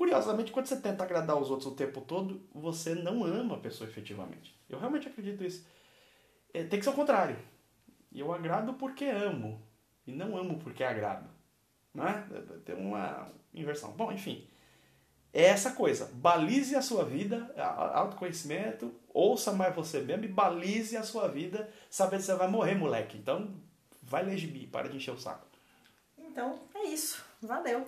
Curiosamente, 0.00 0.50
quando 0.50 0.64
você 0.64 0.80
tenta 0.80 1.04
agradar 1.04 1.36
os 1.36 1.50
outros 1.50 1.70
o 1.70 1.76
tempo 1.76 2.00
todo, 2.00 2.40
você 2.54 2.94
não 2.94 3.22
ama 3.22 3.56
a 3.56 3.58
pessoa 3.58 3.86
efetivamente. 3.86 4.58
Eu 4.66 4.78
realmente 4.78 5.06
acredito 5.06 5.42
nisso. 5.42 5.68
É, 6.54 6.64
tem 6.64 6.78
que 6.78 6.84
ser 6.86 6.90
o 6.90 6.94
contrário. 6.94 7.36
Eu 8.10 8.32
agrado 8.32 8.72
porque 8.72 9.04
amo. 9.04 9.62
E 10.06 10.12
não 10.12 10.38
amo 10.38 10.58
porque 10.58 10.82
agrado. 10.82 11.28
Não 11.92 12.08
é? 12.08 12.26
Tem 12.64 12.76
uma 12.76 13.28
inversão. 13.52 13.92
Bom, 13.92 14.10
enfim. 14.10 14.48
É 15.34 15.42
essa 15.42 15.72
coisa. 15.72 16.10
Balize 16.14 16.74
a 16.74 16.80
sua 16.80 17.04
vida, 17.04 17.54
autoconhecimento, 17.92 18.94
ouça 19.12 19.52
mais 19.52 19.74
você 19.74 20.00
mesmo 20.00 20.24
e 20.24 20.28
balize 20.28 20.96
a 20.96 21.02
sua 21.02 21.28
vida, 21.28 21.70
sabendo 21.90 22.20
que 22.20 22.24
você 22.24 22.34
vai 22.36 22.48
morrer, 22.48 22.74
moleque. 22.74 23.18
Então, 23.18 23.54
vai 24.02 24.24
ler 24.24 24.38
gibi, 24.38 24.66
para 24.66 24.88
de 24.88 24.96
encher 24.96 25.12
o 25.12 25.18
saco. 25.18 25.49
Então, 26.30 26.60
é 26.76 26.84
isso. 26.84 27.24
Valeu. 27.42 27.84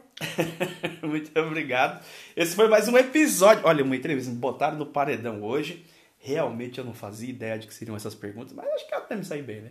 Muito 1.01 1.39
obrigado. 1.39 2.05
Esse 2.37 2.57
foi 2.57 2.67
mais 2.67 2.89
um 2.89 2.99
episódio. 2.99 3.65
Olha, 3.65 3.85
uma 3.85 3.95
entrevista. 3.95 4.33
Me 4.33 4.37
botaram 4.37 4.77
no 4.77 4.87
paredão 4.87 5.45
hoje. 5.45 5.87
Realmente 6.19 6.79
eu 6.79 6.85
não 6.85 6.93
fazia 6.93 7.31
ideia 7.31 7.57
de 7.57 7.69
que 7.69 7.75
seriam 7.75 7.95
essas 7.95 8.17
perguntas, 8.17 8.53
mas 8.53 8.67
acho 8.67 8.89
que 8.89 8.95
até 8.95 9.15
me 9.15 9.25
saí 9.25 9.43
bem, 9.43 9.61
né? 9.61 9.71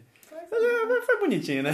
Foi, 0.49 1.01
foi 1.01 1.19
bonitinho, 1.19 1.63
né? 1.63 1.71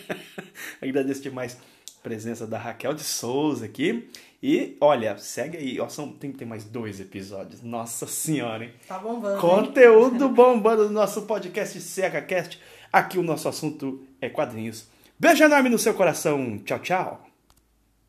Agradeço 0.80 1.22
demais 1.22 1.56
a 1.98 2.02
presença 2.02 2.46
da 2.46 2.58
Raquel 2.58 2.92
de 2.92 3.02
Souza 3.02 3.64
aqui. 3.64 4.10
E 4.42 4.76
olha, 4.78 5.16
segue 5.16 5.56
aí. 5.56 5.80
Ó, 5.80 5.88
são, 5.88 6.12
tem 6.12 6.32
que 6.32 6.38
ter 6.38 6.44
mais 6.44 6.64
dois 6.64 7.00
episódios. 7.00 7.62
Nossa 7.62 8.06
senhora, 8.06 8.64
hein? 8.64 8.72
Tá 8.86 8.98
bombando. 8.98 9.40
Conteúdo 9.40 10.26
hein? 10.26 10.32
bombando 10.32 10.84
no 10.84 10.90
nosso 10.90 11.22
podcast 11.22 11.80
SecaCast. 11.80 12.60
Aqui 12.92 13.18
o 13.18 13.22
nosso 13.22 13.48
assunto 13.48 14.04
é 14.20 14.28
quadrinhos. 14.28 14.86
Beijo 15.20 15.44
enorme 15.44 15.68
no 15.68 15.78
seu 15.78 15.92
coração. 15.92 16.58
Tchau, 16.64 16.78
tchau. 16.78 17.29